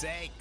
sake. 0.00 0.32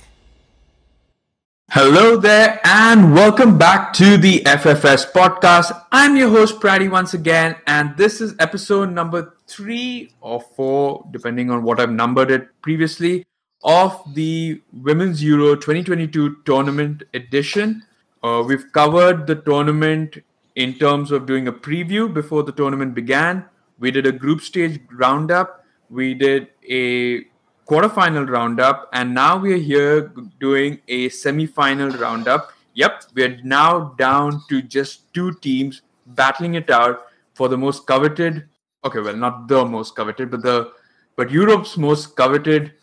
Hello 1.71 2.15
there, 2.15 2.61
and 2.63 3.13
welcome 3.13 3.57
back 3.57 3.91
to 3.91 4.15
the 4.15 4.39
FFS 4.45 5.11
podcast. 5.11 5.77
I'm 5.91 6.15
your 6.15 6.29
host, 6.29 6.61
Praddy, 6.61 6.89
once 6.89 7.13
again, 7.13 7.57
and 7.67 7.97
this 7.97 8.21
is 8.21 8.33
episode 8.39 8.89
number 8.93 9.35
three 9.47 10.13
or 10.21 10.39
four, 10.39 11.05
depending 11.11 11.51
on 11.51 11.63
what 11.63 11.81
I've 11.81 11.91
numbered 11.91 12.31
it 12.31 12.47
previously, 12.61 13.25
of 13.61 14.01
the 14.15 14.61
Women's 14.71 15.21
Euro 15.21 15.55
2022 15.55 16.37
tournament 16.45 17.03
edition. 17.13 17.83
Uh, 18.23 18.41
we've 18.47 18.71
covered 18.71 19.27
the 19.27 19.35
tournament 19.35 20.19
in 20.55 20.75
terms 20.75 21.11
of 21.11 21.25
doing 21.25 21.49
a 21.49 21.51
preview 21.51 22.13
before 22.13 22.43
the 22.43 22.53
tournament 22.53 22.95
began. 22.95 23.43
We 23.77 23.91
did 23.91 24.07
a 24.07 24.13
group 24.13 24.39
stage 24.39 24.79
roundup. 24.89 25.65
We 25.89 26.13
did 26.13 26.47
a 26.69 27.25
quarterfinal 27.69 28.27
roundup, 28.27 28.89
and 28.93 29.13
now 29.13 29.37
we 29.37 29.53
are 29.53 29.57
here 29.57 30.11
doing 30.39 30.79
a 30.87 31.07
semi-final 31.09 31.91
roundup. 31.91 32.51
Yep, 32.73 33.03
we 33.13 33.23
are 33.23 33.37
now 33.43 33.93
down 33.99 34.41
to 34.49 34.61
just 34.63 35.13
two 35.13 35.33
teams 35.35 35.83
battling 36.07 36.55
it 36.55 36.71
out 36.71 37.05
for 37.35 37.47
the 37.47 37.57
most 37.57 37.85
coveted. 37.85 38.47
Okay, 38.83 38.99
well, 38.99 39.15
not 39.15 39.47
the 39.47 39.63
most 39.63 39.95
coveted, 39.95 40.31
but 40.31 40.41
the 40.41 40.71
but 41.15 41.29
Europe's 41.29 41.77
most 41.77 42.15
coveted 42.15 42.73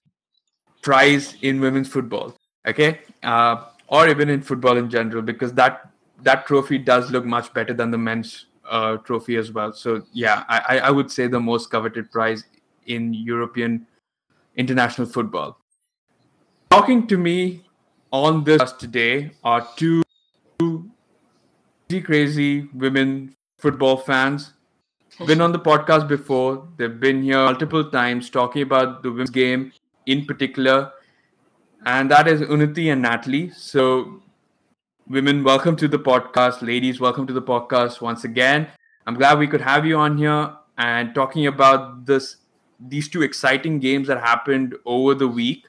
prize 0.83 1.35
in 1.43 1.61
women's 1.61 1.89
football. 1.89 2.37
Okay, 2.69 3.01
uh, 3.25 3.65
or 3.89 4.09
even 4.09 4.29
in 4.29 4.41
football 4.41 4.77
in 4.77 4.89
general, 4.89 5.21
because 5.23 5.53
that 5.55 5.91
that 6.23 6.47
trophy 6.47 6.79
does 6.79 7.11
look 7.11 7.25
much 7.25 7.53
better 7.55 7.75
than 7.75 7.91
the 7.91 7.99
men's 7.99 8.47
uh, 8.71 8.99
trophy 8.99 9.37
as 9.37 9.51
well. 9.51 9.73
So 9.73 10.03
yeah, 10.13 10.45
I, 10.49 10.79
I 10.79 10.91
would 10.91 11.11
say 11.11 11.27
the 11.27 11.41
most 11.41 11.71
coveted 11.71 12.13
prize 12.13 12.45
in 12.87 13.13
European 13.15 13.87
international 14.57 15.07
football. 15.07 15.59
Talking 16.71 17.07
to 17.07 17.17
me 17.17 17.65
on 18.11 18.45
this 18.45 18.73
today 18.73 19.31
are 19.45 19.67
two 19.77 20.03
crazy 20.59 22.03
crazy 22.03 22.69
women 22.75 23.35
football 23.59 23.97
fans. 23.97 24.53
Been 25.27 25.41
on 25.41 25.53
the 25.53 25.59
podcast 25.59 26.09
before. 26.09 26.69
They've 26.77 27.01
been 27.01 27.23
here 27.23 27.45
multiple 27.45 27.91
times 27.91 28.29
talking 28.29 28.63
about 28.63 29.03
the 29.03 29.11
women's 29.11 29.31
game 29.31 29.73
in 30.07 30.27
particular. 30.27 30.93
And 31.87 32.11
that 32.11 32.29
is 32.29 32.41
Unnati 32.41 32.93
and 32.93 33.01
Natalie. 33.01 33.51
So, 33.51 34.21
women, 35.09 35.45
welcome 35.45 35.77
to 35.77 35.89
the 35.89 35.99
podcast. 35.99 36.61
Ladies, 36.61 37.01
welcome 37.01 37.27
to 37.27 37.33
the 37.33 37.41
podcast 37.41 38.01
once 38.01 38.25
again. 38.25 38.67
I'm 39.07 39.15
glad 39.15 39.39
we 39.39 39.47
could 39.47 39.61
have 39.61 39.87
you 39.87 39.97
on 39.97 40.19
here 40.19 40.55
and 40.77 41.15
talking 41.15 41.47
about 41.47 42.05
this 42.05 42.37
these 42.81 43.09
two 43.09 43.23
exciting 43.23 43.79
games 43.79 44.09
that 44.09 44.21
happened 44.21 44.75
over 44.85 45.15
the 45.15 45.29
week. 45.29 45.67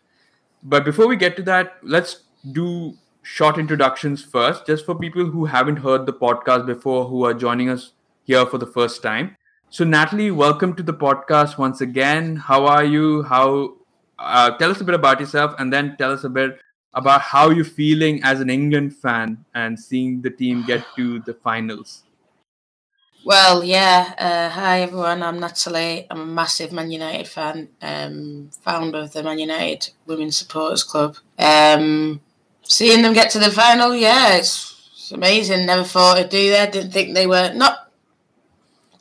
But 0.63 0.85
before 0.85 1.07
we 1.07 1.15
get 1.15 1.35
to 1.37 1.43
that, 1.43 1.77
let's 1.83 2.23
do 2.51 2.95
short 3.21 3.57
introductions 3.57 4.23
first, 4.23 4.65
just 4.65 4.85
for 4.85 4.95
people 4.95 5.25
who 5.25 5.45
haven't 5.45 5.77
heard 5.77 6.05
the 6.05 6.13
podcast 6.13 6.65
before, 6.65 7.05
who 7.05 7.25
are 7.25 7.33
joining 7.33 7.69
us 7.69 7.93
here 8.23 8.45
for 8.45 8.57
the 8.57 8.67
first 8.67 9.01
time. 9.01 9.35
So, 9.69 9.83
Natalie, 9.83 10.31
welcome 10.31 10.73
to 10.75 10.83
the 10.83 10.93
podcast 10.93 11.57
once 11.57 11.81
again. 11.81 12.37
How 12.37 12.65
are 12.65 12.83
you? 12.85 13.23
How? 13.23 13.75
Uh, 14.17 14.57
tell 14.57 14.71
us 14.71 14.81
a 14.81 14.83
bit 14.83 14.95
about 14.95 15.19
yourself, 15.19 15.53
and 15.59 15.71
then 15.71 15.95
tell 15.97 16.11
us 16.11 16.23
a 16.23 16.29
bit 16.29 16.59
about 16.93 17.21
how 17.21 17.49
you're 17.49 17.65
feeling 17.65 18.23
as 18.23 18.39
an 18.39 18.49
England 18.49 18.95
fan 18.95 19.45
and 19.53 19.79
seeing 19.79 20.21
the 20.21 20.29
team 20.29 20.65
get 20.65 20.83
to 20.95 21.19
the 21.21 21.33
finals. 21.33 22.03
Well, 23.27 23.61
yeah. 23.61 24.13
Uh, 24.17 24.49
hi, 24.49 24.83
everyone. 24.83 25.21
I'm 25.21 25.37
Natalie. 25.37 26.07
I'm 26.09 26.21
a 26.21 26.25
massive 26.25 26.71
Man 26.71 26.89
United 26.89 27.27
fan, 27.27 27.67
um, 27.81 28.51
founder 28.61 28.99
of 28.99 29.11
the 29.11 29.21
Man 29.21 29.37
United 29.37 29.91
Women's 30.05 30.37
Supporters 30.37 30.85
Club. 30.85 31.17
Um, 31.37 32.21
seeing 32.63 33.01
them 33.01 33.11
get 33.11 33.29
to 33.31 33.39
the 33.39 33.51
final, 33.51 33.93
yeah, 33.93 34.37
it's, 34.37 34.89
it's 34.93 35.11
amazing. 35.11 35.65
Never 35.65 35.83
thought 35.83 36.17
I'd 36.17 36.29
do 36.29 36.51
that. 36.51 36.71
Didn't 36.71 36.91
think 36.91 37.15
they 37.15 37.27
were 37.27 37.51
not. 37.53 37.91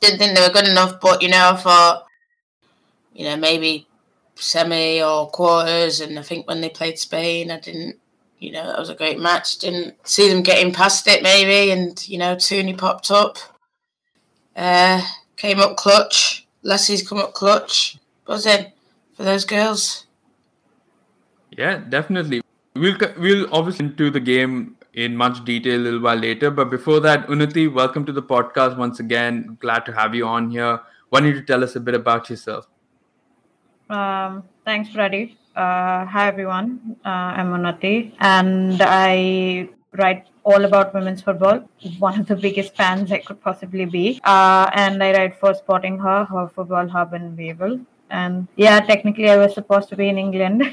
Didn't 0.01 0.19
think 0.19 0.35
they 0.35 0.45
were 0.45 0.53
good 0.53 0.67
enough, 0.67 0.99
but 0.99 1.21
you 1.21 1.29
know, 1.29 1.51
I 1.53 1.55
thought, 1.55 2.05
you 3.13 3.23
know, 3.23 3.37
maybe 3.37 3.87
semi 4.35 5.01
or 5.01 5.29
quarters. 5.29 6.01
And 6.01 6.19
I 6.19 6.21
think 6.21 6.49
when 6.49 6.59
they 6.59 6.67
played 6.67 6.99
Spain, 6.99 7.49
I 7.49 7.61
didn't. 7.61 7.95
You 8.39 8.51
know, 8.51 8.67
that 8.67 8.77
was 8.77 8.89
a 8.89 8.93
great 8.95 9.19
match. 9.19 9.59
Didn't 9.59 10.05
see 10.05 10.27
them 10.27 10.43
getting 10.43 10.73
past 10.73 11.07
it, 11.07 11.23
maybe, 11.23 11.71
and 11.71 12.05
you 12.09 12.17
know, 12.17 12.35
Tooney 12.35 12.77
popped 12.77 13.09
up. 13.09 13.37
Uh, 14.57 15.01
came 15.35 15.59
up 15.59 15.77
clutch. 15.77 16.47
Leslie's 16.63 17.07
come 17.07 17.19
up 17.19 17.33
clutch. 17.33 17.99
Buzzing 18.25 18.73
for 19.13 19.23
those 19.23 19.45
girls. 19.45 20.07
Yeah, 21.51 21.77
definitely. 21.77 22.41
We'll 22.75 22.97
we'll 23.17 23.47
obviously 23.53 23.85
into 23.85 24.09
the 24.09 24.19
game 24.19 24.75
in 24.93 25.15
much 25.15 25.45
detail 25.45 25.79
a 25.79 25.83
little 25.83 26.01
while 26.01 26.17
later. 26.17 26.49
But 26.49 26.71
before 26.71 26.99
that, 27.01 27.27
Unnati, 27.27 27.71
welcome 27.71 28.03
to 28.05 28.11
the 28.11 28.21
podcast 28.21 28.77
once 28.77 28.99
again. 28.99 29.57
Glad 29.61 29.85
to 29.85 29.93
have 29.93 30.15
you 30.15 30.25
on 30.25 30.49
here. 30.49 30.81
Why 31.09 31.21
don't 31.21 31.35
you 31.35 31.43
tell 31.43 31.63
us 31.63 31.75
a 31.75 31.79
bit 31.79 31.93
about 31.93 32.29
yourself? 32.29 32.67
Um, 33.89 34.43
thanks, 34.65 34.89
Freddie. 34.89 35.37
Uh, 35.55 36.05
hi, 36.05 36.27
everyone. 36.27 36.97
Uh, 37.05 37.09
I'm 37.09 37.53
Unnati, 37.53 38.13
and 38.19 38.81
I 38.81 39.69
write 39.93 40.25
all 40.47 40.63
about 40.65 40.93
women's 40.93 41.21
football. 41.21 41.59
One 41.99 42.19
of 42.21 42.27
the 42.27 42.35
biggest 42.47 42.75
fans 42.75 43.11
I 43.11 43.19
could 43.19 43.41
possibly 43.41 43.85
be. 43.85 44.21
Uh, 44.23 44.69
and 44.73 45.03
I 45.03 45.11
write 45.17 45.35
for 45.39 45.53
Sporting 45.53 45.99
Her, 45.99 46.23
her 46.25 46.47
football 46.47 46.87
hub 46.87 47.13
in 47.13 47.35
Wavell. 47.35 47.79
And 48.09 48.47
yeah, 48.55 48.79
technically 48.79 49.29
I 49.29 49.35
was 49.35 49.53
supposed 49.53 49.89
to 49.89 49.97
be 49.97 50.07
in 50.07 50.17
England, 50.17 50.63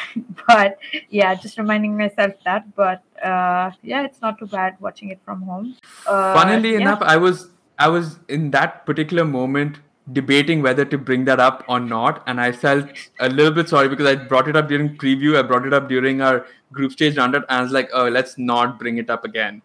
but 0.46 0.78
yeah, 1.10 1.34
just 1.34 1.58
reminding 1.58 1.96
myself 1.98 2.34
that. 2.44 2.62
But 2.76 3.02
uh, 3.20 3.72
yeah, 3.82 4.04
it's 4.04 4.20
not 4.20 4.38
too 4.38 4.46
bad 4.46 4.76
watching 4.78 5.08
it 5.08 5.20
from 5.24 5.42
home. 5.42 5.74
Uh, 6.06 6.32
Funnily 6.34 6.74
yeah. 6.74 6.82
enough, 6.82 7.02
I 7.02 7.16
was 7.16 7.50
I 7.80 7.88
was 7.88 8.20
in 8.28 8.52
that 8.52 8.86
particular 8.86 9.24
moment 9.24 9.80
debating 10.12 10.62
whether 10.62 10.84
to 10.84 10.96
bring 10.96 11.24
that 11.24 11.40
up 11.40 11.64
or 11.68 11.80
not 11.80 12.22
and 12.26 12.40
i 12.40 12.50
felt 12.52 12.86
a 13.20 13.28
little 13.28 13.52
bit 13.52 13.68
sorry 13.68 13.88
because 13.88 14.06
i 14.06 14.14
brought 14.14 14.48
it 14.48 14.56
up 14.56 14.68
during 14.68 14.96
preview 14.96 15.36
i 15.38 15.42
brought 15.42 15.66
it 15.66 15.72
up 15.72 15.88
during 15.88 16.20
our 16.20 16.46
group 16.72 16.92
stage 16.92 17.16
roundup 17.16 17.44
and 17.48 17.58
i 17.58 17.62
was 17.62 17.72
like 17.72 17.90
oh 17.92 18.08
let's 18.08 18.38
not 18.38 18.78
bring 18.78 18.98
it 18.98 19.10
up 19.10 19.24
again 19.24 19.62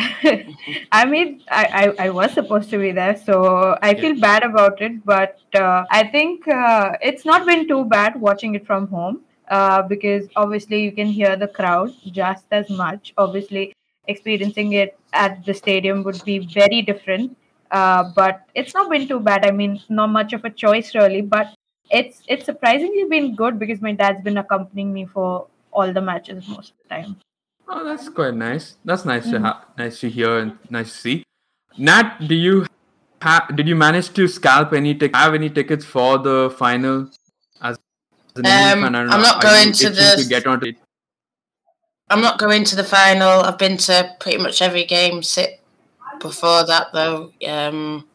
I 0.92 1.04
mean, 1.04 1.42
I, 1.50 1.92
I, 1.98 2.06
I, 2.06 2.10
was 2.10 2.32
supposed 2.32 2.70
to 2.70 2.78
be 2.78 2.90
there, 2.90 3.16
so 3.16 3.76
I 3.82 3.90
yeah. 3.90 4.00
feel 4.00 4.20
bad 4.20 4.42
about 4.44 4.80
it. 4.80 5.04
But 5.04 5.38
uh, 5.54 5.84
I 5.90 6.04
think 6.04 6.48
uh, 6.48 6.92
it's 7.02 7.24
not 7.24 7.46
been 7.46 7.68
too 7.68 7.84
bad 7.84 8.18
watching 8.18 8.54
it 8.54 8.66
from 8.66 8.86
home 8.88 9.20
uh, 9.48 9.82
because 9.82 10.28
obviously 10.36 10.82
you 10.82 10.92
can 10.92 11.06
hear 11.06 11.36
the 11.36 11.48
crowd 11.48 11.92
just 12.12 12.46
as 12.50 12.70
much. 12.70 13.12
Obviously, 13.18 13.74
experiencing 14.08 14.72
it 14.72 14.98
at 15.12 15.44
the 15.44 15.54
stadium 15.54 16.02
would 16.04 16.24
be 16.24 16.38
very 16.38 16.82
different. 16.82 17.36
Uh, 17.70 18.10
but 18.14 18.42
it's 18.54 18.74
not 18.74 18.90
been 18.90 19.06
too 19.06 19.20
bad. 19.20 19.46
I 19.46 19.50
mean, 19.50 19.80
not 19.88 20.08
much 20.08 20.32
of 20.32 20.44
a 20.44 20.50
choice 20.50 20.94
really, 20.94 21.22
but 21.22 21.54
it's 21.90 22.22
it's 22.26 22.44
surprisingly 22.44 23.04
been 23.04 23.34
good 23.34 23.58
because 23.58 23.80
my 23.80 23.92
dad's 23.92 24.22
been 24.22 24.38
accompanying 24.38 24.92
me 24.92 25.06
for 25.06 25.46
all 25.72 25.92
the 25.92 26.00
matches 26.00 26.46
most 26.48 26.70
of 26.70 26.76
the 26.82 26.88
time. 26.88 27.16
Oh, 27.68 27.84
that's 27.84 28.08
quite 28.08 28.34
nice. 28.34 28.76
That's 28.84 29.04
nice 29.04 29.24
mm-hmm. 29.24 29.32
to 29.32 29.40
have, 29.40 29.64
nice 29.78 30.00
to 30.00 30.10
hear 30.10 30.38
and 30.38 30.58
nice 30.68 30.92
to 30.92 30.98
see. 30.98 31.24
Nat, 31.78 32.18
do 32.26 32.34
you 32.34 32.66
have? 33.22 33.54
Did 33.54 33.68
you 33.68 33.76
manage 33.76 34.12
to 34.14 34.26
scalp 34.26 34.72
any 34.72 34.94
tickets? 34.94 35.16
Have 35.16 35.34
any 35.34 35.50
tickets 35.50 35.84
for 35.84 36.18
the 36.18 36.52
final? 36.58 37.08
As, 37.62 37.78
as 38.34 38.38
um, 38.38 38.82
fan, 38.82 38.94
I'm 38.96 39.22
not 39.22 39.40
going 39.40 39.72
to 39.72 39.90
the. 39.90 40.16
To 40.18 40.28
get 40.28 40.46
onto 40.46 40.66
it? 40.66 40.76
I'm 42.10 42.20
not 42.20 42.40
going 42.40 42.64
to 42.64 42.74
the 42.74 42.82
final. 42.82 43.42
I've 43.42 43.58
been 43.58 43.76
to 43.76 44.16
pretty 44.18 44.38
much 44.38 44.60
every 44.60 44.84
game. 44.84 45.22
Sit 45.22 45.59
before 46.20 46.64
that 46.66 46.92
though, 46.92 47.32
um, 47.48 48.06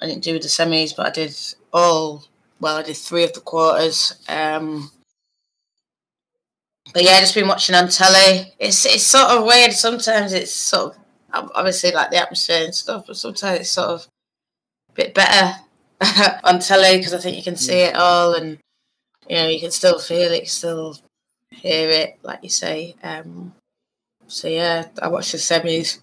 I 0.00 0.06
didn't 0.06 0.24
do 0.24 0.38
the 0.38 0.48
semis, 0.48 0.94
but 0.96 1.06
I 1.06 1.10
did 1.10 1.36
all. 1.72 2.24
Well, 2.60 2.76
I 2.76 2.82
did 2.82 2.96
three 2.96 3.24
of 3.24 3.32
the 3.32 3.40
quarters. 3.40 4.14
Um, 4.28 4.90
but 6.92 7.02
yeah, 7.02 7.20
just 7.20 7.34
been 7.34 7.48
watching 7.48 7.74
on 7.74 7.88
telly. 7.88 8.54
It's 8.58 8.86
it's 8.86 9.02
sort 9.02 9.30
of 9.30 9.44
weird. 9.44 9.72
Sometimes 9.72 10.32
it's 10.32 10.52
sort 10.52 10.96
of 11.32 11.50
obviously 11.54 11.92
like 11.92 12.10
the 12.10 12.18
atmosphere 12.18 12.64
and 12.64 12.74
stuff, 12.74 13.04
but 13.06 13.16
sometimes 13.16 13.60
it's 13.60 13.70
sort 13.70 13.88
of 13.88 14.06
a 14.90 14.92
bit 14.92 15.14
better 15.14 15.56
on 16.44 16.60
telly 16.60 16.98
because 16.98 17.14
I 17.14 17.18
think 17.18 17.36
you 17.36 17.42
can 17.42 17.56
see 17.56 17.80
it 17.80 17.96
all 17.96 18.34
and 18.34 18.58
you 19.28 19.36
know 19.36 19.48
you 19.48 19.60
can 19.60 19.70
still 19.70 19.98
feel 19.98 20.32
it, 20.32 20.48
still 20.48 20.96
hear 21.50 21.88
it, 21.90 22.18
like 22.22 22.40
you 22.42 22.50
say. 22.50 22.94
Um, 23.02 23.54
so 24.26 24.48
yeah, 24.48 24.88
I 25.00 25.08
watched 25.08 25.32
the 25.32 25.38
semis. 25.38 26.00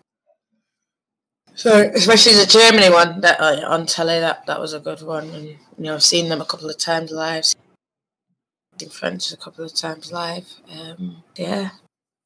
So 1.55 1.91
especially 1.93 2.33
the 2.33 2.47
Germany 2.47 2.89
one 2.89 3.21
that 3.21 3.39
uh, 3.39 3.67
on 3.67 3.85
telly, 3.85 4.19
that 4.19 4.45
that 4.47 4.59
was 4.59 4.73
a 4.73 4.79
good 4.79 5.01
one, 5.01 5.29
and 5.29 5.45
you 5.45 5.57
know 5.77 5.93
I've 5.95 6.03
seen 6.03 6.29
them 6.29 6.41
a 6.41 6.45
couple 6.45 6.69
of 6.69 6.77
times 6.77 7.11
live, 7.11 7.45
seen 7.45 8.89
French 8.89 9.31
a 9.31 9.37
couple 9.37 9.63
of 9.63 9.73
times 9.75 10.11
live. 10.11 10.47
Um, 10.71 11.23
yeah, 11.35 11.69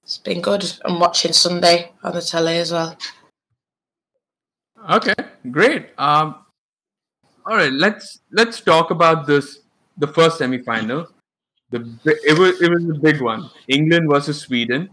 it's 0.04 0.18
been 0.18 0.42
good. 0.42 0.64
I'm 0.86 1.00
watching 1.00 1.34
Sunday 1.34 1.92
on 2.04 2.14
the 2.14 2.22
telly 2.22 2.58
as 2.58 2.72
well. 2.72 2.98
Okay, 4.90 5.16
great. 5.52 5.90
Um, 5.98 6.46
all 7.46 7.58
right, 7.58 7.74
let's 7.74 8.20
let's 8.32 8.62
talk 8.62 8.92
about 8.92 9.28
this 9.28 9.60
the 9.98 10.08
first 10.08 10.38
semi-final. 10.38 11.08
the 11.70 11.80
it 12.06 12.40
was 12.40 12.62
it 12.62 12.72
was 12.72 12.84
a 12.90 13.00
big 13.00 13.22
one. 13.22 13.50
England 13.68 14.10
versus 14.10 14.40
Sweden. 14.40 14.90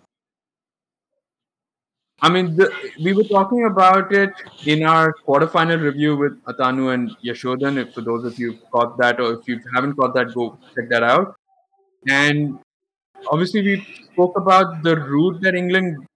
I 2.20 2.28
mean, 2.30 2.56
the, 2.56 2.72
we 3.02 3.12
were 3.12 3.24
talking 3.24 3.66
about 3.66 4.12
it 4.12 4.32
in 4.64 4.84
our 4.84 5.12
quarterfinal 5.26 5.82
review 5.82 6.16
with 6.16 6.42
Atanu 6.44 6.94
and 6.94 7.10
Yashodan. 7.24 7.76
If 7.76 7.94
for 7.94 8.00
those 8.00 8.24
of 8.24 8.38
you 8.38 8.58
caught 8.72 8.96
that, 8.98 9.20
or 9.20 9.34
if 9.34 9.48
you 9.48 9.60
haven't 9.74 9.94
caught 9.94 10.14
that, 10.14 10.32
go 10.32 10.58
check 10.74 10.88
that 10.90 11.02
out. 11.02 11.36
And 12.08 12.58
obviously, 13.30 13.62
we 13.62 13.86
spoke 14.12 14.38
about 14.38 14.82
the 14.82 14.96
route 14.96 15.40
that 15.42 15.54
England 15.54 16.06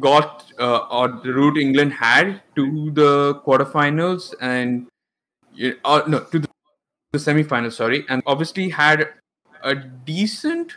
got, 0.00 0.44
uh, 0.58 0.86
or 0.90 1.08
the 1.24 1.32
route 1.32 1.56
England 1.56 1.92
had 1.94 2.42
to 2.54 2.90
the 2.90 3.40
quarterfinals, 3.46 4.34
and 4.40 4.86
uh, 5.84 6.02
no, 6.06 6.20
to 6.24 6.38
the, 6.40 6.48
the 7.12 7.18
semifinals. 7.18 7.72
Sorry, 7.72 8.04
and 8.08 8.22
obviously 8.26 8.68
had 8.68 9.08
a 9.62 9.74
decent 9.74 10.76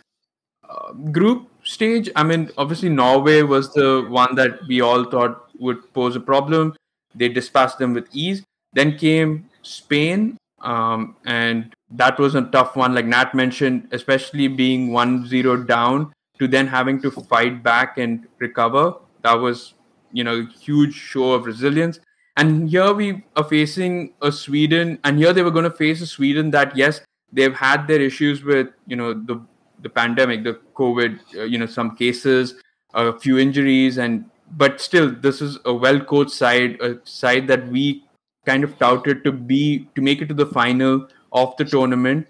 uh, 0.67 0.93
group 0.93 1.49
stage. 1.71 2.09
I 2.15 2.23
mean, 2.23 2.49
obviously 2.57 2.89
Norway 2.89 3.41
was 3.41 3.73
the 3.73 4.05
one 4.09 4.35
that 4.35 4.59
we 4.67 4.81
all 4.81 5.05
thought 5.05 5.49
would 5.59 5.93
pose 5.93 6.15
a 6.15 6.19
problem. 6.19 6.75
They 7.15 7.29
dispatched 7.29 7.79
them 7.79 7.93
with 7.93 8.07
ease. 8.11 8.43
Then 8.73 8.97
came 8.97 9.49
Spain, 9.63 10.37
um, 10.61 11.15
and 11.25 11.73
that 11.91 12.17
was 12.19 12.35
a 12.35 12.43
tough 12.43 12.75
one. 12.75 12.95
Like 12.95 13.05
Nat 13.05 13.35
mentioned, 13.35 13.87
especially 13.91 14.47
being 14.47 14.89
1-0 14.89 15.67
down 15.67 16.13
to 16.39 16.47
then 16.47 16.67
having 16.67 17.01
to 17.01 17.11
fight 17.11 17.61
back 17.63 17.97
and 17.97 18.27
recover. 18.39 18.95
That 19.23 19.33
was, 19.33 19.73
you 20.11 20.23
know, 20.23 20.39
a 20.39 20.45
huge 20.59 20.93
show 20.93 21.33
of 21.33 21.45
resilience. 21.45 21.99
And 22.37 22.69
here 22.69 22.93
we 22.93 23.23
are 23.35 23.43
facing 23.43 24.13
a 24.21 24.31
Sweden, 24.31 24.99
and 25.03 25.17
here 25.17 25.33
they 25.33 25.43
were 25.43 25.51
going 25.51 25.65
to 25.65 25.77
face 25.85 26.01
a 26.01 26.07
Sweden 26.07 26.49
that 26.51 26.75
yes, 26.77 27.01
they've 27.31 27.53
had 27.53 27.87
their 27.87 28.01
issues 28.01 28.43
with 28.43 28.69
you 28.87 28.95
know 28.95 29.13
the 29.13 29.41
the 29.81 29.89
pandemic, 29.89 30.43
the 30.43 30.59
COVID, 30.75 31.19
uh, 31.35 31.43
you 31.43 31.57
know, 31.57 31.65
some 31.65 31.95
cases, 31.95 32.55
a 32.93 33.17
few 33.17 33.37
injuries, 33.37 33.97
and 33.97 34.25
but 34.57 34.81
still, 34.81 35.09
this 35.09 35.41
is 35.41 35.57
a 35.65 35.73
well 35.73 35.99
coached 35.99 36.31
side, 36.31 36.79
a 36.81 36.99
side 37.05 37.47
that 37.47 37.67
we 37.69 38.03
kind 38.45 38.63
of 38.63 38.77
touted 38.77 39.23
to 39.23 39.31
be 39.31 39.87
to 39.95 40.01
make 40.01 40.21
it 40.21 40.27
to 40.27 40.33
the 40.33 40.45
final 40.45 41.07
of 41.31 41.55
the 41.57 41.65
tournament, 41.65 42.27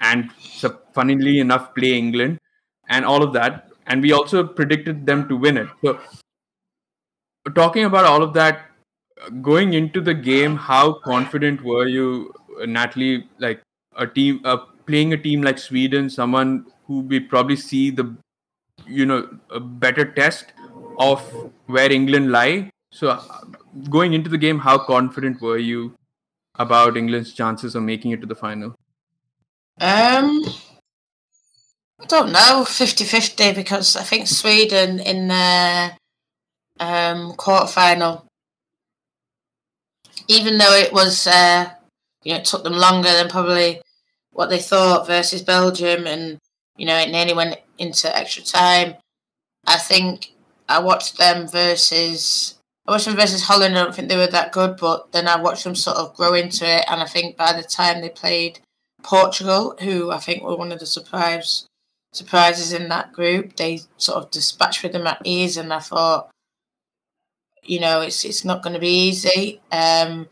and 0.00 0.30
so, 0.40 0.78
funnily 0.94 1.40
enough, 1.40 1.74
play 1.74 1.92
England, 1.96 2.38
and 2.88 3.04
all 3.04 3.22
of 3.22 3.32
that, 3.34 3.70
and 3.86 4.02
we 4.02 4.12
also 4.12 4.46
predicted 4.46 5.06
them 5.06 5.28
to 5.28 5.36
win 5.36 5.56
it. 5.58 5.68
So, 5.84 5.98
talking 7.54 7.84
about 7.84 8.04
all 8.04 8.22
of 8.22 8.32
that, 8.34 8.70
going 9.40 9.74
into 9.74 10.00
the 10.00 10.14
game, 10.14 10.56
how 10.56 10.94
confident 10.94 11.62
were 11.62 11.86
you, 11.86 12.32
Natalie? 12.66 13.28
Like 13.38 13.62
a 13.96 14.06
team, 14.06 14.40
uh, 14.44 14.58
playing 14.86 15.12
a 15.12 15.16
team 15.16 15.42
like 15.42 15.58
Sweden, 15.58 16.08
someone 16.10 16.66
who 16.86 17.00
we 17.00 17.20
probably 17.20 17.56
see 17.56 17.90
the 17.90 18.16
you 18.86 19.06
know 19.06 19.28
a 19.50 19.60
better 19.60 20.04
test 20.04 20.52
of 20.98 21.20
where 21.66 21.90
England 21.90 22.30
lie. 22.30 22.70
So 22.90 23.08
uh, 23.08 23.22
going 23.88 24.12
into 24.12 24.28
the 24.28 24.38
game, 24.38 24.58
how 24.58 24.78
confident 24.78 25.40
were 25.40 25.58
you 25.58 25.94
about 26.56 26.96
England's 26.96 27.32
chances 27.32 27.74
of 27.74 27.82
making 27.82 28.10
it 28.10 28.20
to 28.20 28.26
the 28.26 28.34
final? 28.34 28.74
Um, 29.80 30.44
I 32.00 32.06
don't 32.06 32.32
know, 32.32 32.64
50-50 32.66 33.54
because 33.54 33.96
I 33.96 34.02
think 34.02 34.26
Sweden 34.28 35.00
in 35.00 35.28
the 35.28 35.92
um, 36.78 37.32
quarterfinal, 37.32 38.26
even 40.28 40.58
though 40.58 40.74
it 40.74 40.92
was, 40.92 41.26
uh, 41.26 41.70
you 42.22 42.32
know, 42.32 42.40
it 42.40 42.44
took 42.44 42.64
them 42.64 42.74
longer 42.74 43.10
than 43.10 43.28
probably 43.28 43.80
what 44.30 44.50
they 44.50 44.58
thought 44.58 45.06
versus 45.06 45.42
Belgium 45.42 46.06
and 46.06 46.38
you 46.76 46.86
know, 46.86 46.96
it 46.96 47.10
nearly 47.10 47.34
went 47.34 47.58
into 47.78 48.14
extra 48.16 48.42
time. 48.42 48.94
I 49.66 49.76
think 49.76 50.32
I 50.68 50.80
watched 50.80 51.18
them 51.18 51.48
versus 51.48 52.54
I 52.86 52.92
watched 52.92 53.06
them 53.06 53.16
versus 53.16 53.44
Holland. 53.44 53.78
I 53.78 53.84
don't 53.84 53.94
think 53.94 54.08
they 54.08 54.16
were 54.16 54.26
that 54.26 54.52
good, 54.52 54.76
but 54.76 55.12
then 55.12 55.28
I 55.28 55.40
watched 55.40 55.64
them 55.64 55.74
sort 55.74 55.98
of 55.98 56.14
grow 56.14 56.34
into 56.34 56.64
it. 56.66 56.84
And 56.88 57.00
I 57.00 57.06
think 57.06 57.36
by 57.36 57.52
the 57.52 57.62
time 57.62 58.00
they 58.00 58.08
played 58.08 58.60
Portugal, 59.02 59.76
who 59.80 60.10
I 60.10 60.18
think 60.18 60.42
were 60.42 60.56
one 60.56 60.72
of 60.72 60.80
the 60.80 60.86
surprise 60.86 61.66
surprises 62.12 62.72
in 62.72 62.88
that 62.88 63.12
group, 63.12 63.56
they 63.56 63.80
sort 63.96 64.22
of 64.22 64.30
dispatched 64.30 64.82
with 64.82 64.92
them 64.92 65.06
at 65.06 65.20
ease. 65.24 65.56
And 65.56 65.72
I 65.72 65.78
thought, 65.78 66.30
you 67.62 67.78
know, 67.78 68.00
it's 68.00 68.24
it's 68.24 68.44
not 68.44 68.62
going 68.62 68.74
to 68.74 68.80
be 68.80 69.08
easy. 69.08 69.60
Um, 69.70 70.28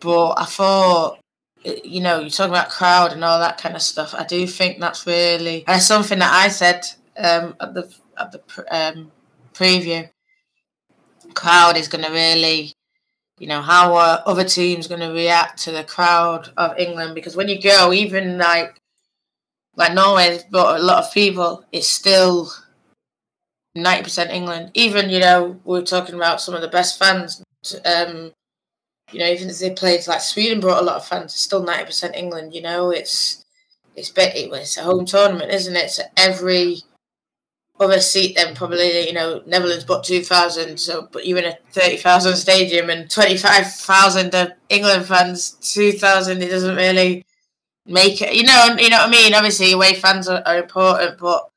but 0.00 0.34
I 0.34 0.44
thought 0.44 1.18
you 1.64 2.00
know, 2.00 2.20
you're 2.20 2.30
talking 2.30 2.52
about 2.52 2.70
crowd 2.70 3.12
and 3.12 3.24
all 3.24 3.38
that 3.40 3.58
kind 3.58 3.74
of 3.74 3.82
stuff. 3.82 4.14
I 4.14 4.24
do 4.24 4.46
think 4.46 4.78
that's 4.78 5.06
really 5.06 5.66
uh, 5.66 5.78
something 5.78 6.18
that 6.18 6.32
I 6.32 6.48
said 6.48 6.86
um, 7.16 7.56
at 7.60 7.74
the 7.74 7.94
at 8.18 8.32
the 8.32 8.40
um, 8.70 9.12
preview. 9.52 10.08
Crowd 11.34 11.76
is 11.76 11.88
going 11.88 12.04
to 12.04 12.10
really, 12.10 12.72
you 13.38 13.46
know, 13.46 13.60
how 13.60 13.94
are 13.94 14.22
other 14.24 14.44
teams 14.44 14.88
going 14.88 15.00
to 15.00 15.12
react 15.12 15.58
to 15.64 15.70
the 15.72 15.84
crowd 15.84 16.50
of 16.56 16.78
England? 16.78 17.14
Because 17.14 17.36
when 17.36 17.48
you 17.48 17.60
go, 17.60 17.92
even 17.92 18.38
like 18.38 18.80
like 19.76 19.94
Norway, 19.94 20.40
but 20.50 20.80
a 20.80 20.82
lot 20.82 21.04
of 21.04 21.12
people, 21.12 21.64
it's 21.72 21.88
still 21.88 22.50
ninety 23.74 24.04
percent 24.04 24.30
England. 24.30 24.70
Even 24.74 25.10
you 25.10 25.20
know, 25.20 25.60
we 25.64 25.78
are 25.78 25.82
talking 25.82 26.14
about 26.14 26.40
some 26.40 26.54
of 26.54 26.60
the 26.60 26.68
best 26.68 26.98
fans. 26.98 27.42
Um, 27.84 28.32
you 29.10 29.20
know, 29.20 29.26
even 29.26 29.48
as 29.48 29.60
they 29.60 29.70
played 29.70 30.06
like 30.06 30.20
Sweden 30.20 30.60
brought 30.60 30.82
a 30.82 30.84
lot 30.84 30.96
of 30.96 31.06
fans, 31.06 31.34
still 31.34 31.62
ninety 31.62 31.86
percent 31.86 32.16
England. 32.16 32.54
You 32.54 32.62
know, 32.62 32.90
it's 32.90 33.44
it's 33.96 34.12
it's 34.16 34.76
a 34.76 34.82
home 34.82 35.06
tournament, 35.06 35.50
isn't 35.50 35.76
it? 35.76 35.90
So 35.90 36.02
every 36.16 36.82
other 37.80 38.00
seat 38.00 38.34
then 38.36 38.54
probably 38.54 39.06
you 39.06 39.12
know 39.12 39.42
Netherlands 39.46 39.84
bought 39.84 40.04
two 40.04 40.22
thousand, 40.22 40.78
so 40.78 41.08
but 41.10 41.26
you're 41.26 41.38
in 41.38 41.44
a 41.46 41.58
thirty 41.72 41.96
thousand 41.96 42.36
stadium 42.36 42.90
and 42.90 43.10
twenty 43.10 43.36
five 43.36 43.72
thousand 43.72 44.34
of 44.34 44.52
England 44.68 45.06
fans, 45.06 45.52
two 45.52 45.92
thousand. 45.92 46.42
It 46.42 46.50
doesn't 46.50 46.76
really 46.76 47.24
make 47.86 48.20
it. 48.20 48.34
You 48.34 48.44
know, 48.44 48.76
you 48.78 48.90
know 48.90 48.98
what 48.98 49.08
I 49.08 49.10
mean. 49.10 49.34
Obviously, 49.34 49.72
away 49.72 49.94
fans 49.94 50.28
are, 50.28 50.42
are 50.44 50.58
important, 50.58 51.18
but 51.18 51.48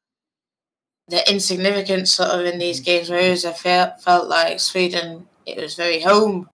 they're 1.09 1.23
insignificant 1.27 2.07
sort 2.07 2.29
of 2.29 2.45
in 2.45 2.59
these 2.59 2.79
mm. 2.79 2.85
games. 2.85 3.09
Whereas 3.09 3.43
I 3.43 3.51
felt 3.51 4.01
felt 4.01 4.29
like 4.29 4.59
Sweden, 4.59 5.27
it 5.45 5.57
was 5.57 5.75
very 5.75 5.99
home 5.99 6.49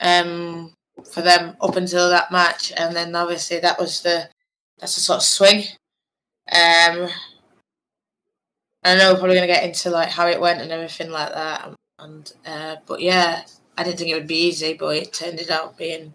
um, 0.00 0.72
for 1.12 1.22
them 1.22 1.56
up 1.60 1.76
until 1.76 2.08
that 2.10 2.32
match, 2.32 2.72
and 2.76 2.94
then 2.94 3.14
obviously 3.14 3.60
that 3.60 3.78
was 3.78 4.02
the 4.02 4.28
that's 4.78 4.96
a 4.96 5.00
sort 5.00 5.18
of 5.18 5.22
swing. 5.22 5.64
Um, 6.52 7.08
I 8.84 8.96
know 8.96 9.12
we're 9.12 9.18
probably 9.18 9.36
going 9.36 9.48
to 9.48 9.54
get 9.54 9.64
into 9.64 9.90
like 9.90 10.10
how 10.10 10.28
it 10.28 10.40
went 10.40 10.60
and 10.60 10.70
everything 10.70 11.10
like 11.10 11.32
that, 11.32 11.72
and 11.98 12.32
uh, 12.46 12.76
but 12.86 13.00
yeah, 13.00 13.42
I 13.76 13.84
didn't 13.84 13.98
think 13.98 14.10
it 14.10 14.14
would 14.14 14.26
be 14.26 14.46
easy, 14.46 14.74
but 14.74 14.96
it 14.96 15.12
turned 15.12 15.40
out 15.50 15.76
being 15.76 16.14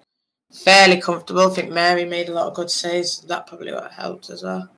fairly 0.51 0.99
comfortable. 0.99 1.51
I 1.51 1.53
think 1.53 1.71
Mary 1.71 2.05
made 2.05 2.29
a 2.29 2.33
lot 2.33 2.47
of 2.47 2.53
good 2.53 2.71
saves. 2.71 3.21
That 3.21 3.47
probably 3.47 3.73
what 3.73 3.91
helped 3.91 4.29
as 4.29 4.43
well. 4.43 4.69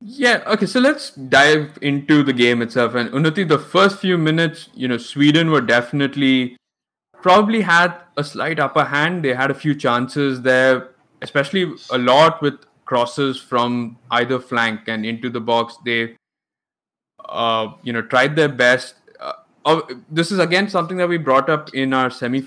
Yeah, 0.00 0.42
okay, 0.46 0.66
so 0.66 0.78
let's 0.78 1.10
dive 1.12 1.78
into 1.80 2.22
the 2.22 2.34
game 2.34 2.60
itself. 2.60 2.94
And 2.94 3.10
Unnati, 3.10 3.48
the 3.48 3.58
first 3.58 3.98
few 3.98 4.18
minutes, 4.18 4.68
you 4.74 4.88
know, 4.88 4.98
Sweden 4.98 5.50
were 5.50 5.62
definitely 5.62 6.56
probably 7.26 7.60
had 7.60 7.92
a 8.16 8.22
slight 8.22 8.60
upper 8.60 8.84
hand. 8.84 9.24
They 9.24 9.34
had 9.34 9.50
a 9.50 9.54
few 9.54 9.74
chances 9.74 10.42
there, 10.42 10.90
especially 11.22 11.72
a 11.90 11.98
lot 11.98 12.40
with 12.40 12.54
crosses 12.84 13.36
from 13.36 13.98
either 14.12 14.38
flank 14.38 14.86
and 14.86 15.04
into 15.04 15.28
the 15.28 15.40
box. 15.40 15.76
They, 15.84 16.14
uh, 17.28 17.72
you 17.82 17.92
know, 17.92 18.02
tried 18.02 18.36
their 18.36 18.48
best. 18.48 18.94
Uh, 19.64 19.80
this 20.08 20.30
is 20.30 20.38
again 20.38 20.68
something 20.68 20.98
that 20.98 21.08
we 21.08 21.18
brought 21.18 21.50
up 21.50 21.74
in 21.74 21.92
our 21.92 22.10
semi 22.10 22.38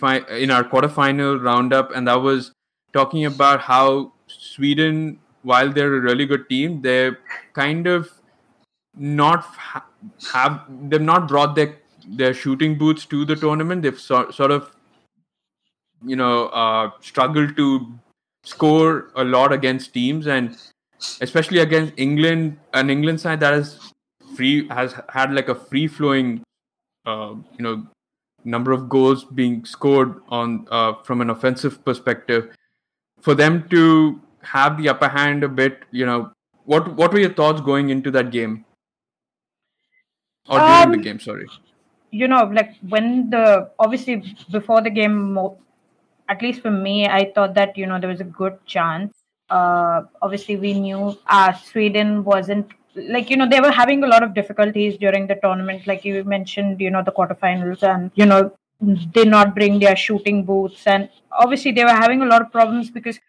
in 0.45 0.49
our 0.49 0.63
quarterfinal 0.63 1.43
roundup, 1.43 1.91
and 1.93 2.07
that 2.07 2.21
was 2.21 2.53
talking 2.93 3.25
about 3.25 3.59
how 3.59 4.13
Sweden, 4.27 5.19
while 5.41 5.73
they're 5.73 5.93
a 5.93 5.99
really 5.99 6.25
good 6.25 6.47
team, 6.47 6.81
they're 6.81 7.19
kind 7.51 7.85
of 7.85 8.09
not 8.95 9.43
ha- 9.43 9.85
have 10.31 10.61
they've 10.89 11.01
not 11.01 11.27
brought 11.27 11.53
their 11.55 11.75
their 12.09 12.33
shooting 12.33 12.77
boots 12.77 13.05
to 13.05 13.25
the 13.25 13.35
tournament. 13.35 13.83
They've 13.83 13.99
so, 13.99 14.31
sort 14.31 14.51
of, 14.51 14.71
you 16.03 16.15
know, 16.15 16.47
uh, 16.47 16.91
struggled 17.01 17.55
to 17.57 17.93
score 18.43 19.11
a 19.15 19.23
lot 19.23 19.53
against 19.53 19.93
teams, 19.93 20.27
and 20.27 20.57
especially 21.21 21.59
against 21.59 21.93
England, 21.97 22.57
an 22.73 22.89
England 22.89 23.21
side 23.21 23.39
that 23.41 23.53
has 23.53 23.93
free 24.35 24.67
has 24.69 24.95
had 25.09 25.33
like 25.33 25.49
a 25.49 25.55
free 25.55 25.87
flowing, 25.87 26.41
uh, 27.05 27.35
you 27.57 27.63
know, 27.63 27.85
number 28.43 28.71
of 28.71 28.89
goals 28.89 29.25
being 29.25 29.65
scored 29.65 30.21
on 30.29 30.67
uh, 30.71 30.93
from 31.03 31.21
an 31.21 31.29
offensive 31.29 31.83
perspective. 31.85 32.55
For 33.21 33.35
them 33.35 33.67
to 33.69 34.21
have 34.41 34.77
the 34.77 34.89
upper 34.89 35.09
hand 35.09 35.43
a 35.43 35.49
bit, 35.49 35.83
you 35.91 36.05
know, 36.05 36.31
what 36.63 36.95
what 36.95 37.13
were 37.13 37.19
your 37.19 37.33
thoughts 37.33 37.61
going 37.61 37.89
into 37.89 38.09
that 38.11 38.31
game? 38.31 38.65
Or 40.47 40.57
during 40.57 40.71
um, 40.71 40.91
the 40.93 40.97
game, 40.97 41.19
sorry 41.19 41.47
you 42.11 42.27
know 42.27 42.43
like 42.53 42.75
when 42.89 43.29
the 43.29 43.69
obviously 43.79 44.23
before 44.51 44.81
the 44.81 44.89
game 44.89 45.37
at 46.27 46.41
least 46.41 46.61
for 46.61 46.71
me 46.71 47.07
i 47.07 47.31
thought 47.35 47.53
that 47.53 47.77
you 47.77 47.85
know 47.85 47.99
there 47.99 48.09
was 48.15 48.21
a 48.27 48.31
good 48.41 48.57
chance 48.75 49.15
Uh, 49.57 49.99
obviously, 50.25 50.55
we 50.63 50.71
knew 50.81 51.05
uh, 51.35 51.51
Sweden 51.69 52.09
wasn't 52.25 52.73
like 53.13 53.31
you 53.31 53.37
know 53.39 53.47
they 53.53 53.61
were 53.65 53.71
having 53.77 54.03
a 54.07 54.09
lot 54.11 54.25
of 54.25 54.35
difficulties 54.35 54.97
during 55.05 55.23
the 55.31 55.37
tournament. 55.45 55.87
Like 55.91 56.05
you 56.09 56.21
mentioned, 56.33 56.83
you 56.85 56.91
know 56.95 57.01
the 57.07 57.13
quarterfinals, 57.19 57.85
and 57.93 58.11
you 58.21 58.27
know 58.33 58.39
they 58.89 59.07
did 59.17 59.31
not 59.35 59.55
bring 59.55 59.79
their 59.85 59.95
shooting 60.03 60.43
boots, 60.51 60.85
and 60.95 61.09
obviously 61.45 61.73
they 61.79 61.87
were 61.89 61.97
having 62.03 62.21
a 62.27 62.29
lot 62.33 62.45
of 62.45 62.51
problems 62.57 62.91
because 62.99 63.19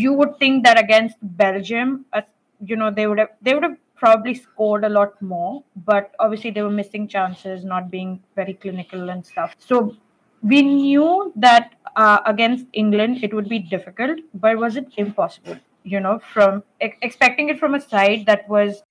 you 0.00 0.16
would 0.22 0.34
think 0.42 0.64
that 0.68 0.82
against 0.84 1.16
Belgium, 1.44 1.94
uh, 2.12 2.26
you 2.72 2.80
know 2.82 2.90
they 3.00 3.06
would 3.12 3.22
have 3.24 3.32
they 3.50 3.54
would 3.58 3.68
have 3.70 3.78
probably 3.96 4.34
scored 4.34 4.84
a 4.84 4.88
lot 4.88 5.20
more, 5.22 5.62
but 5.84 6.14
obviously 6.18 6.50
they 6.50 6.62
were 6.62 6.70
missing 6.70 7.08
chances, 7.08 7.64
not 7.64 7.90
being 7.90 8.22
very 8.34 8.54
clinical 8.54 9.10
and 9.10 9.24
stuff. 9.24 9.54
So 9.58 9.96
we 10.42 10.62
knew 10.62 11.32
that 11.36 11.74
uh, 11.96 12.20
against 12.26 12.66
England 12.72 13.22
it 13.22 13.32
would 13.34 13.48
be 13.48 13.58
difficult, 13.58 14.18
but 14.34 14.58
was 14.58 14.76
it 14.76 14.86
impossible. 14.96 15.58
You 15.84 16.00
know, 16.00 16.18
from 16.32 16.62
ex- 16.80 16.98
expecting 17.02 17.48
it 17.48 17.58
from 17.60 17.74
a 17.74 17.80
side 17.80 18.26
that 18.26 18.48
was, 18.48 18.82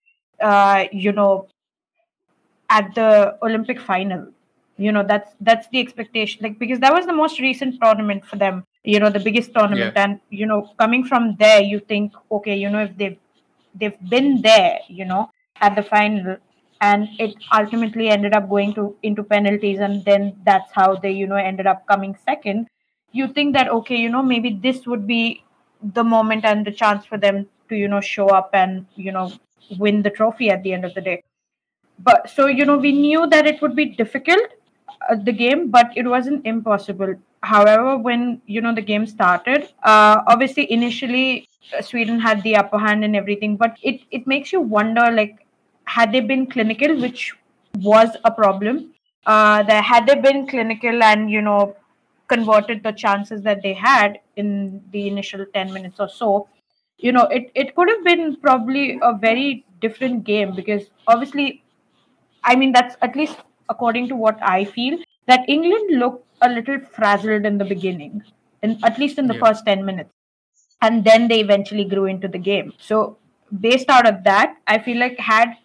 uh, 0.41 0.85
you 0.91 1.11
know, 1.11 1.47
at 2.69 2.93
the 2.95 3.37
Olympic 3.43 3.79
final. 3.79 4.27
You 4.77 4.91
know, 4.91 5.03
that's 5.07 5.31
that's 5.39 5.67
the 5.69 5.79
expectation. 5.79 6.43
Like 6.43 6.59
because 6.59 6.79
that 6.79 6.93
was 6.93 7.05
the 7.05 7.13
most 7.13 7.39
recent 7.39 7.79
tournament 7.81 8.25
for 8.25 8.35
them. 8.35 8.65
You 8.83 8.99
know, 8.99 9.09
the 9.09 9.19
biggest 9.19 9.53
tournament, 9.53 9.93
Yeah. 9.95 10.03
and 10.03 10.19
you 10.29 10.45
know, 10.45 10.69
coming 10.77 11.05
from 11.05 11.35
there, 11.39 11.61
you 11.61 11.79
think, 11.79 12.13
okay, 12.31 12.55
you 12.55 12.69
know, 12.69 12.83
if 12.83 12.97
they've 12.97 13.17
they've 13.79 13.99
been 14.09 14.41
there, 14.41 14.79
you 14.87 15.05
know, 15.05 15.29
at 15.61 15.75
the 15.75 15.83
final, 15.83 16.37
and 16.81 17.07
it 17.19 17.35
ultimately 17.53 18.09
ended 18.09 18.33
up 18.33 18.49
going 18.49 18.73
to 18.75 18.95
into 19.03 19.23
penalties, 19.23 19.79
and 19.79 20.03
then 20.05 20.35
that's 20.45 20.71
how 20.71 20.95
they, 20.95 21.11
you 21.11 21.27
know, 21.27 21.35
ended 21.35 21.67
up 21.67 21.85
coming 21.87 22.15
second. 22.25 22.67
You 23.11 23.27
think 23.27 23.53
that 23.53 23.69
okay, 23.69 23.95
you 23.95 24.09
know, 24.09 24.23
maybe 24.23 24.59
this 24.61 24.85
would 24.85 25.07
be 25.07 25.43
the 25.81 26.03
moment 26.03 26.45
and 26.45 26.65
the 26.65 26.71
chance 26.71 27.05
for 27.05 27.17
them 27.17 27.47
to, 27.69 27.75
you 27.75 27.87
know, 27.87 28.01
show 28.01 28.27
up 28.27 28.49
and 28.53 28.85
you 28.95 29.11
know 29.11 29.31
win 29.77 30.01
the 30.01 30.09
trophy 30.09 30.49
at 30.49 30.63
the 30.63 30.73
end 30.73 30.85
of 30.85 30.93
the 30.93 31.01
day. 31.01 31.23
But 31.99 32.29
so 32.29 32.47
you 32.47 32.65
know, 32.65 32.77
we 32.77 32.91
knew 32.91 33.27
that 33.27 33.47
it 33.47 33.61
would 33.61 33.75
be 33.75 33.85
difficult 33.85 34.47
uh, 35.09 35.15
the 35.15 35.31
game, 35.31 35.69
but 35.71 35.91
it 35.95 36.07
wasn't 36.07 36.45
impossible. 36.45 37.15
However, 37.51 37.97
when 37.97 38.41
you 38.45 38.61
know 38.61 38.73
the 38.73 38.81
game 38.81 39.05
started, 39.05 39.69
uh, 39.83 40.21
obviously 40.27 40.71
initially 40.71 41.47
uh, 41.77 41.81
Sweden 41.81 42.19
had 42.19 42.43
the 42.43 42.55
upper 42.55 42.79
hand 42.79 43.05
and 43.05 43.15
everything, 43.15 43.55
but 43.55 43.77
it 43.81 44.01
it 44.11 44.27
makes 44.27 44.53
you 44.53 44.61
wonder 44.61 45.09
like 45.11 45.45
had 45.85 46.11
they 46.11 46.21
been 46.33 46.45
clinical, 46.47 46.99
which 46.99 47.33
was 47.89 48.17
a 48.23 48.31
problem. 48.31 48.91
Uh, 49.25 49.63
that 49.63 49.83
had 49.83 50.05
they 50.07 50.15
been 50.15 50.45
clinical 50.47 51.01
and 51.03 51.31
you 51.31 51.41
know 51.41 51.75
converted 52.27 52.83
the 52.83 52.91
chances 52.91 53.41
that 53.41 53.61
they 53.63 53.73
had 53.73 54.19
in 54.35 54.81
the 54.91 55.07
initial 55.07 55.45
10 55.53 55.73
minutes 55.73 55.99
or 55.99 56.07
so 56.09 56.47
you 56.97 57.11
know 57.11 57.23
it, 57.37 57.51
it 57.55 57.75
could 57.75 57.89
have 57.89 58.03
been 58.03 58.35
probably 58.37 58.99
a 59.01 59.13
very 59.13 59.65
different 59.81 60.23
game 60.23 60.53
because 60.55 60.85
obviously 61.07 61.63
I 62.45 62.55
mean, 62.55 62.71
that's 62.71 62.95
at 63.01 63.15
least 63.15 63.37
according 63.69 64.07
to 64.09 64.15
what 64.15 64.37
I 64.41 64.65
feel, 64.65 64.99
that 65.27 65.47
England 65.47 65.99
looked 65.99 66.25
a 66.41 66.49
little 66.49 66.79
frazzled 66.79 67.45
in 67.45 67.57
the 67.57 67.65
beginning, 67.65 68.23
in, 68.61 68.79
at 68.83 68.99
least 68.99 69.17
in 69.17 69.27
the 69.27 69.33
Yeah. 69.33 69.45
first 69.45 69.65
10 69.65 69.85
minutes. 69.85 70.11
And 70.81 71.03
then 71.03 71.27
they 71.27 71.39
eventually 71.39 71.85
grew 71.85 72.05
into 72.05 72.27
the 72.27 72.37
game. 72.37 72.73
So, 72.77 73.17
based 73.59 73.89
out 73.89 74.07
of 74.07 74.23
that, 74.23 74.57
I 74.67 74.77
feel 74.79 74.97
like 74.97 75.17
had 75.19 75.55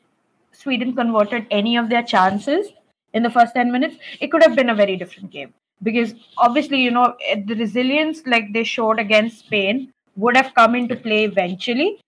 Sweden 0.53 0.95
converted 0.95 1.47
any 1.51 1.77
of 1.77 1.89
their 1.89 2.03
chances 2.03 2.73
in 3.13 3.23
the 3.23 3.31
first 3.31 3.55
10 3.55 3.73
minutes, 3.73 3.97
it 4.21 4.31
could 4.31 4.43
have 4.43 4.55
been 4.55 4.71
a 4.71 4.75
very 4.75 4.97
different 4.97 5.31
game. 5.31 5.53
Because 5.83 6.15
obviously, 6.37 6.81
you 6.81 6.91
know, 6.91 7.15
eh, 7.27 7.43
the 7.45 7.55
resilience 7.57 8.23
like 8.27 8.53
they 8.53 8.65
showed 8.65 8.99
against 8.99 9.41
Spain 9.41 9.93
would 10.17 10.37
have 10.37 10.55
come 10.55 10.75
into 10.75 10.97
play 10.97 11.25
eventually 11.25 12.01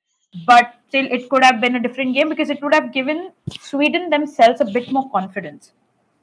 but 0.46 0.74
still 0.88 1.06
it 1.10 1.28
could 1.28 1.44
have 1.44 1.60
been 1.60 1.76
a 1.76 1.80
different 1.80 2.14
game 2.14 2.28
because 2.28 2.50
it 2.50 2.62
would 2.62 2.74
have 2.74 2.92
given 2.92 3.32
Sweden 3.60 4.10
themselves 4.10 4.60
a 4.60 4.64
bit 4.64 4.90
more 4.90 5.10
confidence, 5.10 5.72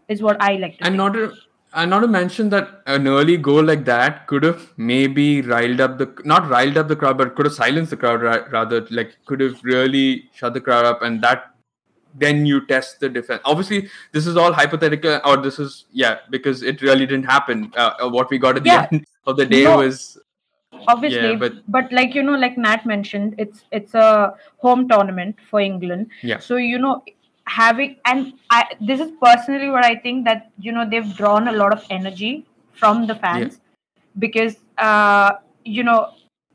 is 0.10 0.22
what 0.22 0.42
I 0.42 0.54
like 0.58 0.78
to 0.80 0.86
And 0.86 0.94
think. 0.94 0.98
not 0.98 1.14
to, 1.14 1.34
and 1.74 1.90
not 1.92 2.00
to 2.02 2.08
mention 2.08 2.50
that 2.50 2.82
an 2.88 3.08
early 3.08 3.38
goal 3.38 3.64
like 3.64 3.86
that 3.86 4.26
could 4.28 4.44
have 4.44 4.74
maybe 4.78 5.42
riled 5.42 5.80
up 5.82 5.98
the 6.00 6.08
not 6.26 6.50
riled 6.50 6.78
up 6.78 6.88
the 6.88 6.96
crowd, 6.96 7.18
but 7.18 7.36
could 7.36 7.46
have 7.46 7.54
silenced 7.54 7.92
the 7.92 7.98
crowd 7.98 8.22
ra- 8.24 8.46
rather. 8.52 8.86
Like 8.90 9.18
could 9.26 9.40
have 9.40 9.64
really 9.64 10.30
shut 10.34 10.54
the 10.56 10.62
crowd 10.62 10.86
up, 10.86 11.02
and 11.04 11.22
that 11.24 11.46
then 12.16 12.44
you 12.46 12.66
test 12.66 13.00
the 13.00 13.08
defense. 13.08 13.42
Obviously, 13.46 13.88
this 14.14 14.26
is 14.26 14.36
all 14.36 14.52
hypothetical, 14.52 15.22
or 15.26 15.38
this 15.38 15.60
is 15.60 15.86
yeah 15.92 16.18
because 16.32 16.64
it 16.64 16.82
really 16.82 17.06
didn't 17.06 17.26
happen. 17.36 17.72
Uh, 17.78 17.92
uh, 18.02 18.10
what 18.10 18.32
we 18.32 18.40
got 18.40 18.58
at 18.58 18.64
the 18.64 18.70
Yeah. 18.70 18.88
end 18.92 19.06
of 19.28 19.38
the 19.38 19.46
day 19.46 19.64
No. 19.66 19.78
was 19.78 20.18
Obviously, 20.88 21.32
yeah, 21.32 21.36
but, 21.36 21.54
but- 21.68 21.92
like 21.92 22.16
you 22.16 22.24
know, 22.24 22.36
like 22.36 22.58
Nat 22.58 22.86
mentioned, 22.86 23.36
it's 23.38 23.64
it's 23.72 23.94
a 23.94 24.34
home 24.58 24.88
tournament 24.88 25.36
for 25.50 25.60
England. 25.60 26.08
yeah 26.24 26.40
So 26.40 26.56
you 26.56 26.80
know, 26.80 27.04
having 27.58 27.96
and 28.06 28.34
I 28.50 28.64
this 28.80 29.00
is 29.00 29.12
personally 29.22 29.70
what 29.70 29.86
I 29.86 29.96
think 29.96 30.26
that 30.26 30.52
you 30.60 30.72
know 30.72 30.88
they've 30.90 31.16
drawn 31.16 31.48
a 31.48 31.52
lot 31.52 31.74
of 31.74 31.86
energy 31.90 32.46
from 32.74 33.08
the 33.08 33.16
fans 33.16 33.60
because 34.18 34.58
uh 34.78 35.32
you 35.66 35.84
know 35.84 36.00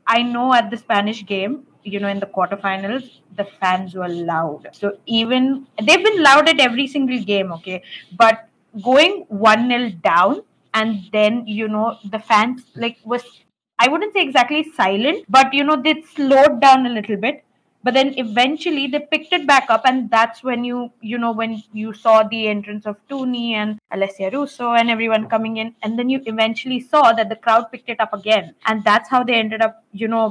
I 0.07 0.21
know 0.21 0.53
at 0.53 0.69
the 0.69 0.77
Spanish 0.77 1.25
game, 1.25 1.65
you 1.83 1.99
know, 1.99 2.07
in 2.07 2.19
the 2.19 2.27
quarterfinals, 2.27 3.21
the 3.35 3.45
fans 3.59 3.95
were 3.95 4.07
loud. 4.07 4.69
So 4.71 4.97
even 5.05 5.67
they've 5.81 6.03
been 6.03 6.21
loud 6.23 6.49
at 6.49 6.59
every 6.59 6.87
single 6.87 7.23
game, 7.23 7.51
okay. 7.53 7.81
But 8.17 8.47
going 8.83 9.25
one 9.29 9.67
0 9.69 9.91
down 10.03 10.41
and 10.73 10.99
then 11.13 11.47
you 11.47 11.67
know 11.69 11.97
the 12.03 12.19
fans 12.19 12.63
like 12.75 12.97
was 13.05 13.23
I 13.79 13.87
wouldn't 13.89 14.13
say 14.13 14.21
exactly 14.21 14.63
silent, 14.75 15.25
but 15.29 15.53
you 15.53 15.63
know 15.63 15.81
they 15.81 16.01
slowed 16.15 16.59
down 16.61 16.85
a 16.85 16.89
little 16.89 17.17
bit. 17.17 17.43
But 17.85 17.93
then 17.93 18.13
eventually 18.17 18.87
they 18.87 18.99
picked 18.99 19.31
it 19.37 19.45
back 19.47 19.69
up, 19.69 19.83
and 19.85 20.09
that's 20.09 20.43
when 20.43 20.63
you 20.69 20.77
you 21.01 21.17
know 21.23 21.31
when 21.39 21.51
you 21.81 21.93
saw 21.93 22.15
the 22.23 22.47
entrance 22.53 22.87
of 22.91 22.97
Tooney 23.09 23.51
and 23.63 23.79
Alessia 23.97 24.31
Russo 24.35 24.71
and 24.79 24.89
everyone 24.89 25.27
coming 25.33 25.57
in, 25.63 25.75
and 25.83 25.99
then 25.99 26.09
you 26.09 26.21
eventually 26.25 26.79
saw 26.79 27.13
that 27.19 27.29
the 27.29 27.35
crowd 27.47 27.71
picked 27.71 27.89
it 27.95 27.99
up 28.07 28.13
again, 28.19 28.55
and 28.65 28.83
that's 28.83 29.09
how 29.15 29.23
they 29.23 29.35
ended 29.35 29.61
up 29.67 29.83
you 30.03 30.07
know 30.15 30.25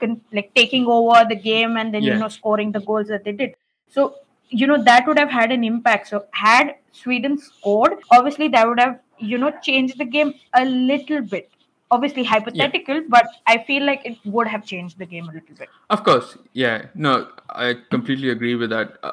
con- 0.00 0.20
like 0.32 0.50
taking 0.54 0.86
over 0.86 1.20
the 1.28 1.40
game 1.48 1.76
and 1.76 1.94
then 1.94 2.08
you 2.10 2.14
know 2.24 2.28
scoring 2.40 2.72
the 2.72 2.84
goals 2.90 3.08
that 3.08 3.24
they 3.24 3.32
did. 3.32 3.54
So 3.88 4.14
you 4.48 4.66
know 4.66 4.82
that 4.90 5.06
would 5.06 5.18
have 5.18 5.30
had 5.30 5.52
an 5.52 5.62
impact. 5.72 6.08
So 6.08 6.24
had 6.32 6.74
Sweden 6.92 7.38
scored, 7.38 7.98
obviously 8.10 8.48
that 8.56 8.66
would 8.66 8.80
have 8.80 9.00
you 9.18 9.38
know 9.38 9.52
changed 9.70 9.98
the 9.98 10.10
game 10.18 10.34
a 10.54 10.64
little 10.64 11.22
bit. 11.36 11.50
Obviously 11.94 12.24
hypothetical, 12.24 13.02
but 13.16 13.26
I 13.46 13.58
feel 13.66 13.84
like 13.88 14.04
it 14.04 14.18
would 14.36 14.48
have 14.52 14.64
changed 14.70 14.98
the 14.98 15.06
game 15.06 15.28
a 15.28 15.32
little 15.32 15.56
bit. 15.58 15.68
Of 15.90 16.02
course, 16.08 16.36
yeah. 16.52 16.86
No, 16.94 17.28
I 17.50 17.74
completely 17.90 18.30
agree 18.30 18.54
with 18.62 18.70
that. 18.70 18.96
Uh, 19.02 19.12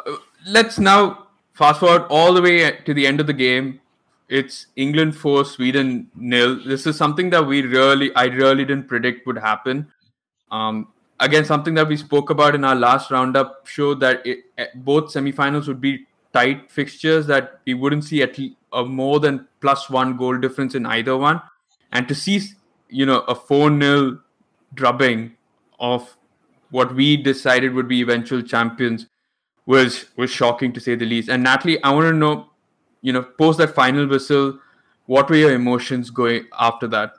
let's 0.57 0.79
now 0.79 1.27
fast 1.53 1.81
forward 1.81 2.07
all 2.09 2.33
the 2.33 2.41
way 2.41 2.57
to 2.87 2.93
the 2.99 3.05
end 3.05 3.19
of 3.25 3.27
the 3.27 3.37
game. 3.41 3.79
It's 4.29 4.67
England 4.77 5.15
four, 5.15 5.43
Sweden 5.45 6.09
nil. 6.15 6.57
This 6.65 6.87
is 6.87 6.95
something 6.95 7.29
that 7.31 7.45
we 7.45 7.61
really, 7.63 8.15
I 8.15 8.25
really 8.25 8.65
didn't 8.65 8.87
predict 8.87 9.27
would 9.27 9.37
happen. 9.37 9.91
Um, 10.49 10.87
again, 11.19 11.45
something 11.45 11.73
that 11.75 11.87
we 11.87 11.97
spoke 11.97 12.29
about 12.29 12.55
in 12.55 12.63
our 12.63 12.75
last 12.75 13.11
roundup 13.11 13.67
show 13.67 13.93
that 13.95 14.25
it, 14.25 14.39
eh, 14.57 14.67
both 14.75 15.13
semifinals 15.13 15.67
would 15.67 15.81
be 15.81 16.07
tight 16.33 16.71
fixtures. 16.71 17.27
That 17.27 17.59
we 17.65 17.73
wouldn't 17.73 18.05
see 18.05 18.21
at 18.21 18.37
le- 18.39 18.55
a 18.73 18.85
more 18.85 19.19
than 19.19 19.47
plus 19.59 19.89
one 19.89 20.17
goal 20.17 20.37
difference 20.37 20.75
in 20.75 20.85
either 20.85 21.17
one, 21.17 21.41
and 21.91 22.07
to 22.07 22.15
see, 22.15 22.41
you 22.91 23.05
know, 23.05 23.19
a 23.21 23.35
four 23.35 23.69
0 23.69 24.19
drubbing 24.73 25.31
of 25.79 26.15
what 26.69 26.93
we 26.95 27.17
decided 27.17 27.73
would 27.73 27.87
be 27.87 28.01
eventual 28.01 28.41
champions 28.41 29.07
was 29.65 30.05
was 30.17 30.29
shocking 30.29 30.73
to 30.73 30.79
say 30.79 30.95
the 30.95 31.05
least. 31.05 31.29
And 31.29 31.43
Natalie, 31.43 31.81
I 31.83 31.91
want 31.91 32.07
to 32.07 32.13
know, 32.13 32.49
you 33.01 33.13
know, 33.13 33.23
post 33.23 33.57
that 33.59 33.75
final 33.75 34.07
whistle, 34.07 34.59
what 35.05 35.29
were 35.29 35.35
your 35.35 35.53
emotions 35.53 36.09
going 36.09 36.45
after 36.59 36.87
that? 36.87 37.13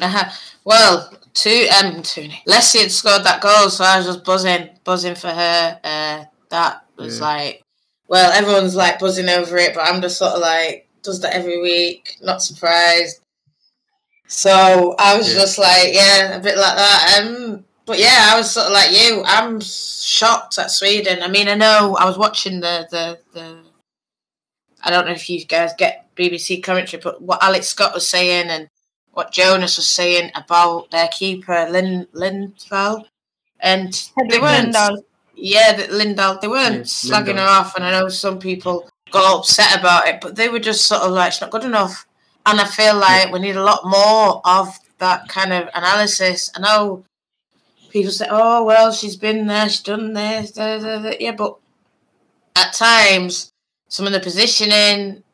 Uh-huh. 0.00 0.30
Well, 0.64 1.10
two 1.34 1.66
um 1.78 2.02
two 2.02 2.28
Leslie 2.46 2.82
had 2.82 2.92
scored 2.92 3.24
that 3.24 3.40
goal, 3.40 3.70
so 3.70 3.84
I 3.84 3.98
was 3.98 4.06
just 4.06 4.24
buzzing, 4.24 4.70
buzzing 4.84 5.14
for 5.14 5.28
her. 5.28 5.80
Uh, 5.82 6.24
that 6.50 6.84
was 6.96 7.18
Yeah. 7.18 7.24
like, 7.26 7.62
well, 8.08 8.30
everyone's 8.32 8.76
like 8.76 8.98
buzzing 8.98 9.28
over 9.28 9.56
it, 9.56 9.74
but 9.74 9.82
I'm 9.88 10.02
just 10.02 10.18
sort 10.18 10.34
of 10.34 10.40
like, 10.40 10.88
does 11.02 11.20
that 11.20 11.34
every 11.34 11.60
week? 11.62 12.16
Not 12.22 12.42
surprised. 12.42 13.20
So 14.28 14.94
I 14.98 15.16
was 15.16 15.32
Yeah. 15.32 15.40
just 15.40 15.58
like, 15.58 15.92
yeah, 15.94 16.36
a 16.36 16.40
bit 16.40 16.56
like 16.56 16.76
that. 16.76 17.20
Um, 17.22 17.64
but 17.84 17.98
yeah, 17.98 18.30
I 18.32 18.36
was 18.36 18.50
sort 18.50 18.66
of 18.66 18.72
like 18.72 18.90
you. 18.90 19.22
I'm 19.24 19.60
shocked 19.60 20.58
at 20.58 20.70
Sweden. 20.70 21.22
I 21.22 21.28
mean, 21.28 21.48
I 21.48 21.54
know 21.54 21.96
I 21.98 22.04
was 22.04 22.18
watching 22.18 22.60
the 22.60 22.86
the 22.90 23.18
the. 23.32 23.58
I 24.82 24.90
don't 24.90 25.06
know 25.06 25.12
if 25.12 25.28
you 25.30 25.44
guys 25.44 25.72
get 25.78 26.14
BBC 26.16 26.62
commentary, 26.62 27.00
but 27.02 27.22
what 27.22 27.42
Alex 27.42 27.68
Scott 27.68 27.94
was 27.94 28.06
saying 28.08 28.48
and 28.48 28.68
what 29.12 29.32
Jonas 29.32 29.76
was 29.76 29.86
saying 29.86 30.30
about 30.34 30.90
their 30.90 31.08
keeper 31.08 31.66
Lin 31.70 32.06
Lindvall, 32.12 33.04
and 33.60 33.92
they 34.30 34.38
weren't. 34.38 34.74
Lindahl. 34.74 34.98
Yeah, 35.38 35.72
that 35.76 35.90
Lindahl. 35.90 36.40
They 36.40 36.48
weren't 36.48 36.78
Yes, 36.78 37.04
slagging 37.04 37.34
Lindahl. 37.34 37.38
her 37.38 37.48
off, 37.60 37.74
and 37.76 37.84
I 37.84 37.90
know 37.92 38.08
some 38.08 38.38
people 38.38 38.88
got 39.10 39.38
upset 39.38 39.78
about 39.78 40.08
it, 40.08 40.20
but 40.20 40.34
they 40.34 40.48
were 40.48 40.58
just 40.58 40.86
sort 40.86 41.02
of 41.02 41.12
like, 41.12 41.28
"It's 41.28 41.40
not 41.40 41.50
good 41.50 41.64
enough." 41.64 42.05
And 42.46 42.60
I 42.60 42.64
feel 42.64 42.96
like 42.96 43.32
we 43.32 43.40
need 43.40 43.56
a 43.56 43.62
lot 43.62 43.84
more 43.84 44.40
of 44.44 44.78
that 44.98 45.28
kind 45.28 45.52
of 45.52 45.68
analysis. 45.74 46.50
I 46.54 46.60
know 46.60 47.04
people 47.90 48.12
say, 48.12 48.26
"Oh 48.30 48.64
well, 48.64 48.92
she's 48.92 49.16
been 49.16 49.46
there, 49.46 49.68
she's 49.68 49.82
done 49.82 50.12
this." 50.12 50.52
Da, 50.52 50.78
da, 50.78 51.02
da. 51.02 51.16
Yeah, 51.18 51.32
but 51.32 51.56
at 52.54 52.72
times, 52.72 53.50
some 53.88 54.06
of 54.06 54.12
the 54.12 54.20
positioning, 54.20 55.24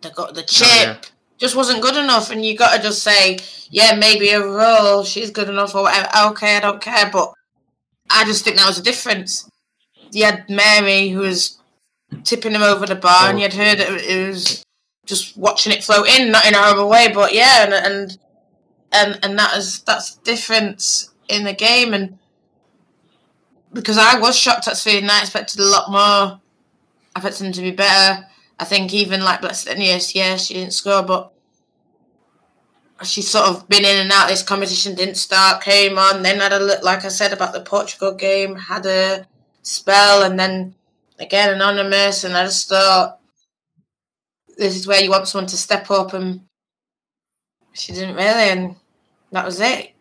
they 0.00 0.10
got 0.10 0.34
the 0.34 0.42
chip, 0.42 0.66
oh, 0.70 0.82
yeah. 0.82 0.96
just 1.38 1.56
wasn't 1.56 1.82
good 1.82 1.96
enough, 1.96 2.30
and 2.30 2.44
you 2.44 2.56
got 2.56 2.74
to 2.76 2.82
just 2.82 3.02
say, 3.02 3.38
"Yeah, 3.70 3.94
maybe 3.94 4.34
overall 4.34 5.04
she's 5.04 5.30
good 5.30 5.50
enough 5.50 5.74
or 5.74 5.82
whatever." 5.82 6.08
Okay, 6.28 6.56
I 6.56 6.60
don't 6.60 6.80
care, 6.80 7.10
but 7.12 7.34
I 8.10 8.24
just 8.24 8.44
think 8.44 8.56
that 8.56 8.66
was 8.66 8.78
a 8.78 8.82
difference. 8.82 9.48
You 10.10 10.24
had 10.24 10.48
Mary 10.48 11.10
who 11.10 11.20
was 11.20 11.58
tipping 12.24 12.52
him 12.52 12.62
over 12.62 12.86
the 12.86 12.94
bar, 12.94 13.26
oh. 13.26 13.30
and 13.30 13.38
you 13.38 13.44
had 13.44 13.54
heard 13.54 13.80
it, 13.80 13.88
it 14.08 14.28
was 14.28 14.65
just 15.06 15.36
watching 15.36 15.72
it 15.72 15.84
float 15.84 16.08
in, 16.08 16.30
not 16.30 16.46
in 16.46 16.54
a 16.54 16.58
horrible 16.58 16.88
way, 16.88 17.10
but 17.12 17.32
yeah, 17.32 17.64
and 17.64 17.72
and 17.72 18.18
and, 18.92 19.18
and 19.22 19.38
that 19.38 19.56
is 19.56 19.80
that's 19.82 20.16
difference 20.16 21.14
in 21.28 21.44
the 21.44 21.52
game, 21.52 21.94
and 21.94 22.18
because 23.72 23.98
I 23.98 24.18
was 24.18 24.36
shocked 24.36 24.68
at 24.68 24.76
Sweden, 24.76 25.10
I 25.10 25.20
expected 25.20 25.60
a 25.60 25.64
lot 25.64 25.90
more. 25.90 26.40
I 27.14 27.18
expected 27.18 27.46
them 27.46 27.52
to 27.52 27.62
be 27.62 27.70
better. 27.70 28.26
I 28.58 28.64
think 28.64 28.92
even 28.92 29.22
like 29.22 29.42
Blackstenius, 29.42 30.14
yeah, 30.14 30.36
she 30.36 30.54
didn't 30.54 30.72
score, 30.72 31.02
but 31.02 31.32
she's 33.02 33.28
sort 33.28 33.48
of 33.48 33.68
been 33.68 33.84
in 33.84 33.98
and 33.98 34.12
out. 34.12 34.28
This 34.28 34.42
competition 34.42 34.94
didn't 34.94 35.16
start, 35.16 35.62
came 35.62 35.98
on, 35.98 36.22
then 36.22 36.40
had 36.40 36.52
a 36.52 36.58
look, 36.58 36.82
like 36.82 37.04
I 37.04 37.08
said 37.08 37.32
about 37.32 37.52
the 37.52 37.60
Portugal 37.60 38.14
game, 38.14 38.56
had 38.56 38.86
a 38.86 39.26
spell, 39.62 40.22
and 40.22 40.38
then 40.38 40.74
again 41.18 41.54
anonymous. 41.54 42.24
And 42.24 42.36
I 42.36 42.44
just 42.44 42.68
thought 42.68 43.20
this 44.56 44.76
is 44.76 44.86
where 44.86 45.02
you 45.02 45.10
want 45.10 45.28
someone 45.28 45.48
to 45.48 45.56
step 45.56 45.90
up, 45.90 46.12
and 46.12 46.40
she 47.72 47.92
didn't 47.92 48.16
really, 48.16 48.50
and 48.50 48.76
that 49.32 49.44
was 49.44 49.60
it. 49.60 49.92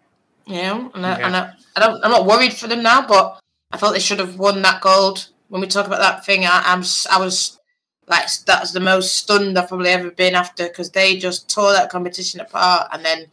You 0.46 0.62
know, 0.62 0.92
and, 0.94 1.06
I, 1.06 1.20
and 1.22 1.36
I, 1.36 1.54
I 1.76 1.80
don't, 1.80 2.04
I'm 2.04 2.12
not 2.12 2.28
worried 2.28 2.54
for 2.54 2.68
them 2.68 2.84
now, 2.84 3.08
but 3.08 3.40
I 3.72 3.78
felt 3.78 3.94
they 3.94 4.00
should 4.00 4.20
have 4.20 4.38
won 4.38 4.62
that 4.62 4.82
gold. 4.82 5.30
When 5.50 5.62
we 5.62 5.68
talk 5.68 5.88
about 5.88 6.00
that 6.00 6.26
thing, 6.26 6.46
I, 6.46 6.62
I'm, 6.66 6.84
I 7.12 7.20
was 7.20 7.60
like, 8.08 8.28
that's 8.46 8.72
the 8.72 8.80
most 8.80 9.16
stunned 9.16 9.58
I've 9.58 9.68
probably 9.68 9.90
ever 9.90 10.12
been 10.12 10.36
after 10.36 10.68
because 10.68 10.92
they 10.92 11.18
just 11.18 11.50
tore 11.50 11.74
that 11.74 11.90
competition 11.90 12.40
apart 12.40 12.90
and 12.92 13.04
then 13.04 13.28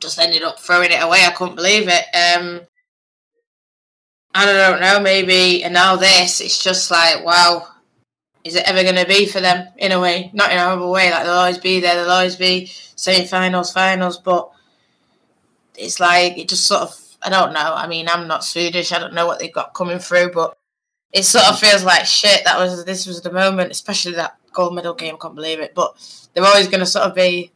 just 0.00 0.18
ended 0.18 0.42
up 0.42 0.58
throwing 0.58 0.90
it 0.90 1.02
away. 1.02 1.24
I 1.24 1.30
couldn't 1.30 1.54
believe 1.54 1.88
it. 1.88 2.04
Um, 2.14 2.62
I 4.34 4.44
don't 4.44 4.80
know, 4.80 5.00
maybe, 5.00 5.64
and 5.64 5.74
now 5.74 5.96
this, 5.96 6.40
it's 6.40 6.62
just 6.62 6.90
like, 6.90 7.24
wow, 7.24 7.66
is 8.44 8.54
it 8.54 8.68
ever 8.68 8.82
going 8.82 8.96
to 8.96 9.06
be 9.06 9.26
for 9.26 9.40
them 9.40 9.68
in 9.76 9.92
a 9.92 10.00
way? 10.00 10.30
Not 10.32 10.52
in 10.52 10.58
a 10.58 10.64
horrible 10.64 10.90
way, 10.90 11.10
like 11.10 11.24
they'll 11.24 11.32
always 11.32 11.58
be 11.58 11.80
there, 11.80 11.94
they'll 11.94 12.10
always 12.10 12.36
be 12.36 12.66
semi 12.66 13.26
finals, 13.26 13.72
finals, 13.72 14.18
but 14.18 14.50
it's 15.76 16.00
like 16.00 16.36
it 16.38 16.48
just 16.48 16.66
sort 16.66 16.82
of 16.82 17.08
I 17.22 17.30
don't 17.30 17.52
know. 17.52 17.74
I 17.74 17.86
mean, 17.86 18.08
I'm 18.08 18.28
not 18.28 18.44
Swedish. 18.44 18.92
I 18.92 18.98
don't 18.98 19.14
know 19.14 19.26
what 19.26 19.38
they've 19.38 19.52
got 19.52 19.74
coming 19.74 19.98
through, 19.98 20.30
but 20.32 20.56
it 21.12 21.24
sort 21.24 21.46
of 21.46 21.58
feels 21.58 21.84
like 21.84 22.04
shit. 22.06 22.44
That 22.44 22.58
was 22.58 22.84
this 22.84 23.06
was 23.06 23.22
the 23.22 23.32
moment, 23.32 23.72
especially 23.72 24.12
that 24.12 24.36
gold 24.52 24.74
medal 24.74 24.94
game. 24.94 25.14
I 25.14 25.18
can't 25.18 25.34
believe 25.34 25.60
it. 25.60 25.74
But 25.74 25.96
they're 26.32 26.44
always 26.44 26.68
going 26.68 26.80
to 26.80 26.86
sort 26.86 27.06
of 27.06 27.14
be 27.14 27.50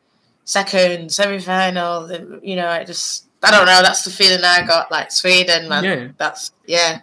second, 0.45 1.13
semi 1.13 1.39
final. 1.39 2.11
You 2.43 2.57
know, 2.57 2.69
I 2.69 2.85
just 2.85 3.27
I 3.43 3.51
don't 3.51 3.67
know. 3.67 3.83
That's 3.83 4.05
the 4.05 4.11
feeling 4.11 4.43
I 4.43 4.67
got. 4.67 4.91
Like 4.91 5.13
Sweden, 5.13 5.69
man. 5.69 5.85
Yeah. 5.85 6.09
That's 6.17 6.53
yeah. 6.67 7.03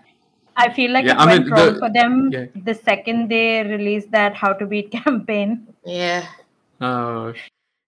I 0.59 0.73
feel 0.73 0.91
like 0.91 1.05
yeah, 1.05 1.13
it 1.13 1.17
I 1.17 1.25
went 1.25 1.45
mean, 1.45 1.53
wrong 1.53 1.73
the, 1.73 1.79
for 1.79 1.89
them 1.91 2.29
yeah. 2.31 2.45
the 2.63 2.73
second 2.73 3.29
they 3.29 3.63
released 3.63 4.11
that 4.11 4.35
How 4.35 4.51
to 4.53 4.65
Beat 4.65 4.91
campaign. 4.91 5.67
Yeah. 5.85 6.27
Oh, 6.81 7.33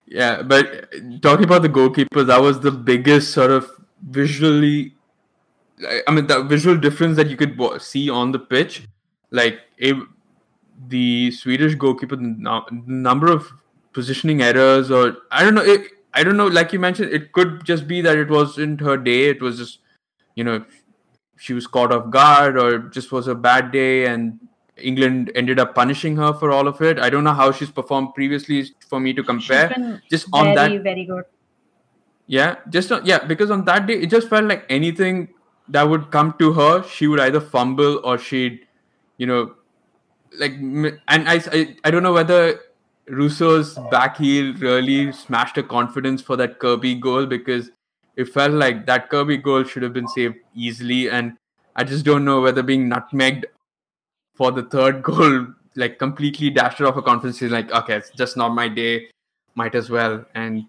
yeah, 0.05 0.41
but 0.41 0.91
talking 1.21 1.45
about 1.45 1.61
the 1.61 1.69
goalkeepers, 1.69 2.27
that 2.27 2.41
was 2.41 2.59
the 2.59 2.71
biggest 2.71 3.31
sort 3.31 3.51
of 3.51 3.69
visually. 4.09 4.93
I 6.07 6.11
mean, 6.11 6.27
the 6.27 6.43
visual 6.43 6.77
difference 6.77 7.15
that 7.17 7.29
you 7.29 7.37
could 7.37 7.57
see 7.81 8.09
on 8.09 8.31
the 8.31 8.39
pitch, 8.39 8.87
like 9.31 9.61
a, 9.81 9.93
the 10.89 11.31
Swedish 11.31 11.75
goalkeeper, 11.75 12.17
the 12.17 12.65
number 12.85 13.31
of 13.31 13.51
positioning 13.93 14.41
errors, 14.41 14.91
or 14.91 15.17
I 15.31 15.43
don't 15.43 15.55
know. 15.55 15.63
It, 15.63 15.91
I 16.13 16.23
don't 16.23 16.35
know. 16.35 16.47
Like 16.47 16.73
you 16.73 16.79
mentioned, 16.79 17.13
it 17.13 17.31
could 17.31 17.63
just 17.63 17.87
be 17.87 18.01
that 18.01 18.17
it 18.17 18.29
wasn't 18.29 18.81
her 18.81 18.97
day. 18.97 19.29
It 19.29 19.41
was 19.41 19.57
just, 19.57 19.79
you 20.35 20.43
know, 20.43 20.65
she 21.41 21.53
was 21.53 21.65
caught 21.65 21.91
off 21.91 22.11
guard, 22.11 22.55
or 22.55 22.77
just 22.95 23.11
was 23.11 23.27
a 23.27 23.33
bad 23.33 23.71
day, 23.71 24.05
and 24.05 24.39
England 24.77 25.31
ended 25.33 25.59
up 25.59 25.73
punishing 25.73 26.15
her 26.17 26.33
for 26.33 26.51
all 26.51 26.67
of 26.67 26.81
it. 26.83 26.99
I 26.99 27.09
don't 27.09 27.23
know 27.23 27.33
how 27.33 27.51
she's 27.51 27.71
performed 27.71 28.13
previously 28.13 28.65
for 28.87 28.99
me 28.99 29.11
to 29.13 29.23
compare. 29.23 30.01
Just 30.07 30.27
on 30.33 30.53
very, 30.53 30.77
that, 30.77 30.83
very 30.83 31.05
good. 31.05 31.23
Yeah, 32.27 32.57
just 32.69 32.91
on, 32.91 33.07
yeah, 33.07 33.25
because 33.25 33.49
on 33.49 33.65
that 33.65 33.87
day 33.87 33.95
it 33.95 34.11
just 34.11 34.29
felt 34.29 34.45
like 34.45 34.67
anything 34.69 35.29
that 35.69 35.89
would 35.89 36.11
come 36.11 36.35
to 36.37 36.53
her, 36.53 36.83
she 36.83 37.07
would 37.07 37.19
either 37.19 37.41
fumble 37.41 37.99
or 38.03 38.19
she'd, 38.19 38.59
you 39.17 39.25
know, 39.25 39.55
like 40.37 40.53
and 40.53 40.99
I 41.07 41.41
I, 41.51 41.75
I 41.83 41.89
don't 41.89 42.03
know 42.03 42.13
whether 42.13 42.59
Russo's 43.09 43.79
back 43.89 44.17
heel 44.17 44.53
really 44.59 45.11
smashed 45.11 45.55
her 45.55 45.63
confidence 45.63 46.21
for 46.21 46.35
that 46.35 46.59
Kirby 46.59 46.95
goal 46.95 47.25
because 47.25 47.71
it 48.21 48.29
felt 48.29 48.53
like 48.53 48.85
that 48.85 49.09
Kirby 49.09 49.37
goal 49.37 49.63
should 49.63 49.83
have 49.83 49.93
been 49.93 50.07
saved 50.07 50.35
easily 50.55 51.09
and 51.09 51.37
I 51.75 51.83
just 51.83 52.05
don't 52.05 52.25
know 52.25 52.41
whether 52.41 52.63
being 52.63 52.89
nutmegged 52.89 53.45
for 54.35 54.51
the 54.51 54.63
third 54.63 55.01
goal, 55.09 55.47
like 55.75 55.99
completely 55.99 56.49
dashed 56.49 56.81
off 56.81 56.97
a 56.97 57.01
confidence. 57.01 57.37
She's 57.37 57.51
like, 57.51 57.71
okay, 57.71 57.95
it's 57.95 58.11
just 58.11 58.37
not 58.37 58.49
my 58.49 58.67
day. 58.67 59.07
Might 59.55 59.75
as 59.75 59.89
well. 59.89 60.25
And 60.35 60.65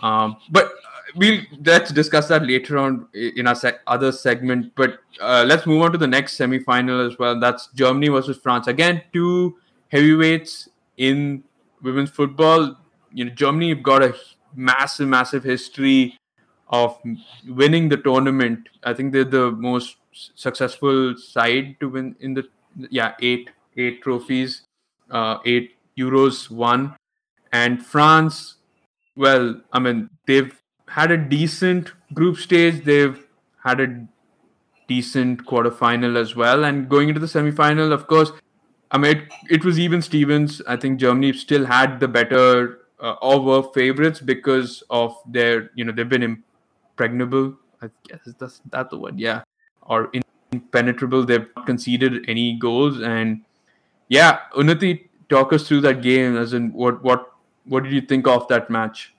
um, 0.00 0.36
but 0.50 0.72
we'll 1.16 1.40
let's 1.64 1.92
discuss 1.92 2.28
that 2.28 2.46
later 2.46 2.78
on 2.78 3.08
in 3.14 3.46
our 3.46 3.54
sec- 3.54 3.80
other 3.86 4.12
segment. 4.12 4.72
But 4.74 4.98
uh, 5.20 5.44
let's 5.46 5.66
move 5.66 5.82
on 5.82 5.92
to 5.92 5.98
the 5.98 6.06
next 6.06 6.34
semi-final 6.34 7.06
as 7.06 7.18
well. 7.18 7.38
That's 7.38 7.68
Germany 7.74 8.08
versus 8.08 8.38
France. 8.38 8.66
Again, 8.66 9.02
two 9.12 9.56
heavyweights 9.88 10.68
in 10.96 11.44
women's 11.82 12.10
football. 12.10 12.76
You 13.12 13.26
know, 13.26 13.30
Germany 13.32 13.70
have 13.70 13.82
got 13.82 14.02
a 14.02 14.14
massive, 14.54 15.08
massive 15.08 15.44
history 15.44 16.16
of 16.72 16.98
winning 17.46 17.88
the 17.88 17.98
tournament. 17.98 18.68
I 18.82 18.94
think 18.94 19.12
they're 19.12 19.24
the 19.24 19.52
most 19.52 19.96
successful 20.12 21.14
side 21.16 21.76
to 21.80 21.88
win 21.88 22.16
in 22.20 22.34
the 22.34 22.48
yeah 22.90 23.12
eight 23.20 23.50
eight 23.76 24.02
trophies, 24.02 24.62
uh, 25.10 25.38
eight 25.44 25.76
Euros 25.98 26.50
won, 26.50 26.96
and 27.52 27.84
France. 27.84 28.56
Well, 29.14 29.60
I 29.72 29.78
mean 29.78 30.08
they've 30.26 30.58
had 30.88 31.10
a 31.10 31.16
decent 31.16 31.92
group 32.14 32.38
stage. 32.38 32.84
They've 32.84 33.18
had 33.62 33.80
a 33.80 34.06
decent 34.88 35.46
quarterfinal 35.46 36.16
as 36.16 36.34
well, 36.34 36.64
and 36.64 36.88
going 36.88 37.08
into 37.08 37.20
the 37.20 37.26
semifinal, 37.26 37.92
of 37.92 38.06
course. 38.06 38.32
I 38.90 38.98
mean, 38.98 39.16
it, 39.16 39.32
it 39.48 39.64
was 39.64 39.78
even 39.78 40.02
Stevens. 40.02 40.60
I 40.66 40.76
think 40.76 41.00
Germany 41.00 41.32
still 41.32 41.64
had 41.64 41.98
the 41.98 42.08
better 42.08 42.80
uh, 43.00 43.14
or 43.22 43.40
were 43.40 43.62
favorites 43.72 44.20
because 44.20 44.82
of 44.90 45.16
their, 45.26 45.70
you 45.74 45.84
know, 45.84 45.92
they've 45.92 46.08
been 46.08 46.22
impregnable. 47.02 47.54
I 47.80 47.90
guess 48.08 48.20
that's 48.38 48.60
that 48.70 48.90
the 48.90 48.98
word, 48.98 49.18
yeah, 49.18 49.42
or 49.82 50.10
impenetrable. 50.52 51.24
They've 51.24 51.48
conceded 51.66 52.28
any 52.28 52.56
goals, 52.58 53.00
and 53.00 53.42
yeah, 54.08 54.40
Unnati, 54.56 55.08
talk 55.28 55.52
us 55.52 55.66
through 55.66 55.80
that 55.82 56.02
game. 56.02 56.36
As 56.36 56.52
in, 56.52 56.72
what 56.72 57.02
what 57.02 57.32
what 57.64 57.82
did 57.82 57.92
you 57.92 58.00
think 58.02 58.28
of 58.28 58.46
that 58.48 58.70
match? 58.70 59.14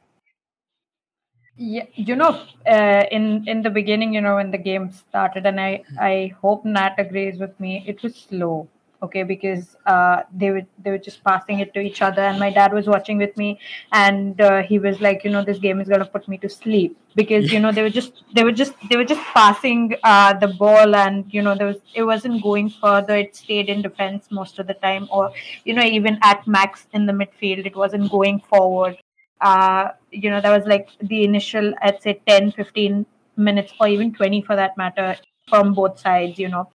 Yeah, 1.57 1.85
you 1.93 2.15
know, 2.15 2.41
uh, 2.65 3.03
in 3.11 3.47
in 3.47 3.61
the 3.61 3.69
beginning, 3.69 4.13
you 4.13 4.21
know, 4.21 4.35
when 4.35 4.51
the 4.51 4.57
game 4.57 4.91
started, 4.91 5.45
and 5.45 5.59
I 5.59 5.83
I 5.99 6.33
hope 6.41 6.63
Nat 6.65 6.95
agrees 6.97 7.39
with 7.39 7.59
me. 7.59 7.83
It 7.85 8.01
was 8.01 8.15
slow 8.15 8.69
okay 9.03 9.23
because 9.23 9.75
uh, 9.85 10.21
they 10.33 10.49
were 10.51 10.61
they 10.83 10.91
were 10.91 11.03
just 11.07 11.23
passing 11.23 11.59
it 11.59 11.73
to 11.73 11.79
each 11.81 12.01
other 12.01 12.21
and 12.21 12.39
my 12.39 12.49
dad 12.49 12.73
was 12.73 12.87
watching 12.87 13.17
with 13.17 13.35
me 13.37 13.59
and 13.91 14.39
uh, 14.41 14.61
he 14.63 14.79
was 14.79 15.01
like 15.01 15.23
you 15.23 15.31
know 15.31 15.43
this 15.43 15.59
game 15.59 15.81
is 15.81 15.87
going 15.89 15.99
to 15.99 16.05
put 16.05 16.27
me 16.27 16.37
to 16.37 16.49
sleep. 16.49 16.97
Because 17.15 17.51
you 17.51 17.59
know 17.59 17.71
they 17.71 17.83
were 17.83 17.91
just 17.91 18.23
they 18.33 18.43
were 18.43 18.51
just 18.51 18.73
they 18.89 18.95
were 18.97 19.05
just 19.05 19.21
passing 19.35 19.93
uh, 20.03 20.33
the 20.33 20.47
ball 20.47 20.95
and 20.95 21.25
you 21.31 21.43
know 21.43 21.55
there 21.55 21.67
was 21.67 21.77
it 21.93 22.03
wasn't 22.03 22.41
going 22.41 22.69
further. 22.69 23.15
It 23.17 23.35
stayed 23.35 23.69
in 23.69 23.81
defense 23.83 24.29
most 24.31 24.57
of 24.57 24.65
the 24.67 24.73
time 24.75 25.07
or 25.11 25.31
you 25.63 25.73
know 25.75 25.83
even 25.83 26.17
at 26.23 26.47
max 26.47 26.87
in 26.93 27.05
the 27.05 27.13
midfield 27.13 27.65
it 27.67 27.75
wasn't 27.75 28.09
going 28.09 28.39
forward. 28.39 28.97
Uh, 29.41 29.89
you 30.11 30.29
know 30.29 30.41
that 30.41 30.57
was 30.57 30.65
like 30.65 30.87
the 31.01 31.23
initial 31.25 31.73
i'd 31.81 32.01
say 32.01 32.13
10 32.27 32.51
15 32.53 33.05
minutes 33.35 33.73
or 33.79 33.87
even 33.89 34.13
20 34.13 34.41
for 34.41 34.55
that 34.55 34.77
matter 34.77 35.17
from 35.49 35.73
both 35.73 35.99
sides 35.99 36.39
you 36.39 36.47
know 36.47 36.69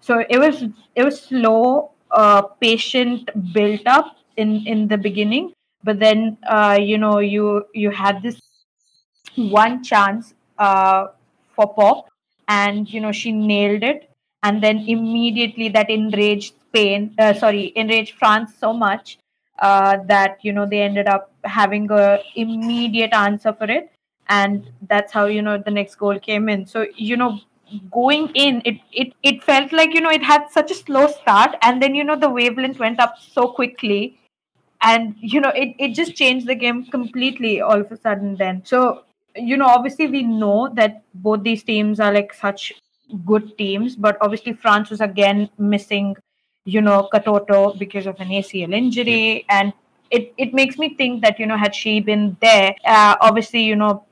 so 0.00 0.24
it 0.28 0.38
was 0.38 0.64
it 0.94 1.04
was 1.04 1.20
slow 1.20 1.92
uh, 2.10 2.42
patient 2.60 3.30
built 3.52 3.86
up 3.86 4.16
in 4.36 4.66
in 4.66 4.88
the 4.88 4.96
beginning 4.98 5.52
but 5.84 5.98
then 5.98 6.36
uh, 6.48 6.78
you 6.80 6.98
know 6.98 7.18
you 7.18 7.64
you 7.74 7.90
had 7.90 8.22
this 8.22 8.40
one 9.36 9.82
chance 9.82 10.34
uh, 10.58 11.06
for 11.54 11.72
Popp 11.74 12.08
and 12.48 12.92
you 12.92 13.00
know 13.00 13.12
she 13.12 13.32
nailed 13.32 13.82
it. 13.82 14.10
And 14.42 14.62
then 14.62 14.84
immediately 14.86 15.68
that 15.70 15.90
enraged 15.90 16.54
spain 16.68 17.14
uh, 17.18 17.34
sorry 17.34 17.72
enraged 17.74 18.14
france 18.16 18.54
so 18.56 18.72
much 18.72 19.18
uh, 19.58 19.96
that 20.06 20.38
you 20.42 20.52
know 20.52 20.64
they 20.64 20.82
ended 20.82 21.08
up 21.08 21.32
having 21.44 21.90
a 21.90 22.20
immediate 22.36 23.12
answer 23.12 23.52
for 23.52 23.64
it. 23.70 23.90
And 24.28 24.70
that's 24.88 25.12
how 25.12 25.24
you 25.26 25.42
know 25.42 25.58
the 25.58 25.70
next 25.70 25.96
goal 25.96 26.18
came 26.20 26.48
in. 26.48 26.66
So 26.66 26.86
you 26.96 27.16
know 27.16 27.40
going 27.90 28.30
in 28.34 28.62
it 28.64 28.78
it 28.92 29.12
it 29.22 29.42
felt 29.42 29.72
like 29.72 29.94
you 29.94 30.00
know 30.00 30.10
it 30.10 30.22
had 30.22 30.48
such 30.50 30.70
a 30.70 30.74
slow 30.74 31.06
start 31.06 31.56
and 31.62 31.82
then 31.82 31.94
you 31.94 32.04
know 32.04 32.16
the 32.16 32.28
wavelength 32.28 32.78
went 32.78 33.00
up 33.00 33.14
so 33.18 33.48
quickly. 33.48 34.18
And 34.80 35.16
you 35.18 35.40
know 35.40 35.50
it, 35.50 35.74
it 35.78 35.94
just 35.94 36.14
changed 36.14 36.46
the 36.46 36.54
game 36.54 36.84
completely 36.84 37.60
all 37.60 37.80
of 37.80 37.90
a 37.90 37.96
sudden 37.96 38.36
then. 38.36 38.62
So 38.64 39.02
you 39.34 39.56
know 39.56 39.66
obviously 39.66 40.06
we 40.06 40.22
know 40.22 40.68
that 40.74 41.02
both 41.14 41.42
these 41.42 41.64
teams 41.64 42.00
are 42.00 42.12
like 42.12 42.32
such 42.32 42.72
good 43.24 43.56
teams 43.56 43.96
but 43.96 44.18
obviously 44.20 44.52
france 44.52 44.90
was 44.90 45.00
again 45.00 45.48
missing 45.58 46.14
you 46.64 46.80
know 46.80 47.08
katoto 47.12 47.78
because 47.78 48.06
of 48.06 48.20
an 48.20 48.28
acl 48.28 48.74
injury. 48.74 49.44
And 49.48 49.72
it, 50.10 50.32
it 50.38 50.54
makes 50.54 50.78
me 50.78 50.94
think 50.94 51.22
that 51.22 51.38
you 51.38 51.46
know 51.46 51.56
had 51.56 51.74
she 51.74 52.00
been 52.00 52.36
there 52.40 52.74
uh, 52.84 53.16
obviously 53.20 53.62
you 53.62 53.76
know 53.76 54.04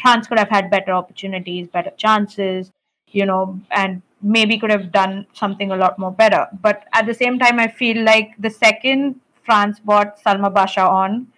france 0.00 0.26
could 0.26 0.38
have 0.38 0.48
had 0.48 0.70
better 0.70 0.92
opportunities 0.92 1.68
better 1.68 1.90
chances 1.96 2.70
you 3.14 3.26
know 3.26 3.58
and 3.70 4.02
maybe 4.22 4.58
could 4.58 4.70
have 4.70 4.90
done 4.92 5.26
something 5.34 5.70
a 5.70 5.76
lot 5.76 5.98
more 5.98 6.12
better 6.12 6.46
but 6.62 6.84
at 6.92 7.06
the 7.06 7.14
same 7.14 7.38
time 7.38 7.58
i 7.58 7.68
feel 7.68 8.02
like 8.04 8.32
the 8.38 8.50
second 8.50 9.20
France 9.44 9.78
bought 9.80 10.18
Selma 10.18 10.50
Bacha 10.50 10.80
on, 10.80 11.28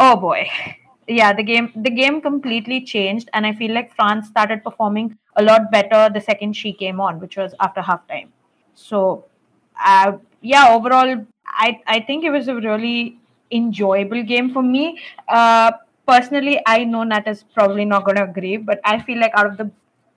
oh 0.00 0.16
boy, 0.16 0.48
yeah, 1.08 1.32
the 1.32 1.42
game 1.42 1.72
the 1.76 1.90
game 1.90 2.20
completely 2.20 2.80
changed, 2.84 3.28
and 3.32 3.46
I 3.46 3.52
feel 3.52 3.72
like 3.72 3.94
France 3.94 4.28
started 4.28 4.64
performing 4.64 5.16
a 5.36 5.42
lot 5.42 5.70
better 5.70 6.08
the 6.12 6.20
second 6.20 6.54
she 6.56 6.72
came 6.72 7.00
on, 7.00 7.20
which 7.20 7.36
was 7.36 7.54
after 7.60 7.80
halftime. 7.80 8.28
So, 8.74 9.24
uh, 9.84 10.12
yeah, 10.40 10.68
overall, 10.70 11.26
I 11.46 11.80
I 11.86 12.00
think 12.00 12.24
it 12.24 12.30
was 12.30 12.48
a 12.48 12.54
really 12.54 13.18
enjoyable 13.50 14.22
game 14.22 14.52
for 14.52 14.62
me. 14.62 14.98
Uh, 15.28 15.72
personally, 16.08 16.60
I 16.66 16.84
know 16.84 17.04
Nat 17.04 17.28
is 17.28 17.42
probably 17.54 17.84
not 17.84 18.04
going 18.04 18.16
to 18.16 18.24
agree, 18.24 18.56
but 18.56 18.80
I 18.84 19.00
feel 19.02 19.20
like 19.20 19.32
out 19.34 19.46
of 19.46 19.56
the 19.56 19.70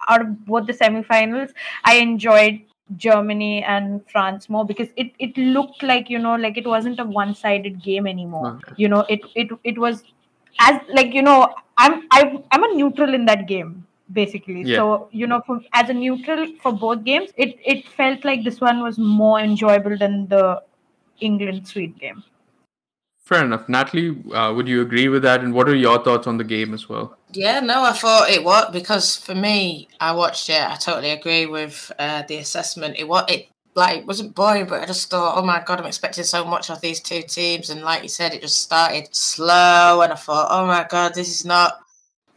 out 0.10 0.22
of 0.22 0.46
both 0.46 0.68
the 0.68 0.74
semifinals, 0.74 1.52
I 1.86 1.98
enjoyed 1.98 2.62
Germany 2.98 3.64
and 3.64 4.02
France 4.10 4.50
more 4.50 4.66
because 4.66 4.90
it 4.96 5.12
it 5.20 5.38
looked 5.38 5.84
like 5.84 6.10
you 6.10 6.20
know 6.20 6.36
like 6.36 6.58
it 6.58 6.68
wasn't 6.68 7.00
a 7.00 7.06
one 7.06 7.36
sided 7.36 7.82
game 7.84 8.08
anymore. 8.08 8.48
Okay. 8.48 8.74
You 8.78 8.90
know 8.90 9.06
it 9.10 9.22
it 9.36 9.50
it 9.64 9.78
was 9.78 10.04
as 10.60 10.82
like 10.90 11.14
you 11.14 11.22
know 11.22 11.54
I'm 11.78 12.08
I 12.12 12.44
I'm 12.52 12.64
a 12.64 12.74
neutral 12.74 13.14
in 13.14 13.26
that 13.26 13.48
game 13.48 13.86
basically. 14.12 14.64
Yeah. 14.64 14.78
So 14.78 15.10
you 15.12 15.28
know 15.28 15.42
for, 15.46 15.60
as 15.74 15.90
a 15.90 15.94
neutral 15.94 16.48
for 16.62 16.72
both 16.72 17.04
games, 17.04 17.30
it 17.38 17.58
it 17.64 17.88
felt 17.88 18.26
like 18.26 18.44
this 18.44 18.60
one 18.60 18.82
was 18.82 18.98
more 18.98 19.40
enjoyable 19.40 19.98
than 19.98 20.28
the 20.28 20.62
England 21.20 21.68
Sweden 21.68 21.96
game. 22.00 22.24
Fair 23.30 23.46
enough. 23.46 23.70
Natalie, 23.70 24.18
uh, 24.34 24.52
would 24.56 24.68
you 24.68 24.82
agree 24.82 25.08
with 25.08 25.22
that? 25.22 25.42
And 25.42 25.54
what 25.54 25.70
are 25.70 25.76
your 25.76 26.04
thoughts 26.04 26.26
on 26.26 26.38
the 26.38 26.44
game 26.44 26.74
as 26.74 26.90
well? 26.90 27.16
Yeah, 27.32 27.60
no, 27.60 27.84
I 27.84 27.94
thought 27.94 28.32
it 28.32 28.44
was 28.44 28.72
because 28.74 29.18
for 29.18 29.36
me, 29.36 29.88
I 30.00 30.14
watched 30.14 30.50
it. 30.50 30.68
I 30.68 30.78
totally 30.78 31.12
agree 31.12 31.46
with 31.46 31.92
uh, 32.00 32.24
the 32.28 32.38
assessment. 32.38 32.96
It 32.98 33.08
was 33.08 33.26
it 33.28 33.50
like 33.76 34.08
wasn't 34.08 34.34
boring, 34.34 34.66
but 34.66 34.82
I 34.82 34.88
just 34.88 35.12
thought, 35.12 35.38
oh 35.38 35.46
my 35.46 35.62
god, 35.64 35.80
I'm 35.80 35.86
expecting 35.86 36.24
so 36.24 36.44
much 36.44 36.72
of 36.72 36.82
these 36.82 37.00
two 37.00 37.22
teams. 37.22 37.70
And 37.70 37.84
like 37.84 38.02
you 38.02 38.10
said, 38.10 38.34
it 38.34 38.42
just 38.42 38.64
started 38.64 39.16
slow, 39.16 40.02
and 40.02 40.12
I 40.12 40.16
thought, 40.16 40.48
oh 40.50 40.66
my 40.66 40.88
god, 40.90 41.14
this 41.14 41.30
is 41.30 41.46
not 41.46 41.82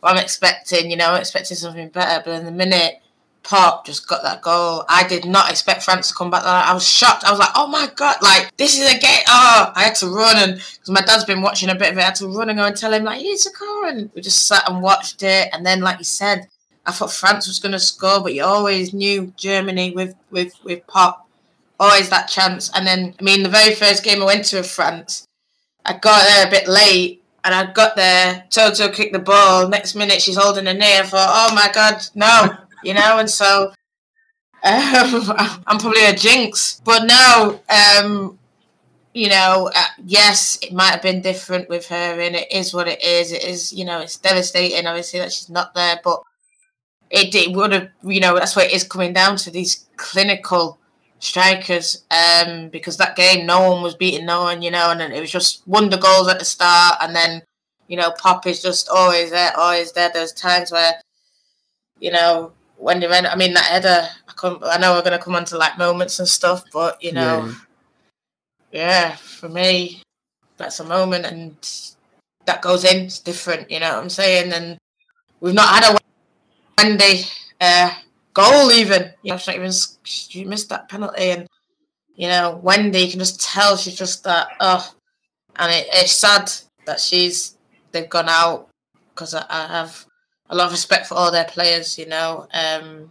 what 0.00 0.12
I'm 0.12 0.22
expecting. 0.22 0.90
You 0.90 0.98
know, 0.98 1.12
I'm 1.12 1.20
expecting 1.22 1.57
something 1.57 1.88
better. 1.88 2.22
But 2.22 2.40
in 2.40 2.44
the 2.44 2.52
minute 2.52 2.96
Popp 3.42 3.87
just 3.87 4.09
got 4.09 4.22
that 4.22 4.42
goal. 4.42 4.85
I 4.88 5.07
did 5.07 5.24
not 5.24 5.50
expect 5.50 5.83
France 5.83 6.09
to 6.09 6.14
come 6.14 6.31
back. 6.31 6.44
I 6.44 6.72
was 6.72 6.88
shocked. 6.88 7.24
I 7.24 7.31
was 7.31 7.40
like, 7.40 7.50
oh 7.57 7.66
my 7.66 7.90
god, 7.96 8.16
like 8.22 8.57
this 8.57 8.78
is 8.78 8.88
a 8.88 8.98
game. 8.98 9.22
Oh, 9.28 9.72
I 9.74 9.85
had 9.85 9.94
to 9.96 10.09
run 10.09 10.37
and 10.37 10.55
because 10.55 10.90
my 10.90 11.00
dad's 11.00 11.24
been 11.24 11.42
watching 11.42 11.68
a 11.68 11.74
bit 11.74 11.92
of 11.92 11.98
it, 11.98 12.02
I 12.02 12.05
had 12.05 12.14
to 12.16 12.28
run 12.28 12.48
and 12.48 12.59
go 12.59 12.64
and 12.64 12.76
tell 12.76 12.92
him 12.92 13.05
like, 13.05 13.22
it's 13.22 13.46
a 13.46 13.50
goal. 13.52 13.87
And 13.87 14.11
we 14.14 14.22
just 14.22 14.46
sat 14.46 14.68
and 14.68 14.83
watched 14.83 15.22
it. 15.22 15.48
And 15.52 15.66
then, 15.66 15.81
like 15.81 15.98
you 15.98 16.05
said, 16.05 16.48
I 16.87 16.92
thought 16.92 17.12
France 17.12 17.46
was 17.46 17.59
going 17.59 17.72
to 17.72 17.78
score, 17.78 18.20
but 18.20 18.35
you 18.35 18.44
always 18.44 18.94
knew 18.94 19.33
Germany 19.37 19.92
with 19.92 20.14
with 20.31 20.55
with 20.64 20.87
Popp, 20.87 21.26
always 21.78 22.11
that 22.11 22.28
chance. 22.28 22.70
And 22.74 22.87
then, 22.87 23.14
I 23.18 23.22
mean, 23.22 23.42
the 23.42 23.48
very 23.48 23.74
first 23.74 24.05
game 24.05 24.22
I 24.22 24.26
went 24.26 24.44
to 24.46 24.59
with 24.59 24.70
France, 24.70 25.26
I 25.85 25.94
got 25.94 26.24
there 26.24 26.46
a 26.46 26.50
bit 26.50 26.68
late 26.68 27.22
and 27.44 27.55
I 27.55 27.72
got 27.72 27.96
there, 27.96 28.44
Toto 28.50 28.88
kicked 28.88 29.12
the 29.12 29.18
ball. 29.18 29.68
Next 29.68 29.96
minute, 29.96 30.22
she's 30.22 30.37
holding 30.37 30.68
a 30.68 30.74
knee. 30.74 30.98
I 30.98 31.02
thought, 31.02 31.50
oh 31.50 31.55
my 31.55 31.70
God, 31.72 32.00
no 32.14 32.57
you 32.83 32.95
know, 32.95 33.18
and 33.18 33.29
so 33.31 33.73
um, 34.62 35.33
I'm 35.66 35.79
probably 35.79 36.05
a 36.05 36.14
jinx, 36.14 36.81
but 36.85 37.05
no, 37.05 37.61
um, 37.68 38.38
you 39.14 39.29
know, 39.29 39.71
uh, 39.75 39.87
yes, 40.05 40.59
it 40.62 40.73
might 40.73 40.90
have 40.90 41.03
been 41.03 41.21
different 41.21 41.68
with 41.68 41.88
her, 41.88 42.21
and 42.21 42.37
it 42.37 42.51
is 42.53 42.73
what 42.73 42.88
it 42.88 43.03
is. 43.05 43.33
It 43.33 43.45
is, 43.45 43.73
you 43.73 43.85
know, 43.85 44.01
it's 44.01 44.16
devastating, 44.16 44.87
obviously, 44.87 45.21
that 45.21 45.33
she's 45.33 45.51
not 45.51 45.75
there, 45.75 46.01
but 46.03 46.23
it, 47.11 47.35
it 47.35 47.55
would 47.55 47.73
have, 47.73 47.88
you 48.05 48.21
know, 48.21 48.35
that's 48.35 48.57
what 48.57 48.66
it 48.66 48.73
is 48.73 48.85
coming 48.85 49.12
down 49.12 49.37
to 49.38 49.51
these 49.51 49.87
clinical 49.97 50.79
strikers, 51.18 52.05
um, 52.11 52.68
because 52.68 52.97
that 52.97 53.16
game, 53.16 53.47
no 53.47 53.71
one 53.71 53.83
was 53.83 53.95
beating 53.95 54.27
no 54.27 54.42
one, 54.42 54.62
you 54.62 54.71
know, 54.71 54.90
and 54.90 55.01
it 55.01 55.21
was 55.21 55.31
just 55.31 55.66
wonder 55.66 55.97
goals 55.99 56.29
at 56.29 56.38
the 56.38 56.45
start, 56.45 56.99
and 57.03 57.14
then, 57.14 57.42
you 57.88 57.97
know, 57.97 58.12
Popp 58.12 58.47
is 58.47 58.62
just 58.62 58.88
always 58.88 59.31
there, 59.31 59.53
always 59.57 59.92
there. 59.92 60.11
There's 60.12 60.33
times 60.33 60.73
where, 60.73 60.95
you 62.01 62.11
know, 62.11 62.53
when 62.83 62.99
they 62.99 63.07
went, 63.07 63.27
I 63.27 63.37
mean, 63.37 63.55
that 63.55 63.64
header, 63.64 64.09
I, 64.29 64.33
come, 64.33 64.59
I 64.64 64.77
know 64.77 64.95
we're 64.95 65.03
going 65.03 65.16
to 65.16 65.25
come 65.25 65.37
on 65.37 65.45
to 65.47 65.57
like 65.57 65.79
moments 65.79 66.18
and 66.18 66.27
stuff, 66.27 66.64
but 66.73 67.03
you 67.03 67.12
know, 67.12 67.55
yeah. 68.73 69.11
yeah, 69.11 69.16
for 69.16 69.49
me, 69.49 70.03
that's 70.57 70.81
a 70.81 70.85
moment 70.85 71.25
and 71.25 71.57
that 72.47 72.61
goes 72.61 72.85
in, 72.85 73.05
it's 73.05 73.21
different, 73.21 73.71
you 73.71 73.79
know 73.79 73.95
what 73.95 74.03
I'm 74.03 74.11
saying? 74.11 74.53
And 74.53 74.79
we've 75.40 75.55
not 75.55 75.68
had 75.68 75.95
a 75.95 75.99
Wendie 76.77 77.33
uh, 77.61 77.95
goal 78.35 78.73
even, 78.73 79.12
you 79.23 79.31
know, 79.31 79.37
she's 79.37 79.47
not 79.47 79.57
even, 79.57 79.73
she 80.03 80.45
missed 80.45 80.68
that 80.71 80.88
penalty 80.88 81.31
and, 81.31 81.47
you 82.16 82.27
know, 82.27 82.61
Wendie, 82.64 83.05
you 83.05 83.11
can 83.11 83.21
just 83.21 83.40
tell 83.40 83.77
she's 83.77 83.95
just 83.95 84.25
that, 84.25 84.49
oh, 84.59 84.92
and 85.55 85.71
it, 85.71 85.87
it's 85.92 86.11
sad 86.11 86.51
that 86.87 86.99
she's, 86.99 87.57
they've 87.92 88.11
gone 88.11 88.29
out 88.29 88.71
because 89.14 89.35
I, 89.35 89.47
I 89.49 89.68
have 89.68 90.05
a 90.52 90.54
lot 90.54 90.66
of 90.66 90.72
respect 90.72 91.06
for 91.06 91.14
all 91.14 91.32
their 91.32 91.46
players, 91.46 91.98
you 91.98 92.06
know. 92.06 92.46
Um, 92.52 93.10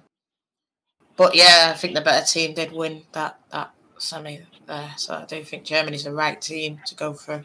but 1.17 1.35
yeah, 1.35 1.71
I 1.73 1.77
think 1.77 1.95
the 1.95 2.01
better 2.01 2.25
team 2.25 2.53
did 2.53 2.71
win 2.71 3.01
that 3.11 3.39
that 3.51 3.71
semi 3.97 4.41
there, 4.67 4.93
so 4.95 5.15
I 5.15 5.25
do 5.25 5.43
think 5.43 5.65
Germany's 5.65 6.03
the 6.03 6.13
right 6.13 6.39
team 6.39 6.79
to 6.85 6.95
go 6.95 7.13
through. 7.13 7.43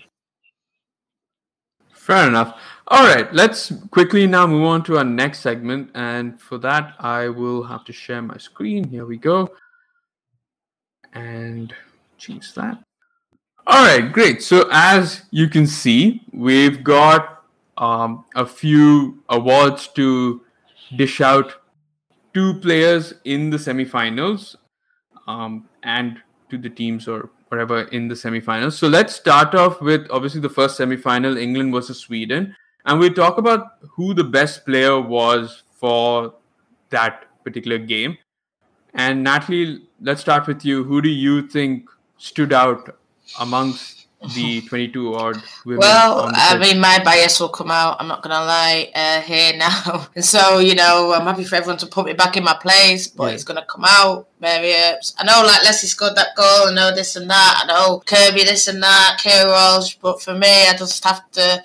Fair 1.93 2.29
enough. 2.29 2.61
All 2.89 3.05
right, 3.05 3.33
let's 3.33 3.73
quickly 3.91 4.27
now 4.29 4.47
move 4.47 4.65
on 4.65 4.85
to 4.85 4.99
our 4.99 5.05
next 5.05 5.41
segment, 5.41 5.91
and 5.95 6.41
for 6.41 6.59
that, 6.59 6.95
I 7.01 7.29
will 7.29 7.65
have 7.65 7.85
to 7.87 7.93
share 7.93 8.23
my 8.23 8.37
screen. 8.37 8.87
Here 8.89 9.07
we 9.07 9.17
go, 9.17 9.51
and 11.15 11.75
change 12.19 12.53
that. 12.55 12.79
All 13.67 13.85
right, 13.85 14.13
great. 14.13 14.43
So 14.43 14.69
as 14.71 15.23
you 15.31 15.49
can 15.49 15.67
see, 15.67 16.23
we've 16.33 16.85
got 16.85 17.36
um, 17.79 18.25
a 18.35 18.47
few 18.47 19.23
awards 19.29 19.89
to 19.89 20.43
dish 20.97 21.21
out 21.21 21.55
two 22.35 22.55
players 22.61 23.15
in 23.25 23.51
the 23.51 23.57
semifinals 23.57 24.57
um, 25.27 25.69
and 25.83 26.19
to 26.51 26.59
the 26.59 26.69
teams 26.69 27.09
or 27.09 27.31
whatever 27.49 27.83
in 27.85 28.09
the 28.09 28.15
semifinals. 28.15 28.73
So 28.73 28.89
let's 28.89 29.15
start 29.15 29.55
off 29.55 29.81
with 29.81 30.07
obviously 30.11 30.41
the 30.41 30.49
first 30.49 30.79
semifinal, 30.79 31.41
England 31.41 31.73
versus 31.73 31.99
Sweden, 31.99 32.55
and 32.85 33.01
we 33.01 33.11
talk 33.11 33.39
about 33.39 33.79
who 33.95 34.15
the 34.15 34.25
best 34.25 34.65
player 34.67 35.01
was 35.01 35.63
for 35.73 36.35
that 36.91 37.25
particular 37.43 37.79
game. 37.79 38.19
And 38.95 39.23
Natalie, 39.23 39.89
let's 40.01 40.21
start 40.21 40.47
with 40.47 40.65
you. 40.65 40.85
Who 40.85 41.03
do 41.03 41.09
you 41.09 41.49
think 41.49 41.89
stood 42.19 42.53
out 42.53 42.99
amongst 43.41 43.96
the 44.35 44.63
22 44.63 45.15
odd 45.15 45.43
women. 45.65 45.81
Well, 45.81 46.31
I 46.35 46.57
mean, 46.59 46.81
my 46.81 47.03
bias 47.05 47.39
will 47.39 47.51
come 47.51 47.71
out. 47.71 47.97
I'm 48.01 48.09
not 48.09 48.23
gonna 48.23 48.45
lie 48.45 48.91
uh, 48.95 49.21
here 49.21 49.57
now, 49.57 50.09
and 50.15 50.25
so 50.25 50.59
you 50.59 50.75
know, 50.75 51.13
I'm 51.15 51.27
happy 51.27 51.45
for 51.45 51.57
everyone 51.57 51.79
to 51.79 51.87
put 51.87 52.07
me 52.07 52.13
back 52.13 52.37
in 52.37 52.45
my 52.45 52.57
place, 52.61 53.07
but 53.07 53.29
yeah. 53.29 53.35
it's 53.35 53.45
gonna 53.45 53.67
come 53.69 53.85
out. 53.87 54.29
Mary 54.41 54.73
Earps. 54.73 55.15
I 55.19 55.25
know, 55.25 55.47
like 55.47 55.65
Leslie 55.65 55.89
scored 55.89 56.17
that 56.17 56.37
goal. 56.37 56.69
I 56.69 56.73
know 56.75 56.95
this 56.95 57.17
and 57.17 57.29
that. 57.31 57.63
I 57.63 57.67
know 57.67 58.03
Kirby 58.05 58.45
this 58.45 58.69
and 58.69 58.83
that. 58.83 59.19
Keira 59.21 59.47
Walsh, 59.47 59.97
but 59.97 60.21
for 60.23 60.35
me, 60.35 60.67
I 60.67 60.75
just 60.77 61.03
have 61.05 61.31
to, 61.33 61.65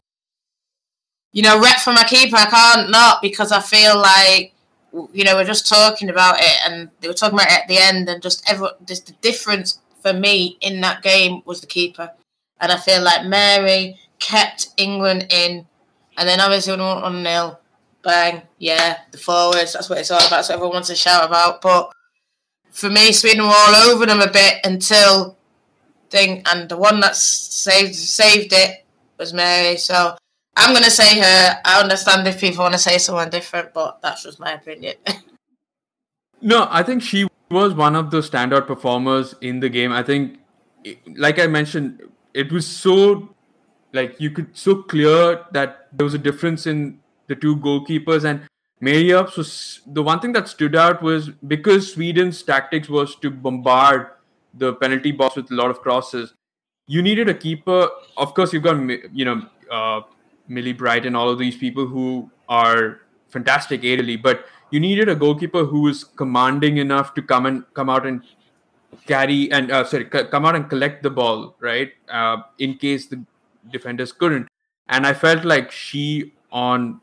you 1.33 1.43
know, 1.43 1.59
rep 1.59 1.77
for 1.77 1.93
my 1.93 2.03
keeper. 2.03 2.37
I 2.37 2.45
can't 2.45 2.91
not 2.91 3.21
because 3.21 3.51
I 3.51 3.61
feel 3.61 3.97
like 3.97 4.53
you 5.13 5.23
know, 5.23 5.35
we're 5.35 5.45
just 5.45 5.67
talking 5.67 6.09
about 6.09 6.35
it 6.39 6.57
and 6.65 6.89
they 6.99 7.07
were 7.07 7.13
talking 7.13 7.39
about 7.39 7.47
it 7.47 7.59
at 7.59 7.67
the 7.69 7.77
end 7.77 8.09
and 8.09 8.21
just 8.21 8.43
everyone 8.49 8.73
just 8.85 9.07
the 9.07 9.13
difference 9.21 9.79
for 10.01 10.11
me 10.11 10.57
in 10.59 10.81
that 10.81 11.01
game 11.01 11.41
was 11.45 11.61
the 11.61 11.67
keeper. 11.67 12.11
And 12.62 12.71
I 12.71 12.78
feel 12.78 13.02
like 13.02 13.26
Mary 13.26 14.00
kept 14.19 14.69
England 14.78 15.28
in. 15.32 15.67
And 16.17 16.30
then 16.30 16.39
obviously 16.39 16.71
when 16.71 16.80
we 16.80 16.86
went 16.86 17.04
on 17.04 17.24
nil, 17.24 17.60
bang, 18.04 18.43
yeah, 18.60 19.00
the 19.12 19.17
forwards, 19.17 19.74
that's 19.74 19.89
what 19.89 20.00
it's 20.00 20.12
all 20.12 20.19
about. 20.19 20.30
That's 20.30 20.50
what 20.50 20.56
everyone 20.56 20.76
wants 20.76 20.89
to 20.89 20.95
shout 20.95 21.26
about. 21.26 21.62
But 21.62 21.91
for 22.69 22.89
me, 22.89 23.12
Sweden 23.12 23.43
were 23.43 23.54
all 23.54 23.76
over 23.76 24.06
them 24.06 24.21
a 24.21 24.32
bit 24.32 24.60
until 24.63 25.38
thing 26.12 26.43
and 26.45 26.69
the 26.69 26.78
one 26.78 27.00
that 27.00 27.15
saved 27.15 27.95
saved 27.95 28.54
it 28.54 28.86
was 29.17 29.34
Mary. 29.34 29.78
So 29.78 30.15
I'm 30.56 30.74
gonna 30.74 30.91
say 30.91 31.19
her. 31.19 31.62
I 31.65 31.82
understand 31.82 32.28
if 32.28 32.39
people 32.39 32.63
want 32.63 32.74
to 32.74 32.80
say 32.80 32.97
someone 32.97 33.30
different, 33.30 33.74
but 33.74 34.02
that's 34.02 34.24
just 34.24 34.39
my 34.39 34.52
opinion. 34.52 34.95
no, 36.41 36.67
I 36.69 36.84
think 36.84 37.02
she 37.02 37.28
was 37.50 37.74
one 37.74 37.95
of 37.95 38.12
the 38.12 38.19
standout 38.19 38.67
performers 38.67 39.36
in 39.41 39.60
the 39.60 39.69
game. 39.69 39.91
I 39.91 40.04
think, 40.04 40.39
like 41.15 41.39
I 41.39 41.47
mentioned, 41.47 42.02
it 42.33 42.51
was 42.51 42.67
so 42.67 43.35
like 43.93 44.19
you 44.19 44.31
could 44.31 44.55
so 44.57 44.83
clear 44.83 45.45
that 45.51 45.87
there 45.91 46.05
was 46.05 46.13
a 46.13 46.17
difference 46.17 46.65
in 46.65 46.99
the 47.27 47.35
two 47.35 47.57
goalkeepers 47.57 48.23
and 48.23 48.41
Mary 48.79 49.11
Earps 49.13 49.37
was 49.37 49.81
the 49.85 50.01
one 50.01 50.19
thing 50.19 50.31
that 50.33 50.47
stood 50.47 50.75
out 50.75 51.03
was 51.03 51.29
because 51.47 51.93
Sweden's 51.93 52.41
tactics 52.41 52.89
was 52.89 53.15
to 53.17 53.29
bombard 53.29 54.07
the 54.55 54.73
penalty 54.73 55.11
box 55.11 55.35
with 55.35 55.51
a 55.51 55.53
lot 55.53 55.69
of 55.69 55.81
crosses. 55.81 56.33
You 56.87 57.03
needed 57.03 57.29
a 57.29 57.33
keeper. 57.33 57.89
Of 58.17 58.33
course, 58.33 58.51
you've 58.51 58.63
got 58.63 58.77
you 59.13 59.25
know 59.25 59.45
uh, 59.69 60.01
Millie 60.47 60.73
Bright 60.73 61.05
and 61.05 61.15
all 61.15 61.29
of 61.29 61.37
these 61.37 61.55
people 61.55 61.85
who 61.85 62.29
are 62.49 63.01
fantastic 63.29 63.83
aerially, 63.83 64.21
but 64.21 64.45
you 64.71 64.79
needed 64.79 65.09
a 65.09 65.15
goalkeeper 65.15 65.63
who 65.63 65.81
was 65.81 66.03
commanding 66.03 66.77
enough 66.77 67.13
to 67.13 67.21
come 67.21 67.45
and 67.45 67.63
come 67.75 67.89
out 67.89 68.07
and 68.07 68.23
carry 69.06 69.51
and 69.51 69.71
uh, 69.71 69.84
sorry 69.84 70.08
c- 70.12 70.23
come 70.25 70.45
out 70.45 70.56
and 70.56 70.69
collect 70.69 71.04
the 71.04 71.10
ball 71.10 71.56
right 71.60 71.93
uh, 72.10 72.38
in 72.60 72.77
case 72.77 73.08
the 73.08 73.23
defenders 73.71 74.12
couldn't. 74.12 74.47
And 74.88 75.08
i 75.08 75.13
felt 75.13 75.45
like 75.45 75.71
she 75.71 76.34
on 76.51 76.99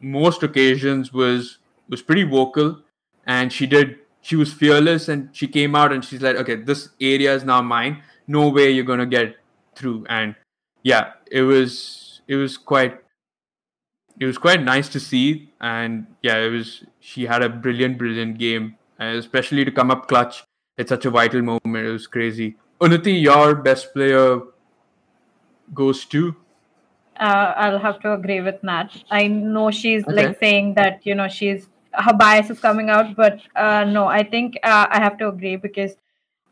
most 0.00 0.42
occasions 0.42 1.12
was 1.12 1.58
was 1.88 2.02
pretty 2.02 2.22
vocal 2.22 2.78
and 3.26 3.52
she 3.52 3.66
did 3.66 3.98
she 4.20 4.36
was 4.36 4.52
fearless 4.52 5.08
and 5.08 5.28
she 5.32 5.46
came 5.46 5.74
out 5.74 5.92
and 5.92 6.04
she's 6.04 6.22
like 6.22 6.36
okay 6.36 6.54
this 6.54 6.90
area 7.00 7.34
is 7.34 7.44
now 7.44 7.60
mine. 7.62 8.02
No 8.26 8.48
way 8.48 8.70
you're 8.70 8.84
gonna 8.84 9.06
get 9.06 9.36
through. 9.74 10.06
And 10.08 10.34
yeah 10.82 11.12
it 11.30 11.42
was 11.42 12.20
it 12.28 12.36
was 12.36 12.56
quite 12.56 13.00
it 14.20 14.26
was 14.26 14.38
quite 14.38 14.62
nice 14.62 14.88
to 14.90 15.00
see. 15.00 15.50
And 15.60 16.06
yeah 16.22 16.36
it 16.38 16.50
was 16.50 16.84
she 17.00 17.26
had 17.26 17.42
a 17.42 17.48
brilliant 17.48 17.98
brilliant 17.98 18.38
game 18.38 18.76
especially 18.98 19.64
to 19.64 19.72
come 19.72 19.90
up 19.90 20.06
clutch 20.06 20.44
it's 20.76 20.88
such 20.88 21.04
a 21.04 21.10
vital 21.10 21.42
moment 21.42 21.86
it 21.86 21.90
was 21.90 22.06
crazy 22.06 22.56
unnati 22.80 23.20
your 23.22 23.54
best 23.54 23.92
player 23.92 24.40
goes 25.72 26.04
to 26.04 26.34
uh, 27.16 27.54
I'll 27.56 27.78
have 27.78 28.00
to 28.00 28.12
agree 28.12 28.40
with 28.40 28.60
Nat. 28.64 28.88
I 29.08 29.28
know 29.28 29.70
she's 29.70 30.02
okay. 30.04 30.26
like 30.26 30.38
saying 30.40 30.74
that 30.74 31.06
you 31.06 31.14
know 31.14 31.28
she's 31.28 31.68
her 31.92 32.12
bias 32.12 32.50
is 32.50 32.58
coming 32.58 32.90
out, 32.90 33.14
but 33.16 33.40
uh, 33.54 33.84
no, 33.84 34.06
I 34.06 34.22
think 34.22 34.58
uh, 34.62 34.86
I 34.90 34.98
have 35.00 35.16
to 35.18 35.28
agree 35.28 35.56
because 35.56 35.94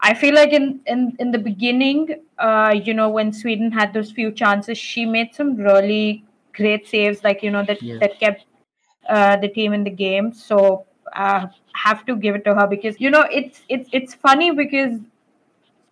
I 0.00 0.14
feel 0.14 0.34
like 0.34 0.52
in 0.52 0.80
in 0.86 1.16
in 1.18 1.30
the 1.30 1.38
beginning, 1.38 2.22
uh, 2.38 2.74
you 2.84 2.94
know, 2.94 3.08
when 3.08 3.32
Sweden 3.32 3.72
had 3.72 3.92
those 3.92 4.10
few 4.10 4.30
chances, 4.30 4.78
she 4.78 5.04
made 5.04 5.34
some 5.34 5.56
really 5.56 6.24
great 6.52 6.88
saves, 6.88 7.24
like 7.24 7.42
you 7.42 7.50
know 7.50 7.64
that 7.64 7.82
yeah. 7.82 7.98
that 7.98 8.18
kept 8.20 8.46
uh, 9.08 9.36
the 9.36 9.48
team 9.48 9.72
in 9.72 9.84
the 9.84 9.90
game. 9.90 10.32
So 10.32 10.86
uh, 11.14 11.46
have 11.74 12.04
to 12.06 12.16
give 12.16 12.34
it 12.34 12.44
to 12.44 12.54
her 12.54 12.66
because 12.66 13.00
you 13.00 13.10
know 13.10 13.26
it's 13.30 13.62
it's 13.68 13.88
it's 13.92 14.14
funny 14.14 14.50
because 14.50 15.00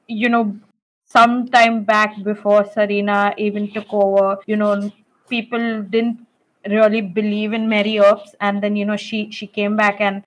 you 0.07 0.29
know 0.29 0.57
some 1.05 1.49
time 1.49 1.83
back 1.85 2.23
before 2.23 2.63
Sarina 2.63 3.35
even 3.37 3.73
took 3.73 3.87
over, 3.93 4.39
you 4.47 4.57
know, 4.57 4.93
people 5.29 5.83
didn't 5.83 6.25
really 6.69 7.01
believe 7.01 7.53
in 7.53 7.69
Mary 7.69 7.99
Earps, 7.99 8.35
and 8.41 8.63
then 8.63 8.77
you 8.77 8.85
know 8.85 8.97
she 8.97 9.31
she 9.33 9.47
came 9.47 9.77
back, 9.77 10.01
and 10.01 10.23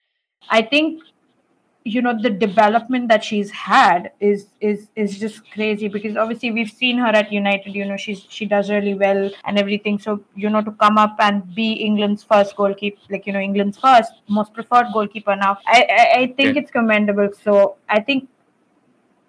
I 0.49 0.61
think 0.61 1.01
you 1.85 2.01
know 2.01 2.13
the 2.21 2.29
development 2.29 3.09
that 3.09 3.23
she's 3.23 3.51
had 3.51 4.11
is 4.19 4.47
is 4.61 4.87
is 4.95 5.19
just 5.19 5.41
crazy 5.51 5.87
because 5.87 6.15
obviously 6.15 6.51
we've 6.51 6.69
seen 6.69 6.97
her 6.97 7.07
at 7.07 7.31
united 7.31 7.75
you 7.75 7.85
know 7.85 7.97
she's 7.97 8.25
she 8.29 8.45
does 8.45 8.69
really 8.69 8.93
well 8.93 9.29
and 9.45 9.59
everything 9.59 9.99
so 9.99 10.23
you 10.35 10.49
know 10.49 10.61
to 10.61 10.71
come 10.71 10.97
up 10.97 11.15
and 11.19 11.53
be 11.53 11.73
england's 11.73 12.23
first 12.23 12.55
goalkeeper 12.55 12.99
like 13.09 13.27
you 13.27 13.33
know 13.33 13.39
england's 13.39 13.77
first 13.77 14.13
most 14.27 14.53
preferred 14.53 14.87
goalkeeper 14.93 15.35
now 15.35 15.57
i 15.67 15.85
i, 15.89 16.19
I 16.19 16.27
think 16.37 16.55
yeah. 16.55 16.61
it's 16.61 16.71
commendable 16.71 17.29
so 17.43 17.75
i 17.89 17.99
think 17.99 18.29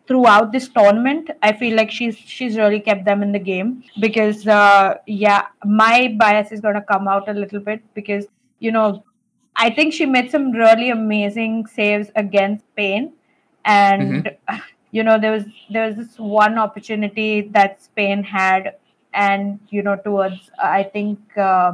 throughout 0.07 0.53
this 0.53 0.69
tournament 0.69 1.31
i 1.43 1.53
feel 1.53 1.75
like 1.75 1.91
she's 1.91 2.17
she's 2.17 2.57
really 2.57 2.79
kept 2.79 3.05
them 3.05 3.23
in 3.23 3.33
the 3.33 3.39
game 3.39 3.83
because 4.01 4.47
uh 4.47 4.95
yeah 5.07 5.47
my 5.65 6.15
bias 6.19 6.53
is 6.53 6.61
going 6.61 6.75
to 6.75 6.83
come 6.83 7.09
out 7.09 7.29
a 7.29 7.33
little 7.33 7.61
bit 7.61 7.83
because 7.95 8.27
you 8.61 8.71
know 8.71 9.03
i 9.57 9.71
think 9.71 9.93
she 9.93 10.07
made 10.07 10.31
some 10.31 10.53
really 10.53 10.91
amazing 10.91 11.67
saves 11.67 12.11
against 12.17 12.65
spain 12.67 13.13
and 13.65 14.25
mm-hmm. 14.25 14.57
you 14.93 15.03
know 15.03 15.19
there 15.19 15.33
was 15.33 15.45
there 15.71 15.87
was 15.87 15.97
this 15.97 16.19
one 16.19 16.59
opportunity 16.59 17.43
that 17.53 17.83
spain 17.83 18.23
had 18.23 18.77
and 19.13 19.59
you 19.71 19.83
know 19.83 19.97
towards 19.97 20.51
i 20.59 20.83
think 20.83 21.19
uh, 21.39 21.73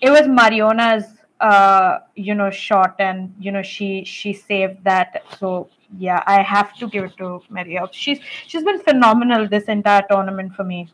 it 0.00 0.10
was 0.10 0.26
mariona's 0.28 1.04
uh, 1.40 2.00
you 2.16 2.34
know 2.34 2.50
shot 2.50 2.94
and 2.98 3.34
you 3.40 3.50
know 3.50 3.62
she 3.62 4.04
she 4.04 4.32
saved 4.32 4.84
that 4.84 5.22
so 5.38 5.68
yeah, 5.98 6.22
I 6.26 6.42
have 6.42 6.74
to 6.76 6.88
give 6.88 7.04
it 7.04 7.16
to 7.18 7.42
Maria. 7.48 7.88
She's 7.92 8.20
she's 8.46 8.62
been 8.62 8.80
phenomenal 8.80 9.48
this 9.48 9.64
entire 9.64 10.04
tournament 10.08 10.54
for 10.54 10.64
me. 10.64 10.88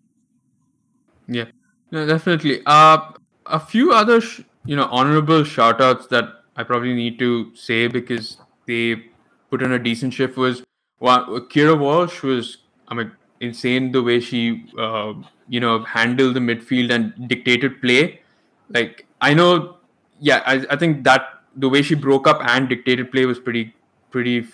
Yeah, 1.28 1.46
no, 1.90 2.06
definitely. 2.06 2.62
Uh, 2.66 3.12
a 3.46 3.60
few 3.60 3.92
other 3.92 4.20
sh- 4.20 4.42
you 4.66 4.76
know 4.76 4.88
honorable 4.90 5.44
shout 5.44 5.80
outs 5.80 6.06
that 6.08 6.28
I 6.56 6.62
probably 6.62 6.94
need 6.94 7.18
to 7.18 7.54
say 7.54 7.86
because 7.86 8.38
they 8.66 9.04
put 9.50 9.62
in 9.62 9.72
a 9.72 9.78
decent 9.78 10.14
shift 10.14 10.36
was 10.36 10.62
one 10.98 11.24
Keira 11.48 11.78
Walsh 11.78 12.22
was 12.22 12.58
I 12.88 12.94
mean 12.94 13.12
insane 13.40 13.92
the 13.92 14.02
way 14.02 14.20
she 14.20 14.66
uh, 14.78 15.12
you 15.48 15.60
know 15.60 15.84
handled 15.84 16.34
the 16.34 16.40
midfield 16.40 16.90
and 16.90 17.28
dictated 17.28 17.80
play. 17.80 18.20
Like 18.68 19.06
I 19.20 19.34
know, 19.34 19.76
yeah, 20.20 20.42
I, 20.46 20.64
I 20.70 20.76
think 20.76 21.04
that 21.04 21.28
the 21.56 21.68
way 21.68 21.82
she 21.82 21.94
broke 21.94 22.26
up 22.26 22.40
and 22.42 22.68
dictated 22.68 23.12
play 23.12 23.26
was 23.26 23.38
pretty 23.38 23.74
pretty 24.10 24.46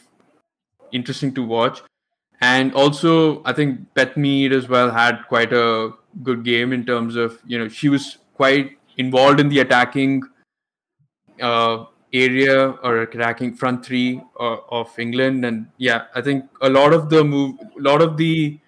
interesting 0.93 1.35
to 1.35 1.43
watch. 1.43 1.83
And 2.41 2.75
also, 2.75 3.43
I 3.45 3.53
think 3.53 3.95
Beth 3.95 4.17
Mead 4.17 4.53
as 4.53 4.69
well 4.69 4.91
had 4.91 5.23
quite 5.29 5.53
a 5.53 5.93
good 6.25 6.45
game 6.45 6.73
in 6.73 6.85
terms 6.85 7.15
of, 7.15 7.39
you 7.47 7.57
know, 7.57 7.69
she 7.69 7.89
was 7.89 8.19
quite 8.35 8.79
involved 8.97 9.41
in 9.41 9.49
the 9.49 9.61
attacking 9.61 10.23
uh, 11.41 11.85
area 12.13 12.71
or 12.83 13.03
attacking 13.03 13.55
front 13.55 13.85
three 13.85 14.21
uh, 14.39 14.57
of 14.71 14.97
England. 14.99 15.45
And 15.45 15.67
yeah, 15.79 16.05
I 16.15 16.21
think 16.21 16.45
a 16.61 16.69
lot 16.69 16.93
of 16.93 17.09
the 17.09 17.25
move, 17.25 17.57
a 17.61 17.81
lot 17.81 18.03
of 18.03 18.17
the 18.17 18.59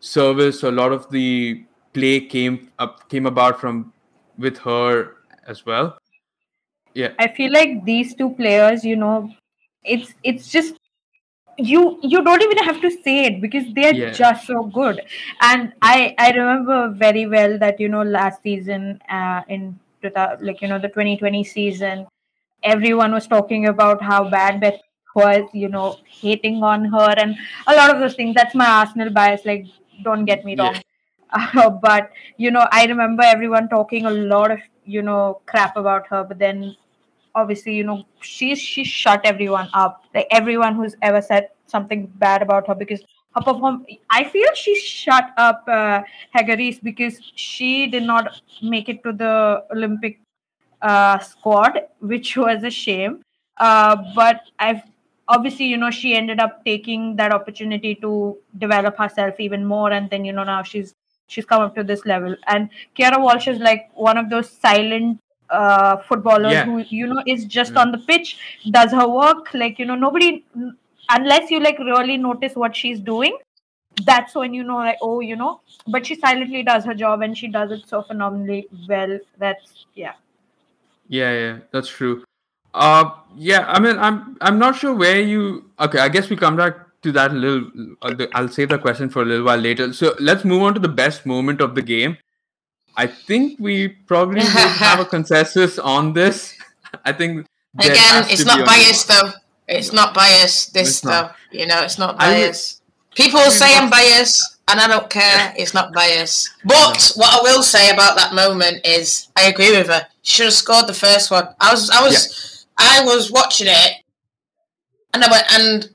service, 0.00 0.62
a 0.62 0.70
lot 0.70 0.92
of 0.92 1.10
the 1.10 1.64
play 1.92 2.20
came 2.20 2.70
up, 2.78 3.08
came 3.08 3.26
about 3.26 3.60
from 3.60 3.92
with 4.38 4.56
her 4.58 5.16
as 5.46 5.66
well. 5.66 5.98
Yeah, 6.94 7.12
I 7.18 7.28
feel 7.28 7.52
like 7.52 7.84
these 7.84 8.14
two 8.14 8.30
players, 8.30 8.84
you 8.84 8.96
know, 8.96 9.30
it's 9.82 10.14
it's 10.22 10.50
just 10.50 10.74
you 11.58 11.98
you 12.02 12.22
don't 12.22 12.42
even 12.42 12.58
have 12.58 12.80
to 12.80 12.90
say 12.90 13.24
it 13.24 13.40
because 13.40 13.64
they're 13.74 13.94
yeah. 13.94 14.10
just 14.10 14.46
so 14.46 14.62
good 14.64 15.00
and 15.40 15.72
i 15.82 16.14
i 16.18 16.30
remember 16.30 16.88
very 16.90 17.26
well 17.26 17.58
that 17.58 17.78
you 17.78 17.88
know 17.88 18.02
last 18.02 18.42
season 18.42 18.98
uh 19.10 19.42
in 19.48 19.78
like 20.40 20.62
you 20.62 20.68
know 20.68 20.78
the 20.78 20.88
2020 20.88 21.44
season 21.44 22.06
everyone 22.62 23.12
was 23.12 23.26
talking 23.26 23.66
about 23.66 24.02
how 24.02 24.28
bad 24.28 24.60
beth 24.60 24.80
was 25.14 25.48
you 25.52 25.68
know 25.68 25.98
hating 26.06 26.62
on 26.62 26.84
her 26.84 27.14
and 27.18 27.36
a 27.66 27.74
lot 27.74 27.94
of 27.94 28.00
those 28.00 28.14
things 28.14 28.34
that's 28.34 28.54
my 28.54 28.66
arsenal 28.66 29.10
bias 29.10 29.44
like 29.44 29.66
don't 30.02 30.24
get 30.24 30.44
me 30.44 30.56
wrong 30.56 30.74
yeah. 30.74 31.50
uh, 31.56 31.70
but 31.82 32.10
you 32.38 32.50
know 32.50 32.66
i 32.72 32.86
remember 32.86 33.22
everyone 33.22 33.68
talking 33.68 34.06
a 34.06 34.10
lot 34.10 34.50
of 34.50 34.58
you 34.84 35.02
know 35.02 35.40
crap 35.46 35.76
about 35.76 36.06
her 36.06 36.24
but 36.24 36.38
then 36.38 36.74
obviously 37.34 37.74
you 37.74 37.84
know 37.84 38.04
she's 38.20 38.60
she 38.60 38.84
shut 38.84 39.20
everyone 39.24 39.68
up. 39.72 40.04
Like 40.14 40.26
everyone 40.30 40.74
who's 40.74 40.94
ever 41.02 41.22
said 41.22 41.48
something 41.66 42.06
bad 42.16 42.42
about 42.42 42.66
her 42.68 42.74
because 42.74 43.00
her 43.34 43.42
perform 43.42 43.86
i 44.10 44.24
feel 44.24 44.48
she 44.54 44.74
shut 44.78 45.30
up 45.38 45.64
uh, 45.66 46.02
Hege 46.36 46.54
Riise 46.60 46.82
because 46.82 47.18
she 47.34 47.86
did 47.86 48.02
not 48.02 48.42
make 48.60 48.90
it 48.90 49.02
to 49.04 49.12
the 49.12 49.64
olympic 49.70 50.20
uh, 50.82 51.18
squad 51.18 51.80
which 52.00 52.36
was 52.46 52.62
a 52.62 52.70
shame. 52.70 53.22
Uh, 53.56 53.96
but 54.14 54.42
i've 54.58 54.82
obviously 55.28 55.64
you 55.66 55.78
know 55.78 55.90
she 55.90 56.14
ended 56.14 56.40
up 56.40 56.62
taking 56.64 57.16
that 57.16 57.32
opportunity 57.32 57.94
to 57.94 58.36
develop 58.58 58.98
herself 58.98 59.40
even 59.40 59.64
more 59.64 59.90
and 59.92 60.10
then 60.10 60.26
you 60.26 60.32
know 60.32 60.44
now 60.44 60.62
she's 60.62 60.94
she's 61.32 61.44
come 61.44 61.62
up 61.62 61.74
to 61.74 61.82
this 61.82 62.04
level. 62.04 62.36
And 62.46 62.68
Keira 62.96 63.20
Walsh 63.20 63.48
is 63.48 63.58
like 63.58 63.90
one 63.94 64.18
of 64.18 64.30
those 64.30 64.50
silent 64.50 65.20
uh, 65.52 65.96
footballer 66.08 66.50
yeah. 66.50 66.64
who 66.64 66.78
you 66.88 67.06
know 67.06 67.22
is 67.26 67.44
just 67.44 67.76
on 67.76 67.92
the 67.92 67.98
pitch 67.98 68.38
does 68.70 68.90
her 68.90 69.08
work 69.08 69.52
like 69.54 69.78
you 69.78 69.84
know 69.84 69.94
nobody 69.94 70.44
unless 71.10 71.50
you 71.50 71.60
like 71.60 71.78
really 71.78 72.16
notice 72.16 72.54
what 72.54 72.74
she's 72.74 73.00
doing 73.00 73.36
that's 74.06 74.34
when 74.34 74.54
you 74.54 74.64
know 74.64 74.76
like 74.76 74.98
oh 75.02 75.20
you 75.20 75.36
know 75.36 75.60
but 75.88 76.06
she 76.06 76.14
silently 76.14 76.62
does 76.62 76.84
her 76.84 76.94
job 76.94 77.22
and 77.22 77.36
she 77.36 77.48
does 77.48 77.70
it 77.70 77.86
so 77.86 78.02
phenomenally 78.02 78.66
well 78.88 79.18
that's 79.38 79.86
yeah. 79.94 80.12
Yeah 81.08 81.32
yeah 81.32 81.58
that's 81.72 81.88
true. 81.88 82.24
Uh 82.72 83.10
yeah 83.36 83.66
i 83.68 83.78
mean 83.78 83.98
i'm 83.98 84.38
i'm 84.40 84.58
not 84.58 84.76
sure 84.76 84.94
where 84.94 85.20
you 85.20 85.70
okay 85.78 85.98
i 85.98 86.08
guess 86.08 86.30
we 86.30 86.36
come 86.36 86.56
back 86.56 86.76
to 87.02 87.12
that 87.12 87.32
a 87.32 87.34
little 87.34 87.68
uh, 88.02 88.14
i'll 88.34 88.48
save 88.48 88.70
the 88.70 88.78
question 88.78 89.10
for 89.10 89.22
a 89.22 89.24
little 89.24 89.44
while 89.44 89.58
later. 89.58 89.92
So 89.92 90.14
let's 90.20 90.44
move 90.44 90.62
on 90.62 90.74
to 90.74 90.80
the 90.80 90.88
best 90.88 91.26
moment 91.26 91.60
of 91.60 91.74
the 91.74 91.82
game 91.82 92.16
I 92.96 93.06
think 93.06 93.58
we 93.58 93.88
probably 93.88 94.40
would 94.40 94.48
have 94.48 95.00
a 95.00 95.04
consensus 95.04 95.78
on 95.78 96.12
this. 96.12 96.54
I 97.04 97.12
think 97.12 97.46
Again, 97.78 98.26
it's 98.28 98.44
not 98.44 98.66
biased 98.66 99.08
though. 99.08 99.30
It's 99.66 99.92
not 99.92 100.14
biased. 100.14 100.74
This 100.74 100.88
It's 100.88 101.00
though, 101.00 101.30
you 101.50 101.66
know, 101.66 101.82
it's 101.82 101.98
not 101.98 102.16
I 102.20 102.28
would- 102.28 102.34
biased. 102.44 102.82
People 103.14 103.40
say 103.50 103.76
I'm 103.76 103.90
biased, 103.90 104.56
and 104.68 104.80
I 104.80 104.88
don't 104.88 105.10
care. 105.10 105.52
It's 105.56 105.74
not 105.74 105.92
biased. 105.92 106.48
But 106.64 107.12
what 107.14 107.40
I 107.40 107.42
will 107.42 107.62
say 107.62 107.90
about 107.90 108.16
that 108.16 108.32
moment 108.34 108.86
is, 108.86 109.28
I 109.36 109.42
agree 109.48 109.70
with 109.76 109.88
her. 109.88 110.06
She 110.22 110.36
should 110.36 110.46
have 110.46 110.54
scored 110.54 110.86
the 110.86 110.94
first 110.94 111.30
one. 111.30 111.46
I 111.60 111.72
was, 111.72 111.90
I 111.90 112.02
was, 112.02 112.64
I 112.78 113.04
was 113.04 113.30
watching 113.30 113.66
it, 113.68 113.92
and 115.12 115.22
I 115.22 115.30
went, 115.30 115.44
and 115.52 115.90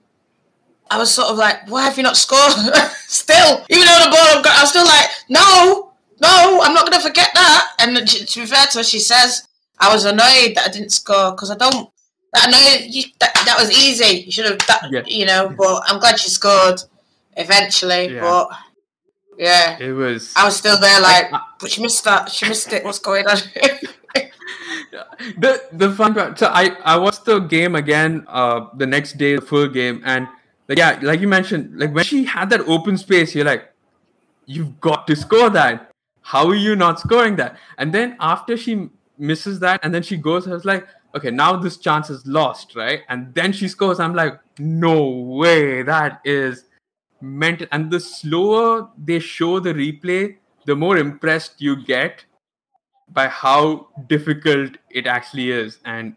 I 0.92 1.00
was 1.00 1.12
sort 1.12 1.30
of 1.30 1.38
like, 1.38 1.68
why 1.70 1.86
have 1.86 1.98
you 1.98 2.04
not 2.04 2.18
scored? 2.18 2.52
still, 3.08 3.66
even 3.70 3.86
though 3.88 4.04
the 4.06 4.12
ball, 4.12 4.44
I 4.46 4.60
was 4.62 4.70
still 4.70 4.86
like, 4.86 5.10
no, 5.30 5.87
no, 6.20 6.62
I'm 6.64 6.74
not 6.74 6.90
going 6.90 7.00
to 7.02 7.08
forget 7.08 7.30
that. 7.34 7.72
And 7.80 8.08
to 8.08 8.40
be 8.40 8.46
fair 8.46 8.66
to 8.68 8.78
her, 8.80 8.84
she 8.84 9.00
says, 9.00 9.48
I 9.80 9.94
was 9.94 10.06
annoyed 10.06 10.56
that 10.56 10.66
I 10.68 10.72
didn't 10.72 10.92
score 10.92 11.32
because 11.32 11.52
I 11.52 11.56
don't. 11.56 11.90
That 12.34 12.48
annoyed 12.48 12.94
you. 12.94 13.04
That, 13.20 13.34
that 13.46 13.58
was 13.60 13.72
easy. 13.72 14.24
You 14.26 14.32
should 14.32 14.46
have. 14.46 14.58
That, 14.68 14.90
Yeah. 14.92 15.04
You 15.06 15.26
know, 15.26 15.54
but 15.58 15.84
I'm 15.88 16.00
glad 16.00 16.20
she 16.20 16.30
scored 16.30 16.82
eventually. 17.36 18.14
Yeah. 18.16 18.22
But 18.22 18.50
yeah, 19.38 19.78
It 19.80 19.92
was. 19.94 20.34
I 20.36 20.46
was 20.46 20.56
still 20.58 20.80
there. 20.80 21.00
Like, 21.00 21.32
I- 21.32 21.42
but 21.60 21.72
she 21.72 21.82
missed 21.82 22.04
that. 22.06 22.30
She 22.32 22.48
missed 22.48 22.72
it. 22.74 22.84
What's 22.84 23.00
going 23.00 23.28
on? 23.28 23.38
the 25.38 25.62
the 25.72 25.92
fun 25.92 26.14
part. 26.14 26.40
So 26.40 26.48
I 26.48 26.72
I 26.84 26.98
watched 26.98 27.26
the 27.26 27.40
game 27.40 27.76
again. 27.76 28.26
Uh, 28.28 28.68
the 28.76 28.88
next 28.88 29.18
day, 29.18 29.36
the 29.36 29.42
full 29.42 29.68
game, 29.68 30.02
and 30.06 30.28
like 30.68 30.78
yeah, 30.78 31.00
like 31.02 31.22
you 31.22 31.28
mentioned, 31.28 31.80
like 31.80 31.94
when 31.94 32.04
she 32.04 32.26
had 32.26 32.50
that 32.50 32.62
open 32.62 32.98
space, 32.98 33.36
you're 33.36 33.46
like, 33.46 33.72
you've 34.46 34.80
got 34.80 35.08
to 35.08 35.16
score 35.16 35.50
that. 35.52 35.92
How 36.28 36.46
are 36.50 36.56
you 36.56 36.76
not 36.76 37.00
scoring 37.00 37.38
that? 37.38 37.56
And 37.78 37.94
then 37.94 38.18
after 38.20 38.58
she 38.58 38.90
misses 39.18 39.62
that, 39.62 39.80
and 39.82 39.96
then 39.96 40.04
she 40.04 40.18
goes, 40.18 40.46
I 40.46 40.52
was 40.52 40.66
like, 40.66 40.86
okay, 41.16 41.32
now 41.32 41.56
this 41.56 41.78
chance 41.78 42.10
is 42.10 42.28
lost, 42.28 42.76
right? 42.76 43.04
And 43.08 43.34
then 43.34 43.54
she 43.54 43.70
scores. 43.70 44.02
I'm 44.02 44.14
like, 44.14 44.38
no 44.60 45.08
way, 45.08 45.84
that 45.84 46.20
is 46.26 46.66
meant. 47.22 47.64
And 47.72 47.90
the 47.90 48.02
slower 48.02 48.90
they 48.98 49.20
show 49.20 49.62
the 49.62 49.74
replay, 49.74 50.36
the 50.66 50.76
more 50.76 50.98
impressed 50.98 51.62
you 51.62 51.82
get 51.82 52.26
by 53.14 53.30
how 53.30 53.88
difficult 54.08 54.72
it 54.90 55.08
actually 55.08 55.52
is. 55.52 55.80
And 55.86 56.14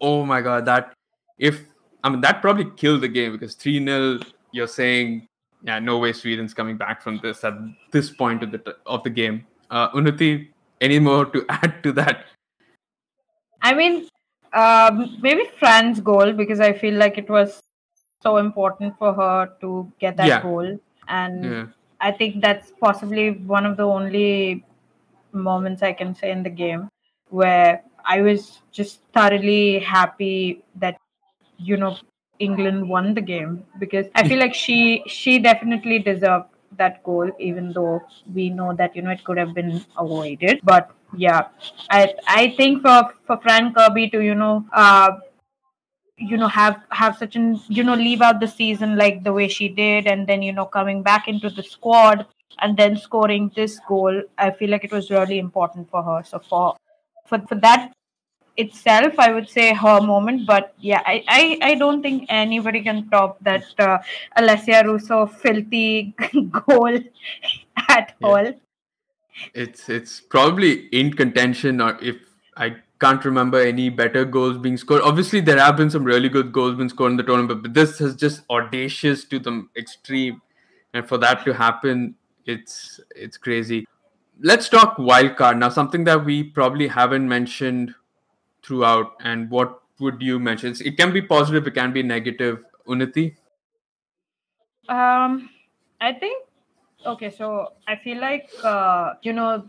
oh 0.00 0.24
my 0.24 0.42
god, 0.42 0.64
that 0.66 0.92
if 1.40 1.64
I 2.04 2.08
mean 2.08 2.20
that 2.20 2.40
probably 2.40 2.70
killed 2.76 3.00
the 3.00 3.08
game 3.08 3.32
because 3.32 3.56
3 3.56 3.84
0, 3.84 4.20
you're 4.52 4.68
saying, 4.68 5.26
yeah, 5.62 5.78
no 5.78 5.98
way 5.98 6.12
Sweden's 6.12 6.54
coming 6.54 6.76
back 6.76 7.02
from 7.02 7.20
this 7.22 7.44
at 7.44 7.54
this 7.90 8.10
point 8.10 8.42
of 8.42 8.50
the 8.52 8.58
t- 8.58 8.72
of 8.86 9.02
the 9.04 9.10
game. 9.10 9.46
Uh, 9.70 9.90
Unnati, 9.90 10.48
any 10.80 10.98
more 10.98 11.26
to 11.26 11.44
add 11.48 11.82
to 11.82 11.92
that? 11.92 12.24
I 13.62 13.74
mean, 13.74 14.08
um, 14.52 15.18
maybe 15.20 15.44
Fran's 15.58 16.00
goal 16.00 16.32
because 16.32 16.60
I 16.60 16.72
feel 16.72 16.94
like 16.94 17.18
it 17.18 17.28
was 17.28 17.60
so 18.22 18.38
important 18.38 18.98
for 18.98 19.12
her 19.14 19.52
to 19.60 19.92
get 19.98 20.16
that 20.16 20.26
Yeah. 20.26 20.42
goal, 20.42 20.78
and 21.08 21.44
Yeah. 21.44 21.66
I 22.00 22.12
think 22.12 22.40
that's 22.40 22.72
possibly 22.80 23.32
one 23.32 23.66
of 23.66 23.76
the 23.76 23.84
only 23.84 24.64
moments 25.32 25.82
I 25.82 25.92
can 25.92 26.14
say 26.14 26.30
in 26.30 26.42
the 26.42 26.50
game 26.50 26.88
where 27.28 27.82
I 28.04 28.22
was 28.22 28.62
just 28.72 29.02
thoroughly 29.12 29.78
happy 29.78 30.64
that 30.76 30.96
you 31.58 31.76
know 31.76 31.96
England 32.40 32.88
won 32.88 33.14
the 33.14 33.20
game 33.20 33.64
because 33.78 34.06
I 34.14 34.26
feel 34.26 34.38
like 34.38 34.54
she 34.54 35.02
she 35.06 35.38
definitely 35.38 35.98
deserved 35.98 36.46
that 36.76 37.02
goal 37.04 37.30
even 37.38 37.72
though 37.72 38.02
we 38.34 38.48
know 38.50 38.74
that 38.74 38.96
you 38.96 39.02
know 39.02 39.10
it 39.10 39.24
could 39.24 39.38
have 39.38 39.54
been 39.54 39.84
avoided. 39.98 40.60
But 40.64 40.90
yeah 41.16 41.48
I 41.90 42.14
I 42.26 42.54
think 42.56 42.82
for 42.82 43.12
for 43.26 43.38
Fran 43.38 43.74
Kirby 43.74 44.10
to 44.10 44.20
you 44.20 44.34
know 44.34 44.64
uh 44.72 45.10
you 46.16 46.36
know 46.36 46.48
have 46.48 46.82
have 46.90 47.16
such 47.16 47.36
an 47.36 47.60
you 47.68 47.82
know 47.82 47.94
leave 47.94 48.20
out 48.20 48.40
the 48.40 48.48
season 48.48 48.96
like 48.96 49.24
the 49.24 49.32
way 49.32 49.48
she 49.48 49.68
did 49.68 50.06
and 50.06 50.26
then 50.26 50.42
you 50.42 50.52
know 50.52 50.66
coming 50.66 51.02
back 51.02 51.28
into 51.28 51.48
the 51.48 51.62
squad 51.62 52.26
and 52.58 52.76
then 52.76 52.96
scoring 52.96 53.50
this 53.56 53.80
goal 53.88 54.22
i 54.38 54.50
feel 54.50 54.70
like 54.70 54.84
it 54.84 54.92
was 54.92 55.10
really 55.10 55.38
important 55.38 55.88
for 55.90 56.02
her. 56.02 56.22
So 56.22 56.38
for 56.38 56.76
for, 57.26 57.38
for 57.48 57.54
that 57.56 57.92
itself 58.56 59.14
i 59.18 59.32
would 59.32 59.48
say 59.48 59.72
her 59.74 60.00
moment 60.00 60.46
but 60.46 60.74
yeah 60.78 61.02
i 61.06 61.22
i, 61.28 61.58
I 61.70 61.74
don't 61.76 62.02
think 62.02 62.26
anybody 62.28 62.82
can 62.82 63.08
top 63.10 63.38
that 63.42 63.64
uh, 63.78 63.98
alessia 64.38 64.84
russo 64.84 65.26
filthy 65.26 66.14
goal 66.66 66.98
at 67.88 68.14
Yeah. 68.20 68.34
all 68.34 68.52
It's 69.54 69.88
it's 69.88 70.20
probably 70.20 70.86
in 70.88 71.12
contention, 71.14 71.80
or 71.80 71.98
if 72.02 72.16
I 72.56 72.76
can't 73.00 73.24
remember 73.24 73.60
any 73.60 73.88
better 73.90 74.24
goals 74.24 74.58
being 74.58 74.76
scored. 74.76 75.02
Obviously, 75.02 75.40
there 75.40 75.58
have 75.58 75.76
been 75.76 75.90
some 75.90 76.04
really 76.04 76.28
good 76.28 76.52
goals 76.52 76.76
being 76.76 76.88
scored 76.90 77.12
in 77.12 77.16
the 77.16 77.22
tournament, 77.24 77.62
but 77.62 77.74
this 77.74 78.00
is 78.00 78.16
just 78.16 78.42
audacious 78.50 79.24
to 79.26 79.38
the 79.38 79.66
extreme, 79.76 80.42
and 80.94 81.08
for 81.08 81.18
that 81.18 81.44
to 81.46 81.54
happen, 81.54 82.14
it's 82.46 83.00
it's 83.16 83.38
crazy. 83.38 83.86
Let's 84.42 84.68
talk 84.68 84.96
wildcard 84.98 85.58
now. 85.58 85.68
Something 85.70 86.04
that 86.04 86.24
we 86.24 86.44
probably 86.44 86.88
haven't 86.88 87.28
mentioned 87.28 87.94
throughout, 88.62 89.16
and 89.20 89.50
what 89.50 89.80
would 89.98 90.20
you 90.22 90.38
mention? 90.38 90.74
It 90.84 90.96
can 90.96 91.12
be 91.12 91.22
positive, 91.22 91.66
it 91.66 91.74
can 91.74 91.92
be 91.92 92.02
negative. 92.02 92.64
Unnati, 92.88 93.36
Um, 94.88 95.50
I 96.00 96.12
think 96.12 96.44
okay. 97.06 97.30
So 97.30 97.72
I 97.86 97.96
feel 97.96 98.20
like 98.20 98.48
uh, 98.64 99.14
you 99.22 99.32
know, 99.32 99.64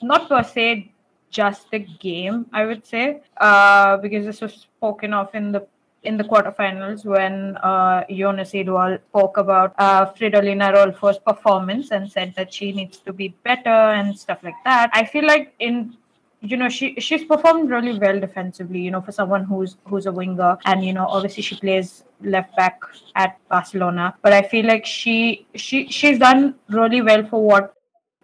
not 0.00 0.28
per 0.28 0.42
se 0.42 0.92
just 1.30 1.70
the 1.70 1.80
game. 1.80 2.46
I 2.52 2.66
would 2.66 2.86
say 2.86 3.20
uh, 3.38 3.96
because 3.98 4.24
this 4.24 4.40
was 4.40 4.54
spoken 4.54 5.12
of 5.12 5.34
in 5.34 5.52
the 5.52 5.66
in 6.04 6.16
the 6.16 6.24
quarterfinals 6.24 7.04
when 7.04 7.56
uh, 7.58 8.04
Jonas 8.10 8.52
Eidevall 8.52 8.98
spoke 9.08 9.36
about 9.36 9.74
uh, 9.78 10.06
Fridolina 10.12 10.72
Rolfö's 10.74 11.18
performance 11.18 11.92
and 11.92 12.10
said 12.10 12.34
that 12.36 12.52
she 12.52 12.72
needs 12.72 12.98
to 12.98 13.12
be 13.12 13.28
better 13.44 13.68
and 13.68 14.18
stuff 14.18 14.38
like 14.42 14.58
that. 14.64 14.90
I 14.92 15.04
feel 15.04 15.26
like 15.26 15.54
in 15.60 15.96
you 16.42 16.56
know 16.56 16.68
she 16.68 16.94
she's 16.98 17.24
performed 17.24 17.70
really 17.70 17.96
well 17.98 18.18
defensively 18.18 18.80
you 18.80 18.90
know 18.90 19.00
for 19.00 19.12
someone 19.12 19.44
who's 19.44 19.76
who's 19.86 20.06
a 20.06 20.12
winger. 20.12 20.58
And 20.64 20.84
you 20.84 20.92
know 20.92 21.06
obviously 21.06 21.42
she 21.42 21.56
plays 21.56 22.04
left 22.20 22.56
back 22.56 22.80
at 23.14 23.38
barcelona. 23.48 24.14
But 24.22 24.32
i 24.32 24.42
feel 24.42 24.66
like 24.66 24.84
she 24.84 25.46
she 25.54 25.86
she's 25.88 26.18
done 26.18 26.54
really 26.68 27.02
well 27.02 27.24
for 27.26 27.44
what 27.44 27.74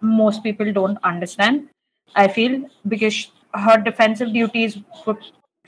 most 0.00 0.42
people 0.42 0.72
don't 0.72 0.98
understand 1.04 1.68
i 2.14 2.28
feel. 2.28 2.62
Because 2.86 3.30
her 3.54 3.78
defensive 3.78 4.32
duties 4.32 4.78
were 5.06 5.18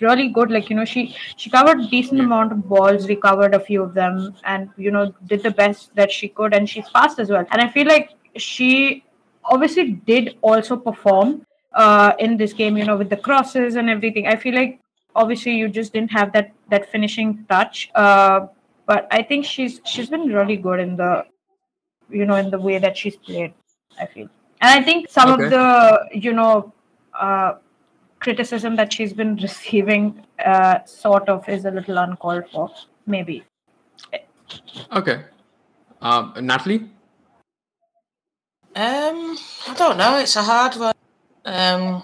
really 0.01 0.29
good. 0.29 0.51
Like 0.51 0.71
you 0.71 0.77
know 0.77 0.85
she 0.85 1.15
she 1.37 1.51
covered 1.51 1.89
decent 1.91 2.21
amount 2.21 2.53
of 2.53 2.69
balls. 2.69 3.09
Recovered 3.09 3.55
a 3.55 3.61
few 3.61 3.83
of 3.83 3.95
them 3.95 4.35
and 4.45 4.71
you 4.77 4.91
know 4.91 5.15
did 5.27 5.43
the 5.43 5.51
best 5.51 5.95
that 5.95 6.11
she 6.11 6.29
could. 6.29 6.55
And 6.55 6.69
she's 6.69 6.89
fast 6.89 7.21
as 7.21 7.31
well. 7.31 7.47
And 7.53 7.61
i 7.61 7.69
feel 7.69 7.87
like 7.87 8.11
she 8.37 9.05
obviously 9.45 9.93
did 9.93 10.37
also 10.43 10.77
perform 10.77 11.47
uh, 11.73 12.13
in 12.19 12.37
this 12.37 12.53
game, 12.53 12.77
you 12.77 12.85
know, 12.85 12.97
with 12.97 13.11
the 13.11 13.17
crosses 13.17 13.77
and 13.77 13.89
everything. 13.91 14.27
I 14.27 14.37
feel 14.37 14.55
like 14.55 14.81
obviously 15.15 15.53
you 15.57 15.69
just 15.69 15.93
didn't 15.93 16.11
have 16.13 16.33
that 16.33 16.53
that 16.71 16.91
finishing 16.91 17.45
touch. 17.49 17.91
Uh, 17.95 18.47
but 18.87 19.07
I 19.11 19.23
think 19.23 19.45
she's 19.45 19.81
she's 19.85 20.09
been 20.11 20.29
really 20.33 20.57
good 20.57 20.81
in 20.81 20.97
the 20.97 21.25
you 22.11 22.25
know 22.27 22.37
in 22.37 22.51
the 22.51 22.59
way 22.59 22.79
that 22.79 22.97
she's 22.97 23.17
played. 23.17 23.53
I 24.01 24.07
feel, 24.07 24.29
and 24.61 24.81
I 24.81 24.83
think 24.85 25.09
some 25.11 25.31
Okay. 25.31 25.45
of 25.45 25.51
the 25.51 26.09
you 26.13 26.33
know 26.33 26.73
uh, 27.19 27.55
criticism 28.21 28.77
that 28.77 28.93
she's 28.93 29.13
been 29.13 29.37
receiving 29.49 30.25
uh, 30.45 30.85
sort 30.85 31.29
of 31.29 31.49
is 31.49 31.65
a 31.65 31.71
little 31.71 31.99
uncalled 31.99 32.45
for. 32.53 32.71
Maybe. 33.07 33.45
okay. 34.93 35.25
Um, 36.01 36.33
Natalie, 36.41 36.89
Um, 38.77 39.37
I 39.69 39.75
don't 39.77 39.99
know. 39.99 40.19
It's 40.19 40.37
a 40.37 40.43
hard 40.43 40.77
one. 40.77 40.95
Um, 41.51 42.03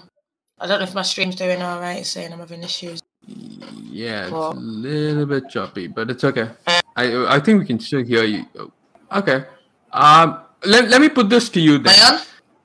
I 0.59 0.67
don't 0.67 0.79
know 0.79 0.83
if 0.85 0.93
my 0.95 1.01
stream's 1.03 1.35
doing 1.35 1.61
all 1.61 1.79
right. 1.79 1.99
It's 1.99 2.09
saying 2.09 2.33
I'm 2.33 2.39
having 2.39 2.63
issues. 2.63 3.01
Yeah, 3.25 4.23
it's 4.23 4.31
Well- 4.31 4.53
a 4.53 4.59
little 4.59 5.25
bit 5.25 5.49
choppy, 5.49 5.87
but 5.87 6.09
it's 6.11 6.23
okay. 6.23 6.49
I 6.95 7.35
I 7.35 7.39
think 7.39 7.59
we 7.61 7.65
can 7.65 7.79
still 7.79 8.03
hear 8.03 8.23
you. 8.23 8.45
Okay. 9.11 9.45
Um, 9.93 10.39
let, 10.65 10.89
let 10.89 10.99
me 11.01 11.09
put 11.09 11.29
this 11.29 11.49
to 11.49 11.59
you 11.61 11.77
then. 11.77 12.19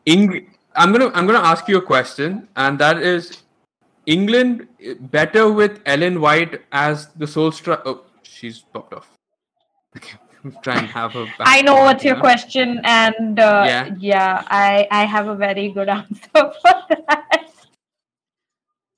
Eng- 0.07 0.49
I'm 0.75 0.93
gonna 0.93 1.11
I'm 1.15 1.27
gonna 1.27 1.47
ask 1.53 1.69
you 1.69 1.79
a 1.79 1.83
question, 1.83 2.49
and 2.57 2.79
that 2.79 2.99
is, 2.99 3.43
England 4.07 4.67
better 5.17 5.51
with 5.53 5.81
Ellen 5.87 6.21
White 6.21 6.63
as 6.73 7.09
the 7.17 7.27
sole 7.27 7.53
striker. 7.53 7.83
Oh, 7.87 8.01
she's 8.23 8.61
popped 8.73 8.95
off. 8.95 9.09
Okay, 9.97 10.17
I'm 10.45 10.57
trying 10.63 10.87
to 10.87 10.93
have 10.93 11.13
her. 11.13 11.25
Back 11.39 11.47
I 11.47 11.63
know 11.63 11.77
what's 11.77 12.05
your 12.05 12.17
question, 12.17 12.81
and 12.85 13.39
uh, 13.39 13.65
Yeah. 13.67 13.95
yeah, 13.99 14.43
I 14.49 14.89
I 14.91 15.05
have 15.05 15.29
a 15.29 15.35
very 15.35 15.71
good 15.71 15.89
answer 15.99 16.31
for 16.35 16.53
that. 17.09 17.51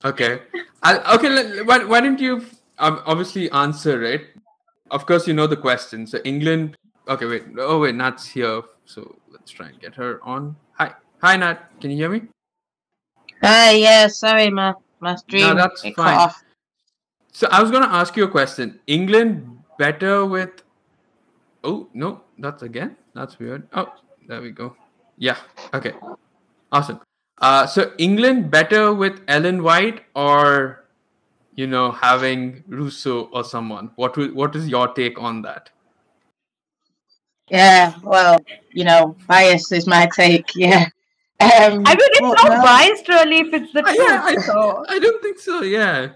Okay. 0.05 0.41
I, 0.83 1.15
okay. 1.17 1.63
Why, 1.63 1.85
why 1.85 2.01
don't 2.01 2.21
you 2.21 2.45
um, 2.79 3.01
obviously 3.07 3.51
answer 3.53 4.03
it? 4.03 4.37
Of 4.91 5.07
course, 5.07 5.27
you 5.27 5.33
know 5.33 5.47
the 5.47 5.57
question. 5.57 6.07
So 6.07 6.19
England. 6.25 6.77
Okay, 7.09 7.25
wait. 7.27 7.45
Oh, 7.59 7.81
wait. 7.81 7.95
Nat's 7.95 8.27
here. 8.27 8.63
So 8.85 9.17
let's 9.33 9.51
try 9.51 9.69
and 9.69 9.81
get 9.81 9.95
her 9.95 10.21
on. 10.23 10.57
Hi. 10.79 10.93
Hi, 11.23 11.37
Nat. 11.37 11.71
Can 11.81 11.91
you 11.91 11.97
hear 11.97 12.11
me? 12.11 12.23
Hi, 13.43 13.73
yeah, 13.73 14.07
sorry, 14.09 14.51
my, 14.51 14.75
my 15.01 15.17
stream. 15.17 15.43
No, 15.43 15.55
that's 15.55 15.81
fine. 15.97 16.17
off. 16.19 16.43
So 17.33 17.49
I 17.51 17.61
was 17.63 17.71
going 17.71 17.83
to 17.83 17.89
ask 17.89 18.17
you 18.17 18.25
a 18.25 18.29
question. 18.29 18.81
England 18.87 19.59
better 19.79 20.25
with. 20.27 20.64
Oh 21.65 21.89
no, 21.95 22.21
that's 22.39 22.63
again. 22.63 22.97
That's 23.15 23.39
weird. 23.39 23.67
Oh, 23.73 23.93
there 24.29 24.41
we 24.43 24.51
go. 24.51 24.77
Yeah. 25.17 25.37
Okay. 25.73 25.93
Awesome. 26.71 27.01
Uh, 27.39 27.67
so 27.67 27.93
England 27.99 28.51
better 28.51 28.93
with 28.95 29.21
Ellen 29.29 29.63
White 29.63 30.03
or, 30.15 30.85
you 31.57 31.67
know, 31.67 31.91
having 31.91 32.63
Russo 32.69 33.25
or 33.33 33.45
someone. 33.45 33.91
What 33.97 34.17
will, 34.17 34.29
what 34.35 34.55
is 34.55 34.69
your 34.69 34.89
take 34.89 35.21
on 35.21 35.43
that? 35.43 35.71
Yeah, 37.51 37.95
well, 38.03 38.39
you 38.73 38.85
know, 38.85 39.17
bias 39.27 39.71
is 39.73 39.87
my 39.87 40.09
take. 40.15 40.51
Yeah. 40.57 40.87
Um, 41.41 41.83
I 41.85 41.95
mean, 41.95 42.09
it's 42.13 42.21
but 42.21 42.39
not 42.45 42.59
no, 42.59 42.63
biased 42.63 43.09
really 43.09 43.39
if 43.41 43.53
it's 43.53 43.73
the 43.73 43.81
Uh, 43.81 43.93
truth. 43.93 43.99
yeah, 44.09 44.23
I, 44.25 44.35
so 44.37 44.85
I 44.89 44.99
don't 44.99 45.21
think 45.21 45.39
so. 45.41 45.63
Yeah. 45.63 46.11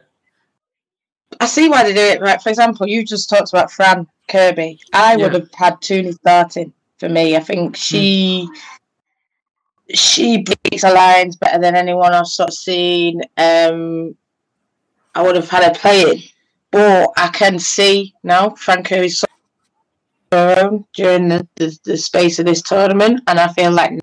I 1.41 1.47
see 1.47 1.69
why 1.69 1.83
they 1.85 1.95
do 1.95 2.01
it. 2.01 2.21
Right, 2.21 2.41
for 2.41 2.49
example, 2.49 2.87
you 2.89 3.05
just 3.05 3.29
talked 3.29 3.51
about 3.53 3.71
Fran 3.71 4.07
Kirby. 4.29 4.81
I 4.93 5.17
would 5.17 5.33
Yeah. 5.33 5.39
have 5.41 5.55
had 5.55 5.75
Tooney 5.81 6.15
starting 6.15 6.73
for 6.99 7.09
me. 7.09 7.37
I 7.37 7.41
think 7.41 7.77
she 7.77 8.49
she 9.95 10.43
breaks 10.43 10.83
the 10.83 10.91
lines 10.93 11.37
better 11.37 11.59
than 11.59 11.75
anyone 11.75 12.13
I've 12.13 12.27
sort 12.27 12.51
of 12.51 12.55
seen. 12.55 13.23
Um, 13.39 14.17
I 15.15 15.23
would 15.23 15.35
have 15.37 15.49
had 15.49 15.65
her 15.65 15.75
playing, 15.81 16.23
but 16.71 17.11
I 17.17 17.29
can 17.29 17.59
see 17.59 18.15
now 18.23 18.51
Fran 18.51 18.85
Kirby's 18.85 19.21
sort 19.21 19.31
of 20.33 20.39
her 20.39 20.63
own 20.67 20.85
during 20.93 21.29
the, 21.29 21.49
the, 21.57 21.79
the 21.85 21.97
space 21.97 22.39
of 22.39 22.45
this 22.45 22.61
tournament, 22.61 23.23
and 23.29 23.41
I 23.41 23.49
feel 23.49 23.71
like 23.71 23.93
now. 23.93 24.01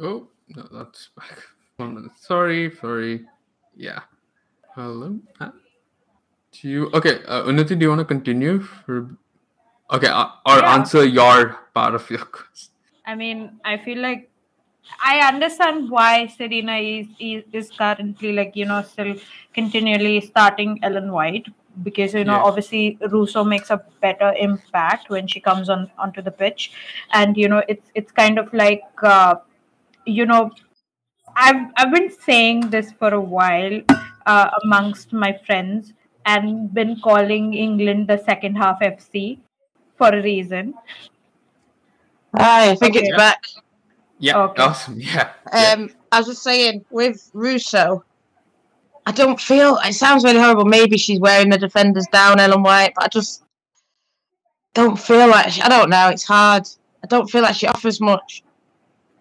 Oh, 0.00 0.28
no, 0.54 0.68
that's 0.70 1.10
back. 1.16 1.42
One 1.76 1.94
minute. 1.96 2.12
Sorry, 2.20 2.70
sorry. 2.80 3.26
Yeah. 3.74 4.00
Hello. 4.76 5.18
Huh? 5.40 5.50
Do 6.62 6.68
you 6.68 6.90
okay? 6.94 7.22
Uh, 7.26 7.44
Unnati, 7.44 7.78
do 7.78 7.84
you 7.84 7.88
want 7.88 8.00
to 8.00 8.04
continue? 8.04 8.60
For... 8.60 9.10
Okay, 9.90 10.08
uh, 10.08 10.28
or 10.46 10.58
Yeah. 10.58 10.74
answer 10.74 11.04
your 11.04 11.58
part 11.74 11.94
of 11.94 12.08
your 12.10 12.24
question. 12.36 12.72
I 13.06 13.14
mean, 13.14 13.60
I 13.64 13.76
feel 13.78 13.98
like 13.98 14.30
I 15.04 15.20
understand 15.28 15.90
why 15.90 16.28
Sarina 16.38 16.76
is, 16.80 17.06
is 17.18 17.44
is 17.52 17.70
currently 17.70 18.32
like 18.32 18.56
you 18.56 18.66
know 18.66 18.82
still 18.82 19.14
continually 19.54 20.20
starting 20.20 20.78
Ellen 20.82 21.12
White 21.12 21.46
because 21.82 22.14
you 22.14 22.24
know 22.24 22.38
Yeah. 22.40 22.48
obviously 22.50 22.98
Russo 23.10 23.44
makes 23.44 23.70
a 23.70 23.80
better 24.00 24.32
impact 24.38 25.10
when 25.10 25.26
she 25.26 25.40
comes 25.40 25.68
on 25.68 25.90
onto 25.98 26.22
the 26.22 26.30
pitch, 26.30 26.72
and 27.12 27.36
you 27.36 27.48
know 27.48 27.62
it's 27.68 27.90
it's 27.94 28.12
kind 28.12 28.38
of 28.38 28.52
like 28.52 28.82
uh, 29.02 29.36
you 30.04 30.26
know 30.26 30.50
I've 31.36 31.62
I've 31.76 31.92
been 31.92 32.10
saying 32.10 32.70
this 32.70 32.92
for 32.92 33.12
a 33.14 33.20
while 33.20 33.80
uh, 34.26 34.50
amongst 34.64 35.12
my 35.12 35.32
friends 35.46 35.92
and 36.26 36.72
been 36.74 37.00
calling 37.00 37.54
England 37.54 38.08
the 38.08 38.18
second 38.24 38.56
half 38.56 38.80
FC 38.80 39.38
for 39.96 40.08
a 40.08 40.22
reason. 40.22 40.74
I 42.34 42.74
think 42.76 42.96
Okay. 42.96 43.06
it's 43.06 43.16
back. 43.16 43.44
Yeah, 44.18 44.38
Okay. 44.38 44.62
awesome. 44.62 45.00
Yeah. 45.00 45.30
yeah. 45.52 45.72
Um, 45.76 45.90
I 46.12 46.18
was 46.18 46.26
just 46.26 46.42
saying 46.42 46.84
with 46.90 47.30
Russo, 47.32 48.04
I 49.06 49.12
don't 49.12 49.40
feel 49.40 49.78
it 49.84 49.92
sounds 49.94 50.24
really 50.24 50.40
horrible. 50.40 50.64
Maybe 50.64 50.96
she's 50.98 51.20
wearing 51.20 51.48
the 51.50 51.58
defenders 51.58 52.06
down, 52.12 52.40
Ellen 52.40 52.62
White, 52.62 52.92
but 52.96 53.04
I 53.04 53.08
just 53.08 53.44
don't 54.74 54.98
feel 54.98 55.28
like 55.28 55.50
she, 55.52 55.62
I 55.62 55.68
don't 55.68 55.88
know. 55.90 56.08
It's 56.08 56.24
hard. 56.24 56.66
I 57.04 57.06
don't 57.06 57.30
feel 57.30 57.42
like 57.42 57.54
she 57.54 57.66
offers 57.68 58.00
much, 58.00 58.42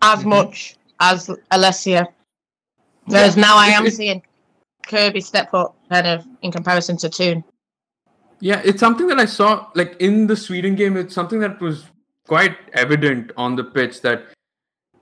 as 0.01 0.23
Mhm. 0.23 0.25
much 0.25 0.75
as 0.99 1.29
Alessia. 1.51 2.07
Whereas 3.05 3.37
now 3.37 3.55
I 3.57 3.67
am 3.67 3.87
seeing 3.91 4.23
Kirby 4.87 5.21
step 5.21 5.53
up, 5.53 5.75
kind 5.89 6.07
of 6.07 6.25
in 6.41 6.51
comparison 6.51 6.97
to 6.97 7.09
Toon. 7.09 7.43
Yeah, 8.39 8.61
it's 8.63 8.79
something 8.79 9.07
that 9.07 9.19
I 9.19 9.25
saw 9.25 9.69
like 9.75 9.95
in 9.99 10.27
the 10.27 10.35
Sweden 10.35 10.75
game. 10.75 10.97
It's 10.97 11.15
something 11.15 11.39
that 11.39 11.59
was 11.61 11.85
quite 12.27 12.57
evident 12.73 13.31
on 13.37 13.55
the 13.55 13.63
pitch 13.63 14.01
that 14.01 14.25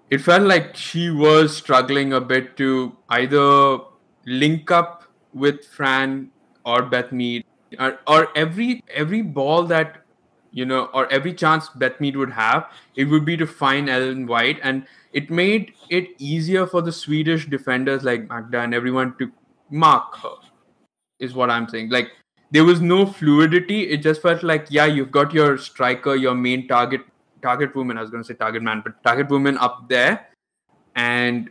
it 0.10 0.20
felt 0.20 0.44
like 0.44 0.76
she 0.76 1.10
was 1.10 1.56
struggling 1.56 2.14
a 2.14 2.22
bit 2.22 2.56
to 2.58 2.96
either 3.10 3.80
link 4.26 4.70
up 4.72 5.04
with 5.34 5.66
Fran 5.66 6.30
or 6.66 6.84
Beth 6.84 7.12
Mead, 7.12 7.44
or, 7.80 8.00
or 8.08 8.38
every 8.38 8.84
every 8.94 9.22
ball 9.22 9.64
that 9.64 10.04
you 10.54 10.66
know, 10.66 10.86
or 10.94 11.12
every 11.12 11.34
chance 11.34 11.68
Beth 11.70 12.00
Mead 12.00 12.16
would 12.16 12.32
have, 12.32 12.70
it 12.96 13.06
would 13.06 13.26
be 13.26 13.36
to 13.36 13.48
find 13.48 13.90
Ellen 13.90 14.28
White, 14.28 14.60
and 14.62 14.86
it 15.12 15.32
made 15.32 15.74
it 15.90 16.10
easier 16.20 16.68
for 16.68 16.82
the 16.82 16.92
Swedish 16.92 17.48
defenders 17.48 18.04
like 18.04 18.30
Magda 18.30 18.60
and 18.60 18.74
everyone 18.74 19.16
to 19.18 19.32
mark 19.72 20.16
her. 20.18 20.36
Is 21.24 21.34
what 21.34 21.49
I'm 21.49 21.67
saying. 21.69 21.89
Like 21.89 22.11
there 22.51 22.63
was 22.65 22.82
no 22.82 23.05
fluidity. 23.05 23.89
It 23.89 24.03
just 24.03 24.21
felt 24.21 24.43
like 24.43 24.67
yeah, 24.69 24.86
you've 24.86 25.11
got 25.11 25.34
your 25.34 25.57
striker, 25.57 26.15
your 26.15 26.36
main 26.36 26.67
target 26.67 27.01
target 27.41 27.76
woman. 27.76 27.97
I 27.97 28.01
was 28.01 28.09
going 28.09 28.24
to 28.24 28.28
say 28.28 28.36
target 28.36 28.61
man, 28.61 28.82
but 28.84 29.01
target 29.03 29.30
woman 29.30 29.57
up 29.57 29.88
there, 29.89 30.28
and 30.95 31.49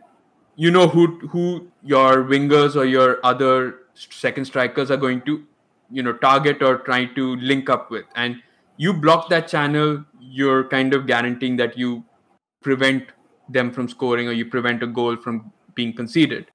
you 0.56 0.70
know 0.70 0.88
who 0.88 1.06
who 1.28 1.68
your 1.82 2.24
wingers 2.24 2.76
or 2.76 2.84
your 2.84 3.18
other 3.24 3.80
second 3.94 4.44
strikers 4.44 4.90
are 4.90 4.96
going 4.96 5.22
to 5.22 5.42
you 5.90 6.02
know 6.02 6.12
target 6.12 6.62
or 6.62 6.78
try 6.78 7.04
to 7.04 7.36
link 7.36 7.68
up 7.68 7.90
with 7.90 8.04
and 8.14 8.42
you 8.76 8.92
block 8.92 9.28
that 9.28 9.48
channel 9.48 10.04
you're 10.20 10.64
kind 10.68 10.94
of 10.94 11.06
guaranteeing 11.06 11.56
that 11.56 11.76
you 11.76 12.04
prevent 12.62 13.04
them 13.48 13.70
from 13.70 13.88
scoring 13.88 14.28
or 14.28 14.32
you 14.32 14.46
prevent 14.46 14.82
a 14.82 14.86
goal 14.86 15.16
from 15.16 15.52
being 15.74 15.92
conceded 15.92 16.50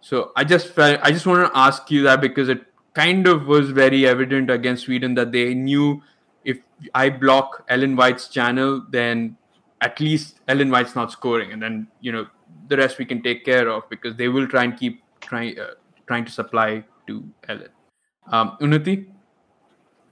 so 0.00 0.32
i 0.36 0.44
just 0.44 0.68
felt 0.68 1.00
i 1.02 1.10
just 1.10 1.26
want 1.26 1.44
to 1.44 1.58
ask 1.58 1.90
you 1.90 2.02
that 2.02 2.20
because 2.20 2.48
it 2.48 2.64
kind 2.94 3.26
of 3.26 3.46
was 3.46 3.70
very 3.70 4.06
evident 4.06 4.50
against 4.50 4.84
sweden 4.84 5.14
that 5.14 5.32
they 5.32 5.54
knew 5.54 6.02
if 6.44 6.58
i 6.94 7.08
block 7.08 7.64
ellen 7.68 7.94
white's 7.96 8.28
channel 8.28 8.82
then 8.90 9.36
at 9.80 10.00
least 10.00 10.40
ellen 10.48 10.70
white's 10.70 10.94
not 10.94 11.12
scoring. 11.12 11.52
And 11.52 11.62
then 11.62 11.88
you 12.00 12.12
know 12.12 12.26
the 12.68 12.76
rest 12.76 12.98
we 12.98 13.04
can 13.04 13.22
take 13.22 13.44
care 13.44 13.68
of 13.68 13.88
because 13.88 14.16
they 14.16 14.28
will 14.28 14.46
try 14.46 14.64
and 14.64 14.76
keep 14.76 15.02
trying 15.20 15.58
uh, 15.58 15.74
trying 16.06 16.24
to 16.24 16.30
supply 16.30 16.84
to 17.06 17.24
ellen. 17.48 17.72
Um 18.30 18.56
unnati 18.60 19.06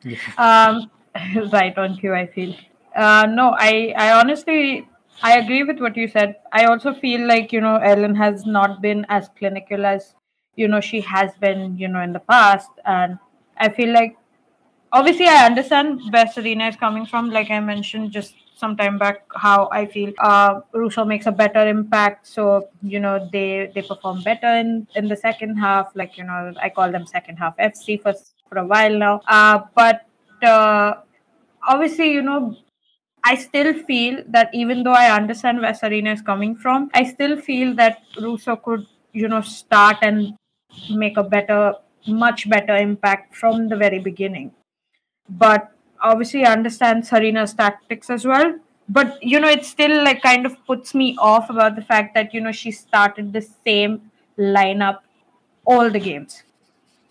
yeah 0.05 0.18
um 0.47 0.91
right 1.53 1.76
on 1.76 1.97
cue 1.97 2.14
i 2.14 2.26
feel. 2.26 2.55
Uh 2.95 3.26
no 3.28 3.55
i 3.59 3.95
i 3.97 4.12
honestly 4.12 4.89
i 5.23 5.37
agree 5.39 5.62
with 5.62 5.81
what 5.81 5.97
you 5.97 6.09
said. 6.09 6.37
I 6.53 6.64
also 6.64 6.95
feel 6.95 7.27
like 7.27 7.53
you 7.53 7.61
know 7.61 7.77
ellen 7.77 8.14
has 8.14 8.47
not 8.47 8.81
been 8.81 9.05
as 9.09 9.29
clinical 9.39 9.85
as 9.87 10.14
you 10.57 10.69
know 10.69 10.81
she 10.81 11.01
has 11.03 11.33
been 11.41 11.77
you 11.79 11.89
know 11.89 12.01
in 12.01 12.12
the 12.12 12.21
past. 12.21 12.71
And 12.85 13.19
i 13.59 13.69
feel 13.69 13.93
like 13.93 14.16
obviously 14.93 15.27
i 15.27 15.45
understand 15.47 16.01
where 16.12 16.27
sarina 16.27 16.69
is 16.69 16.77
coming 16.77 17.07
from. 17.07 17.31
Like 17.31 17.51
i 17.51 17.61
mentioned 17.61 18.12
just 18.12 18.35
some 18.57 18.77
time 18.77 18.99
back 18.99 19.23
how 19.37 19.69
i 19.71 19.87
feel 19.87 20.12
uh 20.19 20.61
russo 20.73 21.05
makes 21.05 21.27
a 21.27 21.33
better 21.33 21.66
impact. 21.69 22.27
So 22.27 22.69
you 22.83 23.01
know 23.01 23.29
they 23.33 23.71
they 23.75 23.83
perform 23.83 24.23
better 24.23 24.49
in 24.62 24.87
in 24.95 25.09
the 25.09 25.16
second 25.16 25.57
half. 25.57 25.91
Like 25.95 26.16
you 26.19 26.25
know 26.25 26.53
i 26.62 26.69
call 26.69 26.91
them 26.93 27.07
second 27.07 27.37
half 27.37 27.57
fc 27.57 28.03
for 28.03 28.14
for 28.49 28.59
a 28.59 28.66
while 28.66 28.97
now. 28.99 29.21
Uh 29.27 29.61
but 29.75 30.07
uh 30.43 30.95
obviously 31.66 32.12
you 32.12 32.23
know 32.23 32.57
I 33.31 33.35
still 33.35 33.74
feel 33.89 34.22
that 34.29 34.49
even 34.55 34.85
though 34.85 34.99
I 35.05 35.14
understand 35.14 35.61
where 35.61 35.72
Sarina 35.72 36.14
is 36.14 36.22
coming 36.22 36.57
from, 36.57 36.91
I 36.95 37.05
still 37.05 37.37
feel 37.39 37.74
that 37.74 37.99
Russo 38.20 38.57
could, 38.57 38.87
you 39.12 39.29
know, 39.29 39.43
start 39.43 39.99
and 40.01 40.35
make 40.91 41.18
a 41.18 41.22
better, 41.22 41.74
much 42.07 42.49
better 42.49 42.74
impact 42.76 43.37
from 43.37 43.68
the 43.68 43.76
very 43.76 43.99
beginning. 43.99 44.53
But 45.29 45.70
obviously, 46.01 46.47
I 46.47 46.53
understand 46.53 47.05
Sarina's 47.05 47.53
tactics 47.53 48.09
as 48.09 48.24
well. 48.24 48.59
But 48.89 49.22
you 49.22 49.39
know, 49.39 49.49
it 49.49 49.66
still 49.66 50.03
like 50.03 50.22
kind 50.22 50.47
of 50.47 50.57
puts 50.66 50.95
me 50.95 51.14
off 51.18 51.51
about 51.51 51.76
the 51.76 51.83
fact 51.83 52.14
that 52.14 52.33
you 52.33 52.41
know 52.41 52.53
she 52.53 52.70
started 52.70 53.35
the 53.35 53.43
same 53.43 54.11
lineup 54.39 55.01
all 55.66 55.91
the 55.91 56.01
games. 56.01 56.43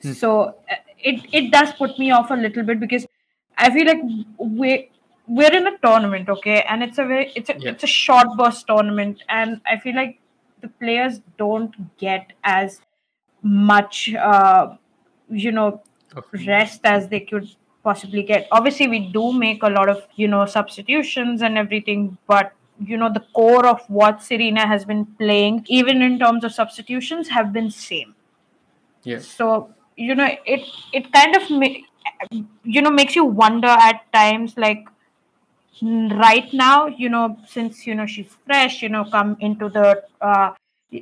Hmm. 0.01 0.13
So 0.13 0.41
uh, 0.41 0.81
it 0.97 1.27
it 1.31 1.51
does 1.51 1.73
put 1.73 1.99
me 1.99 2.09
off 2.09 2.31
a 2.31 2.41
little 2.47 2.63
bit 2.63 2.79
because 2.79 3.05
I 3.55 3.69
feel 3.69 3.85
like 3.85 4.01
we 4.39 4.89
we're 5.27 5.53
in 5.53 5.67
a 5.67 5.77
tournament, 5.79 6.29
okay, 6.29 6.61
and 6.69 6.83
it's 6.83 6.97
a 6.97 7.05
very 7.05 7.31
it's 7.35 7.49
a 7.49 7.55
Yeah. 7.59 7.71
it's 7.71 7.83
a 7.83 7.87
short 7.87 8.27
burst 8.37 8.67
tournament, 8.67 9.23
and 9.29 9.61
I 9.65 9.77
feel 9.77 9.95
like 9.95 10.19
the 10.61 10.69
players 10.69 11.21
don't 11.37 11.75
get 11.97 12.33
as 12.43 12.81
much, 13.43 14.13
uh, 14.15 14.75
you 15.29 15.51
know, 15.51 15.81
rest 16.47 16.81
as 16.83 17.09
they 17.09 17.19
could 17.19 17.49
possibly 17.83 18.23
get. 18.23 18.47
Obviously, 18.51 18.87
we 18.87 18.99
do 19.11 19.31
make 19.33 19.63
a 19.63 19.69
lot 19.69 19.89
of 19.89 20.05
you 20.15 20.27
know 20.27 20.45
substitutions 20.45 21.41
and 21.41 21.57
everything, 21.57 22.17
but 22.27 22.53
you 22.79 22.97
know 22.97 23.11
the 23.11 23.25
core 23.33 23.65
of 23.65 23.81
what 23.89 24.19
Sarina 24.19 24.65
has 24.65 24.85
been 24.85 25.05
playing, 25.05 25.65
even 25.67 26.01
in 26.01 26.19
terms 26.19 26.43
of 26.43 26.53
substitutions, 26.53 27.29
have 27.29 27.51
been 27.53 27.69
same 27.71 28.13
yeah 29.03 29.19
so 29.19 29.69
you 29.95 30.15
know 30.15 30.29
it 30.45 30.65
it 30.93 31.11
kind 31.13 31.35
of 31.35 31.49
ma- 31.49 32.37
you 32.63 32.81
know 32.81 32.89
makes 32.91 33.15
you 33.15 33.25
wonder 33.25 33.67
at 33.67 34.01
times 34.13 34.57
like 34.57 34.87
right 35.81 36.51
now, 36.53 36.87
you 36.87 37.09
know, 37.09 37.37
since 37.47 37.85
you 37.87 37.95
know 37.95 38.05
she's 38.05 38.27
fresh, 38.45 38.81
you 38.81 38.89
know, 38.89 39.05
come 39.05 39.37
into 39.39 39.69
the, 39.69 40.03
uh, 40.21 40.51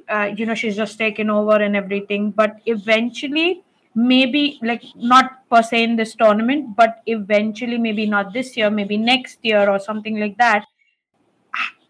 uh, 0.10 0.32
you 0.36 0.46
know, 0.46 0.56
she's 0.56 0.76
just 0.76 0.98
taken 0.98 1.30
over 1.30 1.56
and 1.56 1.76
everything. 1.76 2.32
But 2.32 2.58
eventually, 2.66 3.64
maybe 3.96 4.60
like 4.62 4.84
not 4.96 5.48
per 5.50 5.62
se 5.62 5.84
in 5.84 5.96
this 5.96 6.16
tournament, 6.16 6.76
but 6.76 7.02
eventually, 7.06 7.78
maybe 7.78 8.06
not 8.06 8.34
this 8.34 8.58
year, 8.58 8.70
maybe 8.70 8.98
next 8.98 9.40
year 9.44 9.70
or 9.70 9.80
something 9.80 10.20
like 10.20 10.38
that. 10.38 10.66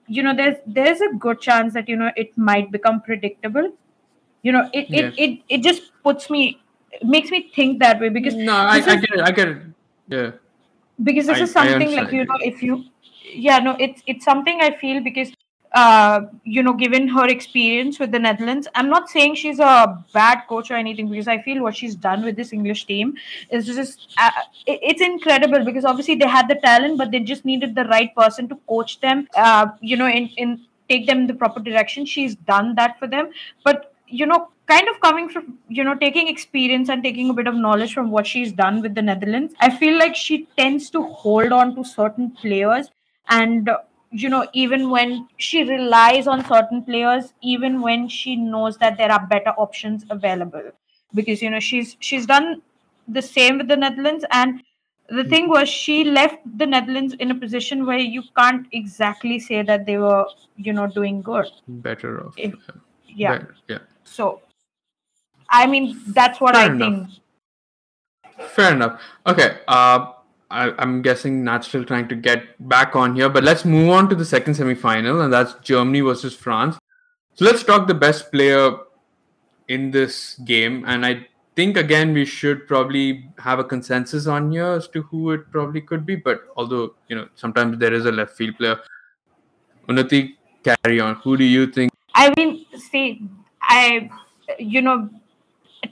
You 0.08 0.22
know, 0.22 0.36
there's 0.36 0.58
there's 0.68 1.02
a 1.02 1.14
good 1.18 1.42
chance 1.42 1.74
that 1.74 1.90
you 1.90 1.96
know 1.96 2.12
it 2.16 2.38
might 2.38 2.72
become 2.72 3.02
predictable. 3.02 3.72
You 4.44 4.52
know, 4.52 4.70
it 4.72 4.90
Yeah. 4.90 5.08
it, 5.08 5.14
it 5.18 5.40
it 5.50 5.64
just 5.64 5.92
puts 6.04 6.30
me, 6.30 6.62
it 6.92 7.04
makes 7.04 7.32
me 7.32 7.50
think 7.56 7.80
that 7.80 8.00
way 8.00 8.10
because 8.10 8.36
No, 8.36 8.56
I, 8.56 8.80
this 8.80 8.88
I 8.88 8.96
get 8.98 9.14
it. 9.16 9.22
I 9.22 9.32
get 9.32 9.48
it. 9.48 9.58
Yeah. 10.08 10.32
Because 11.04 11.28
this 11.28 11.40
I- 11.40 11.44
is 11.44 11.52
something 11.52 11.96
like 11.96 12.12
you 12.12 12.26
know 12.26 12.38
if 12.42 12.62
you 12.62 12.84
yeah 13.24 13.60
no 13.60 13.76
it's 13.80 14.02
it's 14.08 14.26
something 14.26 14.62
i 14.62 14.72
feel 14.78 15.02
because 15.02 15.32
uh 15.74 16.22
you 16.44 16.64
know 16.64 16.74
given 16.74 17.08
her 17.08 17.28
experience 17.28 18.00
with 18.00 18.12
the 18.12 18.20
netherlands 18.20 18.68
i'm 18.76 18.90
not 18.90 19.10
saying 19.10 19.36
she's 19.36 19.60
a 19.60 20.04
bad 20.14 20.44
coach 20.48 20.70
or 20.72 20.76
anything 20.76 21.10
because 21.10 21.28
i 21.28 21.38
feel 21.42 21.62
what 21.62 21.76
she's 21.76 21.96
done 21.96 22.24
with 22.24 22.36
this 22.36 22.54
english 22.54 22.86
team 22.86 23.14
is 23.52 23.66
just 23.66 24.14
uh, 24.18 24.30
it's 24.66 25.02
incredible 25.02 25.66
because 25.66 25.84
obviously 25.84 26.16
they 26.16 26.28
had 26.28 26.48
the 26.48 26.56
talent 26.56 26.98
but 26.98 27.12
they 27.12 27.20
just 27.20 27.44
needed 27.44 27.76
the 27.76 27.84
right 27.86 28.16
person 28.16 28.48
to 28.48 28.56
coach 28.70 29.00
them 29.02 29.28
uh 29.36 29.68
you 29.82 29.98
know 29.98 30.08
in 30.08 30.28
in 30.38 30.62
take 30.90 31.08
them 31.08 31.20
in 31.20 31.28
the 31.28 31.34
proper 31.34 31.60
direction. 31.60 32.06
She's 32.06 32.36
done 32.36 32.76
that 32.76 33.00
for 33.00 33.08
them. 33.08 33.32
But 33.64 33.94
you 34.08 34.26
know 34.26 34.50
kind 34.68 34.88
of 34.90 35.00
coming 35.00 35.30
from 35.30 35.58
you 35.70 35.84
know 35.84 35.96
taking 35.96 36.28
experience 36.28 36.90
and 36.90 37.04
taking 37.04 37.30
a 37.30 37.34
bit 37.34 37.48
of 37.48 37.56
knowledge 37.56 37.94
from 37.94 38.10
what 38.12 38.26
she's 38.26 38.52
done 38.52 38.82
with 38.82 38.96
the 38.96 39.02
netherlands 39.02 39.54
i 39.60 39.70
feel 39.70 39.98
like 39.98 40.16
she 40.16 40.48
tends 40.58 40.90
to 40.90 41.04
hold 41.04 41.52
on 41.52 41.76
to 41.76 41.84
certain 41.84 42.32
players. 42.32 42.90
And 43.30 43.70
uh, 43.70 43.80
you 44.12 44.30
know 44.30 44.48
even 44.54 44.90
when 44.92 45.28
she 45.38 45.64
relies 45.64 46.28
on 46.28 46.46
certain 46.46 46.84
players 46.84 47.34
even 47.42 47.82
when 47.82 48.08
she 48.08 48.36
knows 48.36 48.78
that 48.78 48.98
there 48.98 49.12
are 49.12 49.26
better 49.28 49.50
options 49.58 50.06
available. 50.10 50.72
Because 51.14 51.42
you 51.42 51.50
know 51.50 51.60
she's 51.60 51.98
she's 52.00 52.26
done 52.26 52.62
the 53.08 53.22
same 53.22 53.58
with 53.58 53.68
the 53.68 53.78
netherlands. 53.78 54.26
And 54.32 54.62
the 55.10 55.24
thing 55.24 55.50
was 55.50 55.70
she 55.70 56.04
left 56.04 56.38
the 56.58 56.66
netherlands 56.66 57.14
in 57.20 57.32
a 57.32 57.36
position 57.36 57.86
where 57.86 57.98
you 57.98 58.24
can't 58.38 58.68
exactly 58.72 59.40
say 59.40 59.62
that 59.64 59.86
they 59.86 59.98
were 59.98 60.26
you 60.56 60.74
know 60.74 60.88
doing 60.88 61.22
good. 61.22 61.48
Better 61.68 62.26
off. 62.26 62.36
If- 62.38 62.56
yeah. 63.08 63.38
Better, 63.38 63.56
yeah. 63.70 63.78
so 64.04 64.42
i 65.62 65.66
mean 65.74 65.86
that's 66.20 66.40
what 66.42 66.56
Fair 66.56 66.64
i 66.70 66.74
enough. 66.74 66.94
think 66.94 67.20
Fair 68.54 68.74
enough. 68.74 69.02
Okay. 69.26 69.60
Uh, 69.66 70.12
I, 70.52 70.74
I'm 70.78 71.02
guessing 71.02 71.44
Nat's 71.46 71.68
still 71.70 71.86
trying 71.86 72.10
to 72.10 72.16
get 72.16 72.44
back 72.68 72.94
on 72.94 73.16
here, 73.16 73.30
but 73.30 73.46
let's 73.46 73.64
move 73.64 73.90
on 73.90 74.10
to 74.10 74.16
the 74.16 74.26
second 74.26 74.56
semi-final, 74.56 75.22
and 75.22 75.32
that's 75.32 75.54
Germany 75.64 76.02
versus 76.02 76.36
France. 76.36 76.78
So 77.36 77.46
let's 77.46 77.64
talk 77.64 77.88
the 77.88 77.94
best 77.94 78.32
player 78.34 78.76
in 79.70 79.90
this 79.92 80.36
game, 80.46 80.84
and 80.86 81.06
I 81.06 81.28
think 81.56 81.78
again 81.78 82.12
we 82.12 82.26
should 82.26 82.68
probably 82.68 83.30
have 83.40 83.60
a 83.60 83.64
consensus 83.64 84.28
on 84.28 84.52
here 84.52 84.66
as 84.66 84.90
to 84.90 85.04
who 85.04 85.32
it 85.32 85.50
probably 85.52 85.80
could 85.80 86.06
be. 86.06 86.16
But 86.18 86.42
although 86.58 86.94
you 87.08 87.16
know 87.16 87.30
sometimes 87.36 87.78
there 87.80 87.94
is 87.94 88.06
a 88.06 88.12
left 88.12 88.36
field 88.36 88.58
player, 88.58 88.78
Unnati, 89.88 90.36
carry 90.64 91.00
on. 91.00 91.16
Who 91.24 91.38
do 91.38 91.46
you 91.46 91.68
think? 91.68 91.92
I 92.14 92.34
mean, 92.38 92.66
see, 92.92 93.30
I, 93.62 94.10
you 94.60 94.82
know, 94.82 95.10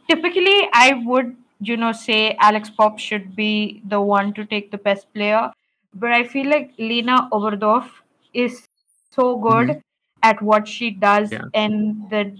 typically 0.10 0.68
I 0.74 0.94
would, 1.06 1.36
you 1.60 1.78
know, 1.78 1.91
say 1.91 2.36
Alex 2.39 2.70
Popp 2.70 3.00
should 3.00 3.36
be 3.36 3.82
the 3.88 4.02
one 4.02 4.34
to 4.34 4.46
take 4.46 4.72
the 4.72 4.78
best 4.78 5.12
player, 5.14 5.52
but 5.94 6.12
I 6.12 6.24
feel 6.26 6.48
like 6.50 6.74
Lena 6.78 7.30
Oberdorf 7.32 7.89
is 8.34 8.66
so 9.12 9.38
good 9.38 9.82
at 10.24 10.41
what 10.41 10.68
she 10.68 10.91
does 10.91 11.32
Yeah. 11.32 11.50
in 11.54 12.08
the 12.10 12.38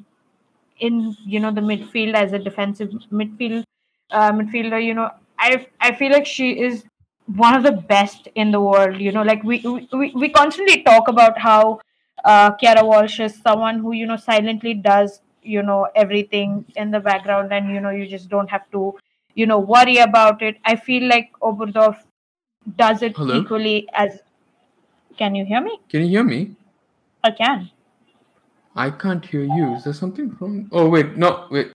in 0.80 1.16
you 1.26 1.40
know 1.40 1.52
the 1.52 1.62
midfield 1.62 2.16
as 2.16 2.34
a 2.34 2.40
defensive 2.40 2.90
midfield 3.12 3.64
uh, 4.12 4.32
midfielder. 4.32 4.84
You 4.84 4.94
know, 4.96 5.10
I 5.40 5.68
I 5.80 5.94
feel 5.94 6.12
like 6.12 6.26
she 6.26 6.60
is 6.60 6.84
one 7.28 7.54
of 7.56 7.64
the 7.64 7.72
best 7.74 8.28
in 8.36 8.52
the 8.52 8.62
world. 8.62 9.00
You 9.00 9.12
know, 9.12 9.24
like 9.24 9.44
we 9.44 9.60
we, 9.94 10.12
we 10.16 10.30
constantly 10.30 10.84
talk 10.84 11.08
about 11.08 11.40
how 11.40 11.80
uh, 12.26 12.52
Kiara 12.58 12.84
Walsh 12.86 13.20
is 13.20 13.40
someone 13.42 13.80
who 13.80 13.94
you 13.94 14.06
know 14.06 14.18
silently 14.18 14.74
does 14.74 15.22
you 15.44 15.62
know 15.62 15.88
everything 15.96 16.66
in 16.76 16.92
the 16.92 17.00
background, 17.00 17.54
and 17.54 17.70
you 17.70 17.80
know 17.80 17.90
you 17.90 18.08
just 18.08 18.30
don't 18.30 18.50
have 18.50 18.70
to 18.72 18.96
you 19.36 19.46
know 19.46 19.60
worry 19.60 19.98
about 19.98 20.42
it. 20.42 20.58
I 20.66 20.76
feel 20.76 21.08
like 21.08 21.32
Oberdorf 21.42 21.98
does 22.78 23.02
it 23.02 23.16
Hello? 23.16 23.40
equally 23.40 23.88
as. 23.94 24.20
Can 25.18 25.36
you 25.36 25.46
hear 25.46 25.62
me? 25.62 25.80
Can 25.90 26.02
you 26.02 26.08
hear 26.08 26.24
me? 26.24 26.56
I 27.24 27.32
can. 27.32 27.70
I 28.76 28.90
can't 28.90 29.24
hear 29.24 29.44
you. 29.44 29.76
Is 29.76 29.84
there 29.84 29.94
something 29.94 30.36
wrong? 30.40 30.68
Oh 30.72 30.90
wait, 30.90 31.16
no, 31.16 31.48
wait. 31.52 31.72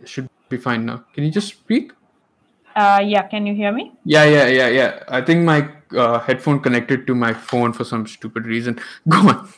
It 0.00 0.08
should 0.08 0.28
be 0.48 0.56
fine 0.56 0.86
now. 0.86 1.04
Can 1.12 1.24
you 1.24 1.30
just 1.30 1.48
speak? 1.48 1.92
Uh, 2.74 3.02
yeah, 3.04 3.26
can 3.28 3.46
you 3.46 3.54
hear 3.54 3.72
me? 3.72 3.92
Yeah, 4.04 4.24
yeah, 4.24 4.46
yeah, 4.46 4.68
yeah. 4.68 5.02
I 5.08 5.20
think 5.20 5.44
my 5.44 5.68
uh, 5.94 6.20
headphone 6.20 6.60
connected 6.60 7.06
to 7.06 7.14
my 7.14 7.34
phone 7.34 7.72
for 7.72 7.84
some 7.84 8.06
stupid 8.06 8.46
reason. 8.46 8.80
Go 9.08 9.18
on. 9.28 9.48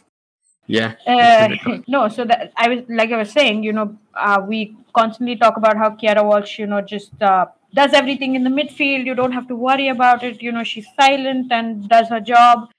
Yeah. 0.66 0.94
Uh, 1.06 1.78
no, 1.88 2.08
so 2.08 2.24
that 2.24 2.52
I 2.56 2.68
was 2.68 2.84
like 2.88 3.10
I 3.10 3.16
was 3.16 3.32
saying, 3.32 3.62
you 3.62 3.72
know, 3.72 3.96
uh, 4.14 4.42
we 4.46 4.76
constantly 4.94 5.36
talk 5.36 5.56
about 5.56 5.76
how 5.76 5.90
Keira 5.90 6.24
Walsh, 6.24 6.58
you 6.58 6.66
know, 6.66 6.80
just 6.80 7.20
uh, 7.22 7.46
does 7.74 7.92
everything 7.92 8.34
in 8.34 8.44
the 8.44 8.50
midfield. 8.50 9.04
You 9.06 9.14
don't 9.14 9.32
have 9.32 9.48
to 9.48 9.56
worry 9.56 9.88
about 9.88 10.22
it. 10.22 10.42
You 10.42 10.52
know, 10.52 10.64
she's 10.64 10.86
silent 10.98 11.50
and 11.50 11.88
does 11.88 12.08
her 12.08 12.20
job. 12.20 12.70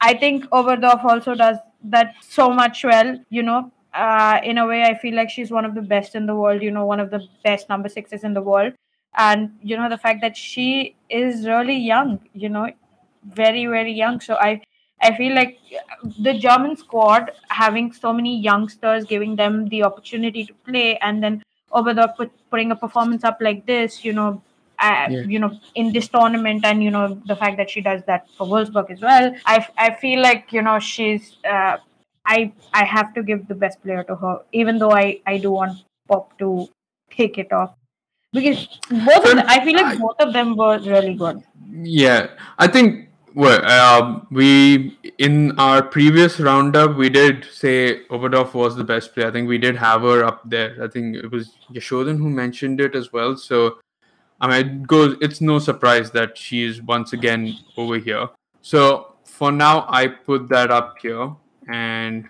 I 0.00 0.14
think 0.14 0.44
Oberdorf 0.46 1.04
also 1.04 1.34
does 1.34 1.58
that 1.84 2.14
so 2.20 2.50
much 2.50 2.84
well. 2.84 3.18
You 3.30 3.42
know, 3.42 3.72
uh, 3.92 4.40
in 4.44 4.58
a 4.58 4.66
way, 4.66 4.82
I 4.84 4.94
feel 4.94 5.14
like 5.14 5.30
she's 5.30 5.50
one 5.50 5.64
of 5.64 5.74
the 5.74 5.82
best 5.82 6.14
in 6.14 6.26
the 6.26 6.34
world. 6.36 6.62
You 6.62 6.70
know, 6.70 6.86
one 6.86 7.00
of 7.00 7.10
the 7.10 7.26
best 7.42 7.68
number 7.68 7.88
sixes 7.88 8.22
in 8.24 8.34
the 8.34 8.42
world. 8.42 8.74
And 9.16 9.56
you 9.62 9.76
know, 9.76 9.88
the 9.88 9.98
fact 9.98 10.20
that 10.20 10.36
she 10.36 10.94
is 11.10 11.46
really 11.46 11.76
young. 11.76 12.20
You 12.32 12.48
know, 12.48 12.70
very 13.24 13.66
very 13.66 13.92
young. 13.92 14.20
So 14.20 14.34
I 14.36 14.62
I 15.04 15.16
feel 15.16 15.34
like 15.34 15.58
the 16.28 16.34
German 16.34 16.76
squad 16.76 17.30
having 17.48 17.92
so 17.92 18.12
many 18.12 18.38
youngsters, 18.40 19.04
giving 19.04 19.36
them 19.36 19.68
the 19.68 19.82
opportunity 19.84 20.44
to 20.46 20.54
play, 20.68 20.96
and 20.98 21.22
then 21.22 21.42
Oberdorf 21.72 22.16
put, 22.16 22.30
putting 22.50 22.70
a 22.72 22.76
performance 22.76 23.24
up 23.24 23.38
like 23.40 23.66
this, 23.66 24.04
you 24.04 24.12
know, 24.12 24.42
uh, 24.78 25.06
Yeah. 25.10 25.22
you 25.34 25.38
know, 25.38 25.50
in 25.74 25.92
this 25.92 26.08
tournament, 26.08 26.64
and 26.64 26.82
you 26.82 26.90
know 26.90 27.06
the 27.26 27.36
fact 27.36 27.56
that 27.58 27.70
she 27.70 27.80
does 27.80 28.02
that 28.06 28.26
for 28.36 28.46
Wolfsburg 28.46 28.90
as 28.90 29.00
well. 29.00 29.32
I 29.46 29.66
I 29.78 29.90
feel 30.04 30.20
like 30.28 30.52
you 30.52 30.62
know 30.62 30.78
she's. 30.78 31.36
Uh, 31.56 31.76
I 32.26 32.52
I 32.72 32.84
have 32.84 33.12
to 33.14 33.22
give 33.22 33.48
the 33.48 33.54
best 33.54 33.82
player 33.82 34.02
to 34.04 34.14
her, 34.16 34.34
even 34.52 34.78
though 34.78 34.92
I 34.92 35.20
I 35.26 35.38
do 35.38 35.50
want 35.52 35.82
Popp 36.08 36.38
to 36.38 36.68
take 37.16 37.38
it 37.38 37.52
off 37.52 37.74
because 38.32 38.66
both 38.90 39.24
of 39.24 39.36
them, 39.36 39.44
I 39.56 39.58
feel 39.64 39.76
like 39.80 39.86
I- 39.94 39.98
both 40.04 40.20
of 40.28 40.32
them 40.32 40.56
were 40.56 40.78
really 40.78 41.14
good. 41.14 41.42
Yeah, 41.70 42.28
I 42.58 42.66
think 42.68 43.03
well, 43.34 43.64
um, 43.68 44.26
we 44.30 44.98
in 45.18 45.58
our 45.58 45.82
previous 45.82 46.38
roundup 46.38 46.96
we 46.96 47.08
did 47.08 47.46
say 47.52 48.04
Oberdorf 48.06 48.54
was 48.54 48.76
the 48.76 48.84
best 48.84 49.14
player. 49.14 49.28
I 49.28 49.30
think 49.32 49.48
we 49.48 49.58
did 49.58 49.76
have 49.76 50.02
her 50.02 50.24
up 50.24 50.48
there. 50.48 50.76
I 50.82 50.88
think 50.88 51.16
it 51.16 51.30
was 51.30 51.56
Yashodan 51.72 52.18
who 52.18 52.30
mentioned 52.30 52.80
it 52.80 52.94
as 52.94 53.12
well. 53.12 53.36
So 53.36 53.78
I 54.40 54.46
mean, 54.48 54.66
it 54.82 54.86
goes. 54.86 55.16
It's 55.20 55.40
no 55.40 55.58
surprise 55.58 56.10
that 56.12 56.36
she 56.36 56.64
is 56.64 56.82
once 56.82 57.12
again 57.12 57.56
over 57.76 57.98
here. 57.98 58.28
So 58.60 59.14
for 59.24 59.50
now, 59.50 59.86
I 59.88 60.06
put 60.06 60.48
that 60.48 60.70
up 60.70 60.96
here, 61.00 61.34
and 61.68 62.26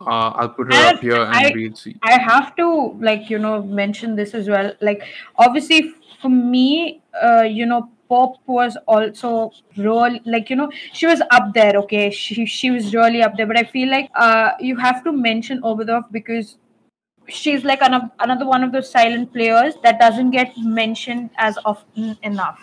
uh, 0.00 0.30
I'll 0.30 0.48
put 0.50 0.72
her 0.72 0.78
And 0.78 0.96
up 0.96 1.02
here, 1.02 1.22
and 1.22 1.34
I- 1.34 1.52
we'll 1.54 1.74
see. 1.74 1.96
I 2.02 2.18
have 2.18 2.54
to 2.56 2.96
like 3.00 3.30
you 3.30 3.38
know 3.38 3.62
mention 3.62 4.16
this 4.16 4.34
as 4.34 4.48
well. 4.48 4.72
Like 4.80 5.02
obviously 5.36 5.94
for 6.20 6.28
me, 6.28 7.02
uh, 7.22 7.42
you 7.42 7.66
know, 7.66 7.90
Popp 8.12 8.40
was 8.46 8.76
also 8.86 9.52
real 9.76 10.18
like 10.24 10.50
you 10.50 10.56
know 10.56 10.70
she 10.92 11.06
was 11.06 11.22
up 11.30 11.52
there. 11.54 11.76
Okay, 11.84 12.10
she 12.10 12.46
she 12.46 12.70
was 12.70 12.94
really 12.94 13.22
up 13.28 13.36
there. 13.36 13.46
But 13.52 13.58
I 13.58 13.64
feel 13.76 13.90
like 13.90 14.10
uh 14.14 14.50
you 14.60 14.76
have 14.76 15.04
to 15.04 15.12
mention 15.12 15.62
Oberdorf 15.62 16.10
because 16.18 16.56
she's 17.28 17.64
like 17.64 17.80
another 17.82 18.10
another 18.20 18.46
one 18.46 18.62
of 18.62 18.72
those 18.72 18.90
silent 18.90 19.32
players 19.32 19.74
that 19.82 19.98
doesn't 19.98 20.30
get 20.30 20.52
mentioned 20.58 21.30
as 21.38 21.58
often 21.64 22.16
enough. 22.22 22.62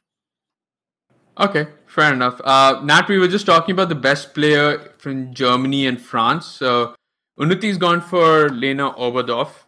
Okay, 1.39 1.67
fair 1.87 2.13
enough. 2.13 2.41
Uh, 2.43 2.81
Nat, 2.83 3.07
we 3.07 3.17
were 3.17 3.27
just 3.27 3.45
talking 3.45 3.71
about 3.73 3.87
the 3.87 3.95
best 3.95 4.33
player 4.33 4.93
from 4.97 5.33
Germany 5.33 5.87
and 5.87 5.99
France. 5.99 6.45
So 6.45 6.95
Unnati's 7.37 7.77
gone 7.77 8.01
for 8.01 8.49
Lena 8.49 8.91
Oberdorf, 8.91 9.63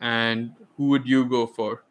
and 0.00 0.52
who 0.76 0.88
would 0.90 1.08
you 1.08 1.24
go 1.24 1.46
for? 1.46 1.82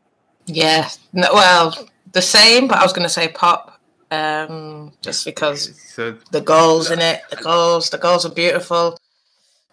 Yeah. 0.46 0.88
No, 1.12 1.28
well, 1.34 1.76
the 2.16 2.22
same, 2.24 2.68
but 2.68 2.80
I 2.80 2.84
was 2.84 2.94
going 2.94 3.04
to 3.04 3.14
say 3.20 3.28
popp, 3.28 3.80
um, 4.10 4.94
just 5.02 5.26
because 5.26 5.76
So 5.96 6.18
the 6.32 6.42
goals 6.42 6.90
in 6.90 7.00
it, 7.00 7.22
the 7.30 7.36
goals, 7.36 7.90
the 7.92 7.98
goals 8.00 8.26
are 8.26 8.34
beautiful. 8.34 8.98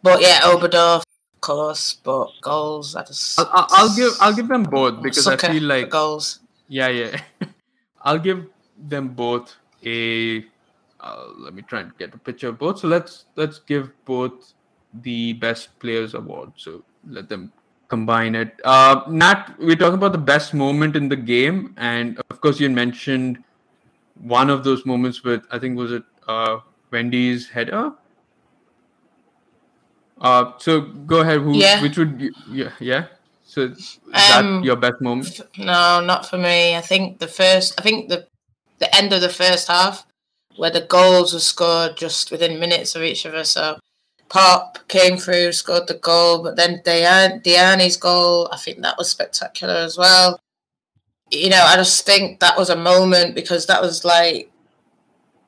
But 0.03 0.21
yeah, 0.21 0.41
Oberdorf, 0.43 1.03
of 1.35 1.41
course, 1.41 1.95
but 1.95 2.29
goals, 2.43 2.97
I 2.97 3.05
just. 3.05 3.39
I'll, 3.39 3.67
I'll- 3.71 3.97
give 3.97 4.13
I'll 4.21 4.35
give 4.35 4.49
them 4.49 4.65
both 4.65 5.01
because 5.03 5.27
I 5.29 5.37
feel 5.37 5.63
like 5.63 5.89
goals. 5.91 6.41
yeah 6.69 6.89
yeah, 6.89 7.21
I'll 8.03 8.19
give 8.19 8.47
them 8.77 9.09
both 9.11 9.55
a 9.87 10.45
uh, 11.01 11.27
let 11.39 11.55
me 11.55 11.63
try 11.63 11.81
and 11.81 11.97
get 11.99 12.15
a 12.15 12.19
picture 12.19 12.49
of 12.49 12.59
both. 12.59 12.81
So 12.81 12.89
let's 12.89 13.27
let's 13.37 13.61
give 13.61 13.91
both 14.05 14.53
the 14.93 15.35
best 15.35 15.79
players 15.79 16.15
award. 16.15 16.53
So 16.57 16.83
let 17.07 17.29
them 17.29 17.53
combine 17.93 18.35
it. 18.35 18.59
Uh, 18.65 19.03
Nat, 19.09 19.55
we're 19.59 19.77
talking 19.77 20.01
about 20.01 20.13
the 20.13 20.27
best 20.33 20.55
moment 20.55 20.97
in 20.97 21.09
the 21.13 21.17
game, 21.33 21.75
and 21.77 22.19
of 22.31 22.41
course, 22.41 22.59
you 22.59 22.71
mentioned 22.71 23.43
one 24.35 24.49
of 24.49 24.65
those 24.65 24.87
moments 24.87 25.23
with 25.25 25.45
I 25.51 25.59
think 25.59 25.77
was 25.77 25.93
it 25.93 26.05
uh, 26.27 26.61
Wendie's 26.91 27.49
header. 27.49 27.93
Uh, 30.21 30.53
so 30.57 30.81
go 31.13 31.21
ahead. 31.21 31.41
Who? 31.43 31.57
Yeah. 31.59 31.83
Which 31.83 31.99
would 31.99 32.21
you, 32.21 32.33
yeah 32.49 32.73
yeah. 32.81 33.07
So 33.45 33.69
is 33.69 34.01
that 34.13 34.41
Um, 34.41 34.63
your 34.65 34.77
best 34.77 35.03
moment? 35.03 35.41
No, 35.59 36.01
not 36.01 36.25
for 36.31 36.39
me. 36.39 36.75
I 36.75 36.81
think 36.81 37.19
the 37.19 37.29
first, 37.29 37.75
I 37.77 37.83
think 37.83 38.09
the 38.09 38.25
the 38.79 38.89
end 38.97 39.13
of 39.13 39.21
the 39.21 39.29
first 39.29 39.69
half, 39.69 40.07
where 40.57 40.73
the 40.73 40.87
goals 40.89 41.35
were 41.35 41.45
scored 41.45 42.01
just 42.01 42.31
within 42.31 42.59
minutes 42.59 42.97
of 42.97 43.03
each 43.03 43.27
other. 43.27 43.45
So 43.45 43.77
Popp 44.33 44.79
came 44.89 45.19
through, 45.19 45.53
scored 45.53 45.89
the 45.89 45.95
goal, 45.95 46.43
but 46.43 46.57
then 46.57 46.81
Diani, 46.87 47.43
Diani's 47.45 47.99
goal, 47.99 48.49
I 48.51 48.57
think 48.57 48.81
that 48.81 48.97
was 48.97 49.11
spectacular 49.11 49.75
as 49.75 49.99
well. 49.99 50.41
You 51.31 51.51
know, 51.51 51.63
I 51.63 51.77
just 51.77 52.07
think 52.07 52.41
that 52.41 52.57
was 52.57 52.71
a 52.71 52.77
moment 52.77 53.35
because 53.35 53.67
that 53.67 53.83
was 53.83 54.07
like 54.07 54.51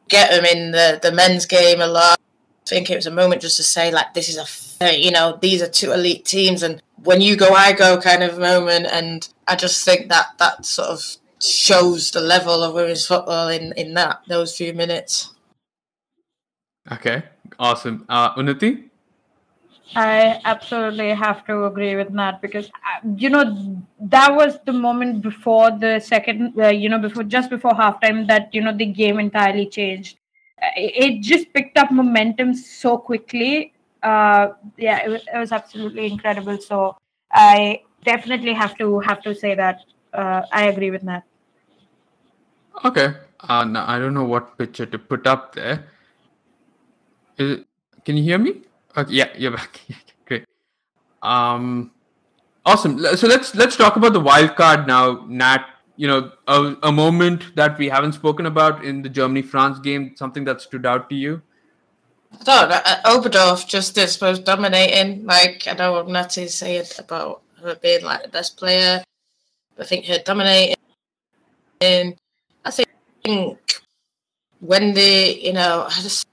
get 0.08 0.30
them 0.30 0.44
in 0.44 0.72
the 0.72 1.00
the 1.02 1.12
men's 1.12 1.46
game 1.46 1.80
a 1.80 1.86
lot. 1.86 2.20
I 2.20 2.68
think 2.68 2.90
it 2.90 2.96
was 2.96 3.06
a 3.06 3.10
moment 3.10 3.40
just 3.40 3.56
to 3.56 3.62
say 3.62 3.90
like 3.90 4.12
this 4.12 4.28
is 4.28 4.36
a 4.82 5.00
you 5.00 5.10
know 5.10 5.38
these 5.40 5.62
are 5.62 5.68
two 5.68 5.92
elite 5.92 6.26
teams 6.26 6.62
and 6.62 6.82
when 7.02 7.22
you 7.22 7.36
go 7.36 7.54
I 7.54 7.72
go 7.72 7.98
kind 7.98 8.22
of 8.22 8.38
moment 8.38 8.86
and 8.90 9.26
I 9.48 9.56
just 9.56 9.82
think 9.82 10.10
that 10.10 10.36
that 10.38 10.66
sort 10.66 10.88
of 10.88 11.16
shows 11.40 12.10
the 12.10 12.20
level 12.20 12.62
of 12.62 12.74
women's 12.74 13.06
football 13.06 13.48
in 13.48 13.72
in 13.78 13.94
that 13.94 14.20
those 14.28 14.54
few 14.54 14.74
minutes. 14.74 15.30
Okay, 16.92 17.22
awesome. 17.58 18.04
Uh, 18.08 18.34
Unnati? 18.34 18.90
I 19.96 20.40
absolutely 20.44 21.10
have 21.10 21.46
to 21.46 21.66
agree 21.66 21.94
with 21.94 22.10
Nat 22.10 22.40
because 22.40 22.66
uh, 22.66 23.08
you 23.16 23.30
know 23.30 23.84
that 24.00 24.34
was 24.34 24.58
the 24.64 24.72
moment 24.72 25.22
before 25.22 25.70
the 25.70 26.00
second, 26.00 26.58
uh, 26.58 26.68
you 26.68 26.88
know, 26.88 26.98
before 26.98 27.22
just 27.22 27.50
before 27.50 27.72
halftime 27.72 28.26
that 28.28 28.52
you 28.52 28.60
know 28.60 28.76
the 28.76 28.86
game 28.86 29.20
entirely 29.20 29.66
changed. 29.66 30.18
Uh, 30.60 30.70
It 30.76 31.22
just 31.22 31.52
picked 31.52 31.78
up 31.78 31.90
momentum 31.92 32.54
so 32.54 32.98
quickly. 32.98 33.72
Uh, 34.02 34.48
yeah, 34.76 35.04
it 35.04 35.08
was, 35.08 35.22
it 35.32 35.38
was 35.38 35.52
absolutely 35.52 36.06
incredible. 36.06 36.58
So 36.58 36.96
I 37.30 37.82
definitely 38.04 38.52
have 38.52 38.76
to 38.78 39.00
have 39.00 39.22
to 39.22 39.34
say 39.34 39.54
that 39.54 39.80
uh, 40.12 40.42
I 40.52 40.66
agree 40.66 40.90
with 40.90 41.04
Nat. 41.04 41.22
Okay. 42.84 43.14
Uh, 43.40 43.64
no, 43.64 43.84
I 43.86 43.98
don't 43.98 44.14
know 44.14 44.24
what 44.24 44.56
picture 44.58 44.86
to 44.86 44.98
put 44.98 45.26
up 45.26 45.54
there. 45.54 45.86
It, 47.38 47.66
can 48.04 48.16
you 48.16 48.22
hear 48.22 48.38
me? 48.38 48.62
Okay, 48.96 49.12
yeah, 49.12 49.28
you're 49.36 49.50
back. 49.50 49.80
Great. 50.26 50.44
Um, 51.22 51.90
awesome. 52.64 52.98
So 53.16 53.26
let's 53.26 53.54
let's 53.54 53.76
talk 53.76 53.96
about 53.96 54.12
the 54.12 54.20
wild 54.20 54.56
card 54.56 54.86
now, 54.86 55.24
Nat. 55.26 55.66
You 55.96 56.08
know, 56.08 56.32
a, 56.48 56.76
a 56.82 56.92
moment 56.92 57.54
that 57.54 57.78
we 57.78 57.88
haven't 57.88 58.12
spoken 58.12 58.46
about 58.46 58.84
in 58.84 59.02
the 59.02 59.08
Germany 59.08 59.42
France 59.42 59.78
game, 59.78 60.14
something 60.16 60.44
that 60.44 60.60
stood 60.60 60.84
out 60.86 61.08
to 61.10 61.14
you. 61.14 61.40
Know, 62.46 62.52
uh, 62.52 63.02
Oberdorf 63.04 63.66
just 63.66 63.96
I 63.98 64.06
suppose 64.06 64.38
dominating. 64.38 65.24
Like 65.24 65.66
I 65.68 65.74
know 65.74 65.92
what 65.92 66.08
Natty 66.08 66.48
said 66.48 66.92
about 66.98 67.42
her 67.62 67.76
being 67.76 68.04
like 68.04 68.22
the 68.22 68.28
best 68.28 68.56
player. 68.56 69.02
I 69.78 69.84
think 69.84 70.06
her 70.06 70.18
dominating. 70.24 70.76
And 71.80 72.16
I 72.64 72.70
think 72.70 72.88
when 73.22 73.56
Wendie, 74.62 75.42
you 75.42 75.52
know, 75.52 75.86
I 75.88 76.00
just 76.00 76.26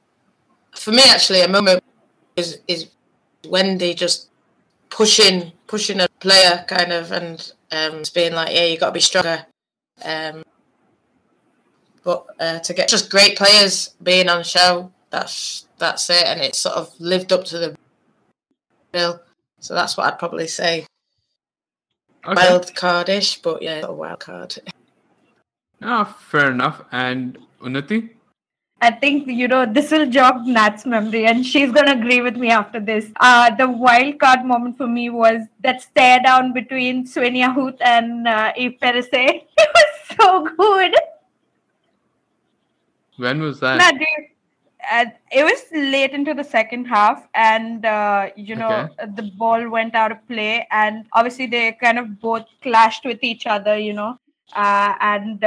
for 0.82 0.92
me 0.92 1.04
actually 1.08 1.42
a 1.42 1.48
moment 1.48 1.84
is 2.36 2.60
is 2.68 2.90
Wendie 3.44 3.96
just 3.96 4.30
pushing 4.90 5.52
pushing 5.68 6.00
a 6.02 6.08
player 6.20 6.66
kind 6.68 6.92
of 6.92 7.12
and 7.12 7.54
um 7.72 8.00
just 8.00 8.16
being 8.16 8.34
like, 8.34 8.54
yeah, 8.54 8.66
you 8.66 8.78
got 8.78 8.88
to 8.88 8.92
be 8.92 9.00
stronger. 9.00 9.46
Um, 10.04 10.44
but 12.04 12.26
uh, 12.40 12.60
to 12.60 12.74
get 12.74 12.90
just 12.90 13.12
great 13.12 13.38
players 13.38 13.96
being 14.02 14.28
on 14.28 14.44
show, 14.44 14.92
that's 15.12 15.68
that's 15.78 16.10
it, 16.10 16.26
and 16.26 16.42
it 16.42 16.56
sort 16.56 16.76
of 16.76 17.00
lived 17.00 17.32
up 17.32 17.46
to 17.46 17.60
the 17.60 17.78
bill. 18.92 19.22
So 19.60 19.76
that's 19.76 19.96
what 19.96 20.08
I'd 20.08 20.20
probably 20.20 20.48
say. 20.48 20.88
Okay. 22.26 22.34
Wild 22.34 22.76
cardish, 22.76 23.42
but 23.42 23.62
yeah, 23.62 23.82
a 23.84 23.92
wild 23.92 24.20
card. 24.20 24.58
Ah, 25.82 26.06
fair 26.06 26.52
enough. 26.52 26.84
And 26.92 27.38
Unnati? 27.62 28.12
I 28.84 28.90
think 28.90 29.28
you 29.28 29.48
know 29.48 29.66
this 29.72 29.92
will 29.92 30.08
jog 30.10 30.48
Nat's 30.48 30.88
memory, 30.88 31.26
and 31.28 31.46
she's 31.46 31.72
gonna 31.72 31.92
agree 31.92 32.22
with 32.22 32.36
me 32.36 32.50
after 32.50 32.80
this. 32.80 33.12
Uh, 33.20 33.54
the 33.56 33.70
wild 33.70 34.20
card 34.20 34.44
moment 34.44 34.78
for 34.78 34.88
me 34.88 35.10
was 35.12 35.42
that 35.60 35.84
stare 35.84 36.20
down 36.20 36.52
between 36.52 37.06
Svenja 37.06 37.54
Huth 37.54 37.76
and 37.82 38.28
uh, 38.28 38.52
Eve. 38.58 38.78
It 38.82 39.48
was 39.76 40.18
so 40.20 40.48
good. 40.58 40.96
When 43.18 43.42
was 43.42 43.60
that? 43.60 43.78
Nat, 43.78 44.00
you- 44.00 44.28
uh, 44.92 45.06
it 45.32 45.44
was 45.44 45.64
late 45.72 46.10
into 46.12 46.34
the 46.34 46.44
second 46.44 46.86
half, 46.86 47.28
and 47.36 47.86
uh, 47.86 48.30
you 48.36 48.56
know 48.56 48.90
the 49.16 49.32
ball 49.38 49.70
went 49.70 49.94
out 49.94 50.12
of 50.12 50.28
play, 50.28 50.68
and 50.72 51.06
obviously 51.14 51.46
they 51.46 51.74
kind 51.74 52.00
of 52.00 52.20
both 52.20 52.46
clashed 52.64 53.06
with 53.06 53.20
each 53.22 53.46
other, 53.46 53.78
you 53.78 53.94
know, 53.94 54.18
uh, 54.56 54.96
and. 55.00 55.44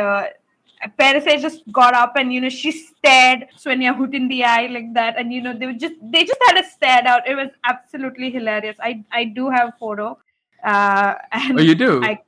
Perisset 0.98 1.40
just 1.40 1.62
got 1.72 1.94
up 1.94 2.14
and 2.16 2.32
you 2.32 2.40
know 2.40 2.48
she 2.48 2.70
stared 2.72 3.46
Svenja 3.56 3.94
Huth 3.96 4.14
in 4.14 4.28
the 4.28 4.44
eye 4.44 4.66
like 4.66 4.92
that 4.94 5.18
and 5.18 5.32
you 5.32 5.40
know 5.42 5.56
they 5.56 5.66
were 5.66 5.72
just 5.72 5.94
they 6.02 6.24
just 6.24 6.40
had 6.48 6.58
a 6.64 6.68
stare 6.68 7.06
out. 7.06 7.26
It 7.28 7.34
was 7.34 7.48
absolutely 7.64 8.30
hilarious. 8.30 8.76
I 8.80 9.04
I 9.12 9.24
do 9.24 9.50
have 9.50 9.68
a 9.68 9.74
photo. 9.78 10.18
Uh 10.62 11.14
and 11.32 11.58
Oh, 11.58 11.62
you 11.62 11.74
do? 11.74 12.02
I 12.02 12.20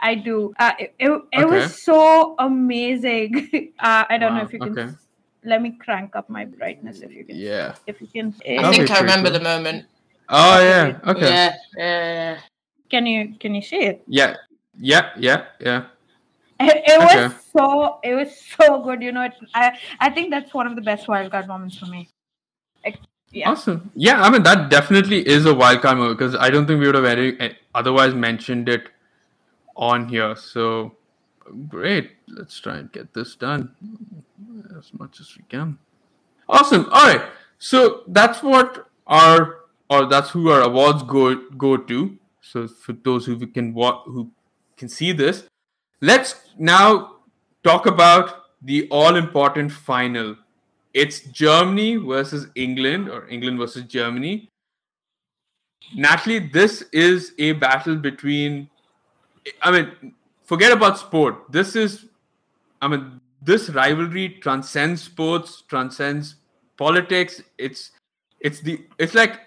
I 0.00 0.14
do. 0.14 0.54
Uh, 0.58 0.72
it 0.78 0.94
it, 0.98 1.10
it 1.10 1.44
Okay. 1.44 1.44
was 1.44 1.82
so 1.82 2.34
amazing. 2.38 3.72
uh, 3.78 4.04
I 4.08 4.18
don't 4.18 4.34
know 4.34 4.42
if 4.42 4.52
you 4.52 4.58
can. 4.60 4.72
okay. 4.78 4.88
Let 5.44 5.62
me 5.62 5.72
crank 5.72 6.16
up 6.16 6.28
my 6.28 6.44
brightness 6.44 7.00
if 7.00 7.12
you 7.12 7.24
can. 7.24 7.36
Yeah. 7.36 7.74
If 7.86 8.00
you 8.00 8.08
can. 8.08 8.34
I 8.44 8.56
That'll 8.62 8.72
think 8.72 8.90
I 8.90 9.00
remember 9.00 9.30
cool. 9.30 9.38
the 9.38 9.44
moment. 9.44 9.86
Oh, 10.28 10.60
yeah. 10.60 10.98
Okay. 11.06 11.28
Yeah, 11.28 11.54
yeah, 11.76 12.12
yeah. 12.12 12.38
Can 12.90 13.06
you 13.06 13.34
can 13.38 13.54
you 13.54 13.62
see 13.62 13.80
it? 13.80 14.02
Yeah. 14.06 14.36
Yeah. 14.78 15.10
Yeah. 15.16 15.44
Yeah. 15.60 15.84
It, 16.60 16.82
it 16.86 17.00
Okay. 17.00 17.22
was 17.28 17.34
so 17.56 17.98
it 18.04 18.14
was 18.14 18.36
so 18.36 18.82
good. 18.82 19.02
You 19.02 19.12
know, 19.12 19.22
it, 19.22 19.32
I 19.54 19.78
I 19.98 20.10
think 20.10 20.30
that's 20.30 20.52
one 20.52 20.66
of 20.66 20.76
the 20.76 20.82
best 20.82 21.06
wildcard 21.06 21.46
moments 21.46 21.78
for 21.78 21.86
me. 21.86 22.08
Like, 22.84 22.98
yeah. 23.30 23.50
Awesome. 23.50 23.90
Yeah, 23.94 24.22
I 24.22 24.28
mean 24.30 24.42
that 24.42 24.70
definitely 24.70 25.26
is 25.26 25.46
a 25.46 25.54
wild 25.54 25.80
card 25.80 25.96
move 25.98 26.16
because 26.18 26.34
I 26.34 26.50
don't 26.50 26.66
think 26.66 26.80
we 26.80 26.86
would 26.86 26.94
have 26.96 27.04
any, 27.06 27.38
eh, 27.40 27.52
otherwise 27.74 28.14
mentioned 28.14 28.68
it 28.68 28.88
on 29.76 30.08
here. 30.08 30.36
So 30.36 30.96
great. 31.68 32.10
Let's 32.28 32.60
try 32.60 32.76
and 32.76 32.92
get 32.92 33.14
this 33.14 33.36
done 33.36 33.74
as 34.78 34.92
much 34.98 35.20
as 35.20 35.34
we 35.36 35.44
can. 35.48 35.78
Awesome. 36.48 36.86
All 36.92 37.06
right. 37.06 37.22
So 37.58 38.02
that's 38.08 38.42
what 38.42 38.86
our 39.06 39.60
or 39.88 40.06
that's 40.06 40.30
who 40.30 40.50
our 40.50 40.60
awards 40.60 41.02
go 41.04 41.34
go 41.56 41.76
to. 41.76 42.18
So 42.42 42.68
for 42.68 42.92
those 42.92 43.24
who 43.26 43.46
can 43.46 43.72
wa- 43.72 44.02
who 44.02 44.30
can 44.76 44.88
see 44.88 45.12
this, 45.12 45.44
let's 46.00 46.34
now 46.58 47.16
talk 47.62 47.86
about 47.86 48.44
the 48.62 48.88
all 48.90 49.16
important 49.16 49.72
final. 49.72 50.36
It's 50.92 51.20
Germany 51.20 51.96
versus 51.96 52.48
England 52.54 53.08
or 53.08 53.28
England 53.28 53.58
versus 53.58 53.84
Germany. 53.84 54.48
Natalie, 55.94 56.38
this 56.38 56.82
is 56.92 57.32
a 57.38 57.52
battle 57.52 57.96
between 57.96 58.68
I 59.62 59.70
mean, 59.70 60.14
forget 60.44 60.72
about 60.72 60.98
sport. 60.98 61.50
This 61.50 61.76
is 61.76 62.06
I 62.82 62.88
mean, 62.88 63.20
this 63.42 63.70
rivalry 63.70 64.38
transcends 64.40 65.02
sports, 65.02 65.62
transcends 65.68 66.36
politics. 66.76 67.42
It's 67.58 67.92
it's 68.40 68.60
the 68.60 68.84
it's 68.98 69.14
like 69.14 69.40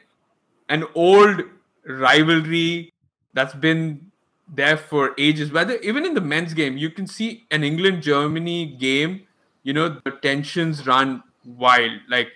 an 0.70 0.86
old 0.96 1.44
rivalry 1.86 2.92
that's 3.34 3.54
been 3.54 4.12
there 4.56 4.78
for 4.78 5.14
ages. 5.18 5.52
Whether 5.52 5.78
even 5.78 6.06
in 6.06 6.14
the 6.14 6.22
men's 6.22 6.54
game, 6.54 6.78
you 6.78 6.90
can 6.90 7.08
see 7.08 7.46
an 7.52 7.64
England 7.64 8.04
Germany 8.04 8.66
game. 8.66 9.28
You 9.64 9.74
know 9.74 9.90
the 9.90 10.12
tensions 10.12 10.86
run 10.86 11.24
wild. 11.46 12.00
Like 12.10 12.30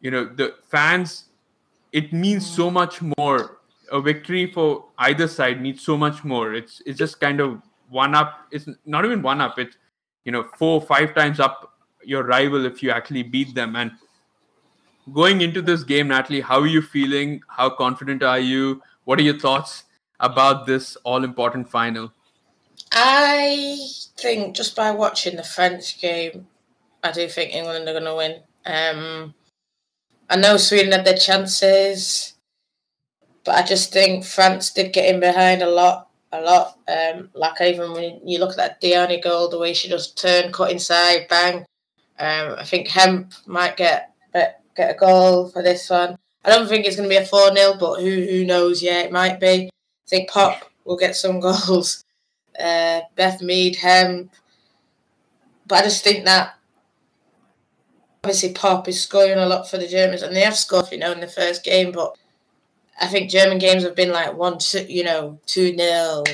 you 0.00 0.10
know 0.10 0.24
the 0.24 0.54
fans. 0.68 1.24
It 1.92 2.12
means 2.12 2.46
so 2.46 2.70
mm. 2.70 2.74
much 2.74 3.02
more. 3.18 3.58
A 3.90 4.00
victory 4.00 4.50
for 4.50 4.86
either 4.98 5.28
side 5.28 5.60
means 5.60 5.82
so 5.82 5.96
much 5.96 6.24
more. 6.24 6.54
It's 6.54 6.80
it's 6.86 6.98
just 6.98 7.20
kind 7.20 7.40
of 7.40 7.60
one 7.90 8.14
up. 8.14 8.46
It's 8.50 8.66
not 8.86 9.04
even 9.04 9.20
one 9.22 9.40
up. 9.40 9.58
It's 9.58 9.76
you 10.24 10.32
know 10.32 10.44
four 10.56 10.80
five 10.80 11.14
times 11.14 11.40
up 11.40 11.72
your 12.04 12.24
rival 12.24 12.66
if 12.66 12.82
you 12.82 12.90
actually 12.90 13.22
beat 13.22 13.54
them 13.54 13.76
and 13.76 13.92
going 15.12 15.40
into 15.40 15.62
this 15.62 15.82
game 15.82 16.08
natalie 16.08 16.40
how 16.40 16.60
are 16.60 16.66
you 16.66 16.82
feeling 16.82 17.40
how 17.48 17.68
confident 17.68 18.22
are 18.22 18.38
you 18.38 18.80
what 19.04 19.18
are 19.18 19.22
your 19.22 19.38
thoughts 19.38 19.84
about 20.22 20.66
this 20.66 20.96
all 21.04 21.24
important 21.24 21.68
final 21.68 22.12
I 22.92 23.78
think 24.18 24.54
just 24.54 24.76
by 24.76 24.90
watching 24.90 25.36
the 25.36 25.42
French 25.42 26.00
game, 26.00 26.46
I 27.02 27.10
do 27.10 27.26
think 27.26 27.54
England 27.54 27.88
are 27.88 27.92
going 27.92 28.04
to 28.04 28.14
win. 28.14 28.42
Um, 28.66 29.34
I 30.28 30.36
know 30.36 30.56
Sweden 30.58 30.92
had 30.92 31.04
their 31.04 31.16
chances, 31.16 32.34
but 33.44 33.54
I 33.54 33.62
just 33.62 33.92
think 33.92 34.24
France 34.24 34.70
did 34.70 34.92
get 34.92 35.12
in 35.12 35.20
behind 35.20 35.62
a 35.62 35.70
lot, 35.70 36.08
a 36.32 36.40
lot. 36.42 36.78
Um, 36.86 37.30
like 37.34 37.60
even 37.62 37.92
when 37.92 38.20
you 38.28 38.38
look 38.38 38.50
at 38.50 38.56
that 38.56 38.80
Diani 38.82 39.22
goal, 39.22 39.48
the 39.48 39.58
way 39.58 39.72
she 39.72 39.88
just 39.88 40.18
turned, 40.18 40.52
cut 40.52 40.70
inside, 40.70 41.28
bang. 41.28 41.64
Um, 42.18 42.56
I 42.58 42.64
think 42.64 42.88
Hemp 42.88 43.32
might 43.46 43.76
get 43.76 44.10
get 44.74 44.96
a 44.96 44.98
goal 44.98 45.48
for 45.48 45.62
this 45.62 45.90
one. 45.90 46.16
I 46.44 46.50
don't 46.50 46.66
think 46.66 46.86
it's 46.86 46.96
going 46.96 47.08
to 47.08 47.14
be 47.14 47.22
a 47.22 47.26
4 47.26 47.54
0, 47.54 47.74
but 47.78 48.00
who 48.00 48.10
who 48.10 48.44
knows? 48.44 48.82
Yeah, 48.82 49.00
it 49.00 49.12
might 49.12 49.38
be. 49.40 49.70
Think 50.12 50.28
Popp 50.28 50.70
will 50.84 50.98
get 50.98 51.16
some 51.16 51.40
goals. 51.40 52.04
Uh, 52.60 53.00
Beth 53.16 53.40
Mead, 53.40 53.76
Hemp. 53.76 54.30
But 55.66 55.78
I 55.78 55.82
just 55.84 56.04
think 56.04 56.26
that 56.26 56.54
obviously 58.22 58.52
Popp 58.52 58.86
is 58.88 59.00
scoring 59.02 59.38
a 59.38 59.46
lot 59.46 59.70
for 59.70 59.78
the 59.78 59.88
Germans, 59.88 60.20
and 60.20 60.36
they 60.36 60.42
have 60.42 60.58
scored, 60.58 60.92
you 60.92 60.98
know, 60.98 61.12
in 61.12 61.20
the 61.20 61.26
first 61.26 61.64
game. 61.64 61.92
But 61.92 62.14
I 63.00 63.06
think 63.06 63.30
German 63.30 63.56
games 63.56 63.84
have 63.84 63.96
been 63.96 64.12
like 64.12 64.36
one, 64.36 64.58
two, 64.58 64.84
you 64.84 65.02
know, 65.02 65.40
two 65.46 65.72
nil, 65.72 66.24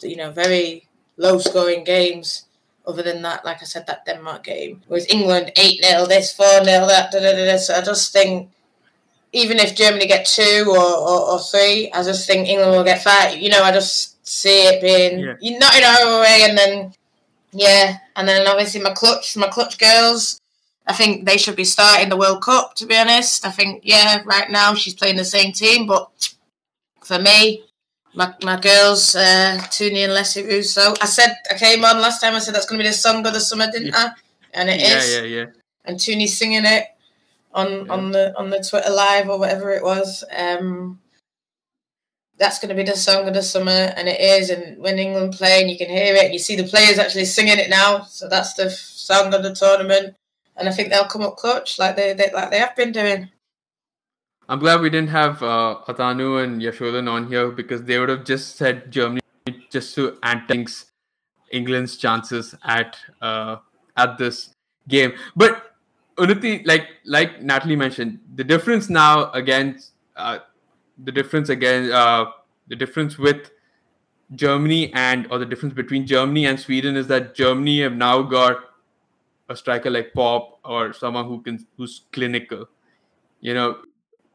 you 0.00 0.16
know, 0.16 0.30
very 0.30 0.88
low 1.18 1.36
scoring 1.36 1.84
games. 1.84 2.46
Other 2.86 3.02
than 3.02 3.20
that, 3.20 3.44
like 3.44 3.60
I 3.60 3.66
said, 3.66 3.86
that 3.86 4.06
Denmark 4.06 4.44
game 4.44 4.80
was 4.88 5.06
England 5.10 5.52
eight 5.58 5.84
0 5.84 6.06
this 6.06 6.32
four 6.32 6.64
0 6.64 6.86
that. 6.86 7.12
Da, 7.12 7.20
da, 7.20 7.32
da. 7.32 7.58
So 7.58 7.74
I 7.74 7.82
just 7.82 8.14
think 8.14 8.50
even 9.32 9.58
if 9.58 9.76
Germany 9.76 10.06
get 10.06 10.26
two 10.26 10.64
or, 10.68 10.78
or, 10.78 11.30
or, 11.32 11.38
three, 11.38 11.90
I 11.92 12.02
just 12.02 12.26
think 12.26 12.48
England 12.48 12.72
will 12.72 12.84
get 12.84 13.02
five. 13.02 13.36
You 13.36 13.50
know, 13.50 13.62
I 13.62 13.72
just 13.72 14.26
see 14.26 14.66
it 14.66 14.80
being 14.80 15.20
yeah. 15.20 15.34
you 15.40 15.58
not 15.58 15.76
in 15.76 15.84
our 15.84 16.20
way, 16.20 16.40
and 16.42 16.56
then 16.56 16.94
yeah, 17.52 17.98
and 18.14 18.28
then 18.28 18.46
obviously 18.46 18.80
my 18.80 18.92
clutch, 18.92 19.36
my 19.36 19.48
clutch 19.48 19.78
girls. 19.78 20.40
I 20.88 20.92
think 20.92 21.26
they 21.26 21.36
should 21.36 21.56
be 21.56 21.64
starting 21.64 22.08
the 22.08 22.16
World 22.16 22.42
Cup. 22.42 22.74
To 22.76 22.86
be 22.86 22.96
honest, 22.96 23.44
I 23.44 23.50
think 23.50 23.82
yeah, 23.84 24.22
right 24.24 24.50
now 24.50 24.74
she's 24.74 24.94
playing 24.94 25.16
the 25.16 25.24
same 25.24 25.52
team, 25.52 25.86
but 25.86 26.34
for 27.02 27.18
me, 27.18 27.64
my, 28.14 28.34
my 28.42 28.58
girls, 28.58 29.14
uh, 29.14 29.58
Tuni 29.70 30.04
and 30.04 30.14
Leslie 30.14 30.44
Russo. 30.44 30.94
I 31.02 31.06
said 31.06 31.36
I 31.50 31.54
came 31.54 31.84
on 31.84 32.00
last 32.00 32.20
time. 32.20 32.34
I 32.34 32.38
said 32.38 32.54
that's 32.54 32.66
going 32.66 32.78
to 32.78 32.84
be 32.84 32.88
the 32.88 32.94
song 32.94 33.26
of 33.26 33.32
the 33.32 33.40
summer, 33.40 33.70
didn't 33.70 33.94
I? 33.94 34.10
And 34.54 34.70
it 34.70 34.80
yeah, 34.80 34.98
is. 34.98 35.14
Yeah, 35.14 35.22
yeah, 35.22 35.44
And 35.84 35.98
Tuni's 35.98 36.36
singing 36.38 36.64
it 36.64 36.86
on 37.56 37.86
yeah. 37.86 37.92
on 37.92 38.12
the 38.12 38.38
on 38.38 38.50
the 38.50 38.62
Twitter 38.62 38.90
live 38.90 39.28
or 39.28 39.38
whatever 39.38 39.72
it 39.72 39.82
was. 39.82 40.22
Um, 40.36 41.00
that's 42.38 42.58
going 42.58 42.68
to 42.68 42.74
be 42.74 42.88
the 42.88 42.96
song 42.96 43.26
of 43.26 43.34
the 43.34 43.42
summer, 43.42 43.70
and 43.96 44.08
it 44.08 44.20
is. 44.20 44.50
And 44.50 44.78
when 44.80 44.98
England 44.98 45.32
play, 45.32 45.62
and 45.62 45.70
you 45.70 45.78
can 45.78 45.88
hear 45.88 46.14
it, 46.14 46.24
and 46.24 46.32
you 46.32 46.38
see 46.38 46.54
the 46.54 46.64
players 46.64 46.98
actually 46.98 47.24
singing 47.24 47.58
it 47.58 47.70
now. 47.70 48.02
So 48.02 48.28
that's 48.28 48.54
the 48.54 48.70
song 48.70 49.32
of 49.32 49.42
the 49.42 49.54
tournament, 49.54 50.14
and 50.56 50.68
I 50.68 50.72
think 50.72 50.90
they'll 50.90 51.06
come 51.06 51.22
up 51.22 51.36
clutch 51.36 51.78
like 51.78 51.96
they, 51.96 52.12
they 52.12 52.30
like 52.32 52.50
they 52.50 52.58
have 52.58 52.76
been 52.76 52.92
doing. 52.92 53.30
I'm 54.48 54.60
glad 54.60 54.80
we 54.80 54.90
didn't 54.90 55.08
have 55.08 55.42
uh, 55.42 55.78
Atanu 55.88 56.44
and 56.44 56.62
Yashodan 56.62 57.10
on 57.10 57.26
here 57.26 57.50
because 57.50 57.82
they 57.82 57.98
would 57.98 58.10
have 58.10 58.24
just 58.24 58.56
said 58.56 58.92
Germany 58.92 59.20
just 59.70 59.94
to 59.96 60.18
anti 60.22 60.66
England's 61.50 61.96
chances 61.96 62.54
at 62.64 62.96
uh, 63.22 63.56
at 63.96 64.18
this 64.18 64.50
game. 64.88 65.14
But 65.34 65.75
Unnati, 66.16 66.66
like 66.66 66.88
like 67.04 67.42
Natalie 67.42 67.76
mentioned, 67.76 68.20
the 68.34 68.44
difference 68.44 68.88
now 68.88 69.30
against 69.32 69.92
uh, 70.16 70.38
the 71.04 71.12
difference 71.12 71.48
again 71.48 71.92
uh, 71.92 72.26
the 72.68 72.76
difference 72.76 73.18
with 73.18 73.50
Germany 74.34 74.92
and 74.94 75.26
or 75.30 75.38
the 75.38 75.46
difference 75.46 75.74
between 75.74 76.06
Germany 76.06 76.46
and 76.46 76.58
Sweden 76.58 76.96
is 76.96 77.06
that 77.08 77.34
Germany 77.34 77.82
have 77.82 77.94
now 77.94 78.22
got 78.22 78.58
a 79.48 79.56
striker 79.56 79.90
like 79.90 80.12
Popp 80.14 80.58
or 80.64 80.92
someone 80.92 81.26
who 81.26 81.42
can 81.42 81.66
who's 81.76 82.02
clinical. 82.12 82.68
You 83.40 83.54
know, 83.54 83.78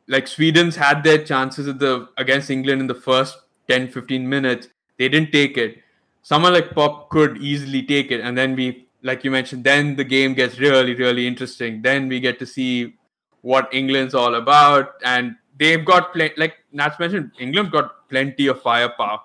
like 0.07 0.27
Sweden's 0.27 0.75
had 0.75 1.03
their 1.03 1.23
chances 1.23 1.67
at 1.67 1.79
the 1.79 2.09
against 2.17 2.49
England 2.51 2.81
in 2.81 2.87
the 2.87 2.95
first 2.95 3.37
10 3.69 3.87
15 3.89 4.27
minutes 4.27 4.67
they 4.97 5.07
didn't 5.07 5.31
take 5.31 5.57
it 5.57 5.77
someone 6.21 6.53
like 6.53 6.71
Popp 6.71 7.09
could 7.09 7.37
easily 7.37 7.81
take 7.83 8.11
it 8.11 8.21
and 8.21 8.37
then 8.37 8.55
we 8.55 8.87
like 9.03 9.23
you 9.23 9.31
mentioned 9.31 9.63
then 9.63 9.95
the 9.95 10.03
game 10.03 10.33
gets 10.33 10.59
really 10.59 10.95
really 10.95 11.27
interesting. 11.27 11.81
Then 11.81 12.07
we 12.07 12.19
get 12.19 12.39
to 12.39 12.45
see 12.45 12.95
what 13.41 13.73
England's 13.73 14.13
all 14.13 14.35
about. 14.35 14.93
And 15.03 15.35
they've 15.57 15.83
got 15.83 16.13
plenty 16.13 16.33
like 16.37 16.57
Nats 16.71 16.99
mentioned 16.99 17.31
England's 17.39 17.71
got 17.71 18.07
plenty 18.09 18.47
of 18.47 18.61
firepower. 18.61 19.21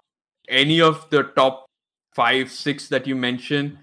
Any 0.48 0.80
of 0.80 1.08
the 1.10 1.24
top 1.24 1.66
five 2.14 2.50
six 2.50 2.88
that 2.88 3.06
you 3.06 3.14
mentioned 3.16 3.78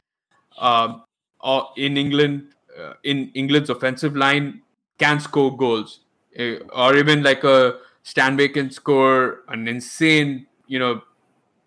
um, 0.57 1.03
or 1.39 1.69
in 1.77 1.97
England 1.97 2.53
uh, 2.79 2.93
in 3.03 3.31
England's 3.33 3.69
offensive 3.69 4.15
line 4.15 4.61
can 4.97 5.19
score 5.19 5.55
goals. 5.55 5.99
Uh, 6.37 6.55
or 6.73 6.95
even 6.95 7.21
like 7.21 7.43
a 7.43 7.77
Stanway 8.03 8.47
can 8.49 8.71
score 8.71 9.41
an 9.47 9.67
insane, 9.67 10.47
you 10.67 10.79
know, 10.79 11.01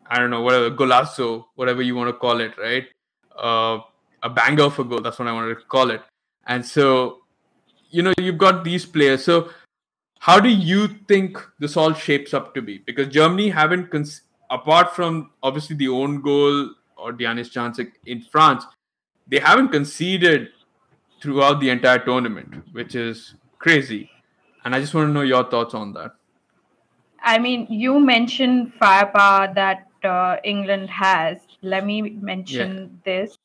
I 0.08 0.18
don't 0.18 0.30
know, 0.30 0.42
whatever, 0.42 0.70
golazo, 0.70 1.46
whatever 1.54 1.82
you 1.82 1.94
want 1.94 2.08
to 2.08 2.12
call 2.12 2.40
it, 2.40 2.56
right? 2.58 2.86
Uh, 3.36 3.80
a 4.26 4.30
banger 4.30 4.64
of 4.64 4.78
a 4.78 4.84
goal. 4.84 5.00
That's 5.00 5.18
what 5.18 5.28
I 5.28 5.32
wanted 5.32 5.58
to 5.58 5.64
call 5.64 5.90
it. 5.90 6.02
And 6.46 6.64
so, 6.64 7.22
you 7.90 8.02
know, 8.02 8.12
you've 8.18 8.38
got 8.38 8.64
these 8.64 8.84
players. 8.84 9.24
So, 9.24 9.50
how 10.18 10.40
do 10.40 10.48
you 10.48 10.88
think 11.08 11.38
this 11.60 11.76
all 11.76 11.92
shapes 11.92 12.34
up 12.34 12.54
to 12.54 12.62
be? 12.62 12.78
Because 12.78 13.08
Germany 13.08 13.48
haven't, 13.48 13.90
cons- 13.90 14.22
apart 14.50 14.94
from 14.96 15.30
obviously 15.42 15.76
the 15.76 15.88
own 15.88 16.20
goal 16.20 16.70
or 16.96 17.12
Diani's 17.12 17.50
chance 17.50 17.78
in 18.06 18.22
France, 18.32 18.64
they 19.28 19.38
haven't 19.38 19.68
conceded 19.68 20.48
throughout 21.22 21.60
the 21.60 21.70
entire 21.70 21.98
tournament, 21.98 22.64
which 22.72 22.94
is 22.94 23.34
crazy. 23.58 24.10
And 24.64 24.74
I 24.74 24.80
just 24.80 24.94
want 24.94 25.08
to 25.08 25.12
know 25.12 25.22
your 25.22 25.44
thoughts 25.44 25.74
on 25.74 25.92
that. 25.92 26.12
I 27.22 27.38
mean, 27.38 27.66
you 27.70 28.00
mentioned 28.00 28.72
firepower 28.74 29.52
that 29.54 29.86
uh, 30.02 30.36
England 30.44 30.90
has. 30.90 31.38
Let 31.62 31.84
me 31.84 32.02
mention 32.02 33.00
yeah. 33.04 33.22
this. 33.22 33.36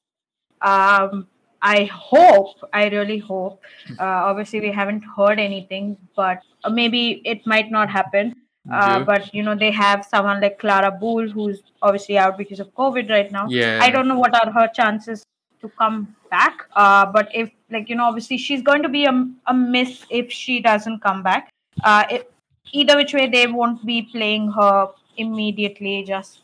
Um, 0.61 1.27
I 1.61 1.83
hope, 1.85 2.57
I 2.73 2.87
really 2.89 3.19
hope. 3.19 3.61
Uh, 3.99 4.03
obviously, 4.03 4.61
we 4.61 4.71
haven't 4.71 5.03
heard 5.15 5.39
anything, 5.39 5.97
but 6.15 6.39
maybe 6.69 7.21
it 7.23 7.45
might 7.45 7.69
not 7.69 7.89
happen. 7.89 8.35
Uh, 8.71 9.03
but 9.03 9.33
you 9.33 9.41
know 9.41 9.55
they 9.55 9.71
have 9.71 10.05
someone 10.05 10.39
like 10.39 10.59
Klara 10.61 10.91
Bühl 11.01 11.31
who's 11.31 11.63
obviously 11.81 12.19
out 12.19 12.37
because 12.37 12.59
of 12.59 12.71
COVID 12.75 13.09
right 13.09 13.31
now. 13.31 13.47
Yeah. 13.49 13.79
I 13.81 13.89
don't 13.89 14.07
know 14.07 14.19
what 14.19 14.35
are 14.35 14.51
her 14.51 14.67
chances 14.67 15.25
to 15.61 15.69
come 15.69 16.15
back. 16.29 16.67
Uh, 16.75 17.07
but 17.07 17.29
if 17.33 17.49
like 17.71 17.89
you 17.89 17.95
know, 17.95 18.05
obviously 18.05 18.37
she's 18.37 18.61
going 18.61 18.83
to 18.83 18.89
be 18.89 19.05
a, 19.05 19.27
a 19.47 19.53
miss 19.53 20.05
if 20.09 20.31
she 20.31 20.59
doesn't 20.59 21.01
come 21.01 21.23
back. 21.23 21.49
Uh, 21.83 22.03
it, 22.11 22.31
either 22.71 22.97
which 22.97 23.13
way, 23.13 23.27
they 23.27 23.47
won't 23.47 23.83
be 23.85 24.03
playing 24.03 24.51
her 24.51 24.89
immediately 25.17 26.03
just 26.03 26.41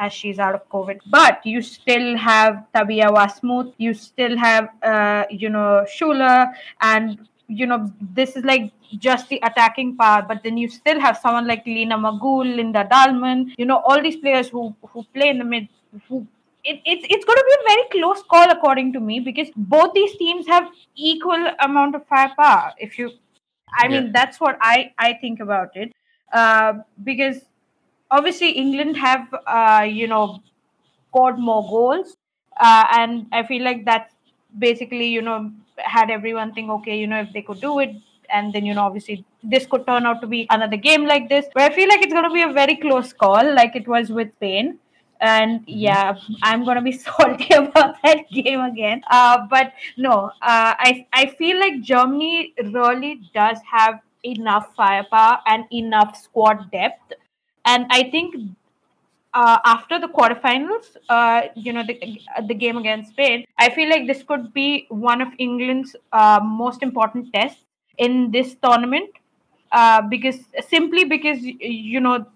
as 0.00 0.12
she's 0.12 0.38
out 0.38 0.54
of 0.54 0.68
COVID. 0.70 0.98
But 1.06 1.44
you 1.44 1.62
still 1.62 2.16
have 2.16 2.64
Tabea 2.74 3.10
Waßmuth, 3.16 3.74
you 3.78 3.94
still 3.94 4.36
have 4.36 4.68
uh, 4.82 5.24
you 5.30 5.50
know 5.50 5.86
Schüller, 5.94 6.52
and 6.80 7.28
you 7.46 7.66
know 7.66 7.92
this 8.00 8.36
is 8.36 8.44
like 8.44 8.72
just 8.98 9.28
the 9.28 9.38
attacking 9.44 9.96
part. 9.96 10.26
But 10.26 10.42
then 10.42 10.56
you 10.56 10.68
still 10.68 10.98
have 10.98 11.18
someone 11.18 11.46
like 11.46 11.64
Lina 11.66 11.98
Magull, 11.98 12.46
Linda 12.56 12.88
Dallmann, 12.90 13.54
you 13.58 13.66
know 13.66 13.82
all 13.86 14.02
these 14.02 14.16
players 14.16 14.48
who 14.48 14.74
who 14.88 15.04
play 15.14 15.28
in 15.28 15.38
the 15.38 15.44
mid 15.44 15.68
who 16.08 16.26
it, 16.64 16.80
it's 16.84 17.06
it's 17.08 17.24
going 17.24 17.38
to 17.38 17.44
be 17.50 17.56
a 17.60 17.68
very 17.68 17.88
close 17.92 18.22
call 18.22 18.50
according 18.50 18.92
to 18.94 19.00
me 19.00 19.20
because 19.20 19.48
both 19.56 19.92
these 19.94 20.16
teams 20.16 20.46
have 20.46 20.68
equal 20.96 21.46
amount 21.60 21.94
of 21.94 22.06
firepower. 22.06 22.72
If 22.78 22.98
you, 22.98 23.12
I 23.78 23.84
yeah. 23.84 24.00
mean, 24.00 24.12
that's 24.12 24.40
what 24.40 24.58
I 24.60 24.92
I 24.98 25.14
think 25.14 25.40
about 25.40 25.76
it. 25.76 25.92
Uh, 26.32 26.74
because 27.02 27.40
obviously 28.10 28.50
England 28.50 28.96
have 28.96 29.26
uh, 29.46 29.86
you 29.88 30.06
know 30.06 30.42
scored 31.08 31.38
more 31.38 31.62
goals, 31.68 32.16
uh, 32.60 32.84
and 32.92 33.26
I 33.32 33.42
feel 33.44 33.62
like 33.62 33.84
that's 33.84 34.14
basically 34.58 35.06
you 35.06 35.22
know 35.22 35.50
had 35.78 36.10
everyone 36.10 36.52
think 36.52 36.70
okay 36.70 36.98
you 36.98 37.06
know 37.06 37.20
if 37.20 37.32
they 37.32 37.42
could 37.42 37.60
do 37.60 37.78
it 37.78 37.94
and 38.32 38.52
then 38.52 38.66
you 38.66 38.74
know 38.74 38.82
obviously 38.82 39.24
this 39.42 39.66
could 39.66 39.86
turn 39.86 40.06
out 40.06 40.20
to 40.20 40.26
be 40.26 40.46
another 40.50 40.76
game 40.76 41.06
like 41.06 41.28
this. 41.28 41.46
But 41.54 41.62
i 41.70 41.74
feel 41.74 41.88
like 41.88 42.02
it's 42.02 42.12
going 42.12 42.28
to 42.28 42.34
be 42.34 42.42
a 42.42 42.52
very 42.52 42.76
close 42.76 43.12
call 43.12 43.54
like 43.54 43.76
it 43.76 43.88
was 43.88 44.10
with 44.10 44.32
spain. 44.36 44.78
And 45.20 45.60
mm-hmm. 45.60 45.78
yeah 45.86 46.14
i'm 46.42 46.64
gonna 46.64 46.82
be 46.82 46.92
salty 47.06 47.52
about 47.54 47.96
that 48.02 48.28
game 48.30 48.60
again. 48.60 49.02
Uh, 49.10 49.46
but 49.48 49.72
no 49.96 50.30
uh, 50.42 50.74
i 50.88 51.06
i 51.12 51.26
feel 51.26 51.58
like 51.60 51.82
germany 51.82 52.54
really 52.72 53.20
does 53.34 53.58
have 53.70 54.00
enough 54.24 54.74
firepower 54.76 55.38
and 55.46 55.64
enough 55.72 56.16
squad 56.16 56.70
depth 56.70 57.14
and 57.72 57.86
i 57.90 58.02
think 58.10 58.34
uh, 59.34 59.58
after 59.64 59.98
the 60.00 60.08
quarterfinals, 60.08 60.96
uh, 61.08 61.42
you 61.54 61.72
know, 61.72 61.84
the, 61.86 62.20
the 62.48 62.54
game 62.54 62.76
against 62.76 63.10
Spain, 63.10 63.44
I 63.58 63.70
feel 63.70 63.88
like 63.88 64.06
this 64.06 64.22
could 64.22 64.52
be 64.52 64.86
one 64.88 65.20
of 65.20 65.28
England's 65.38 65.94
uh, 66.12 66.40
most 66.42 66.82
important 66.82 67.32
tests 67.32 67.64
in 67.98 68.30
this 68.32 68.56
tournament 68.62 69.10
uh, 69.72 70.02
because 70.02 70.40
simply 70.68 71.04
because 71.04 71.38
you 71.42 72.00
know 72.00 72.26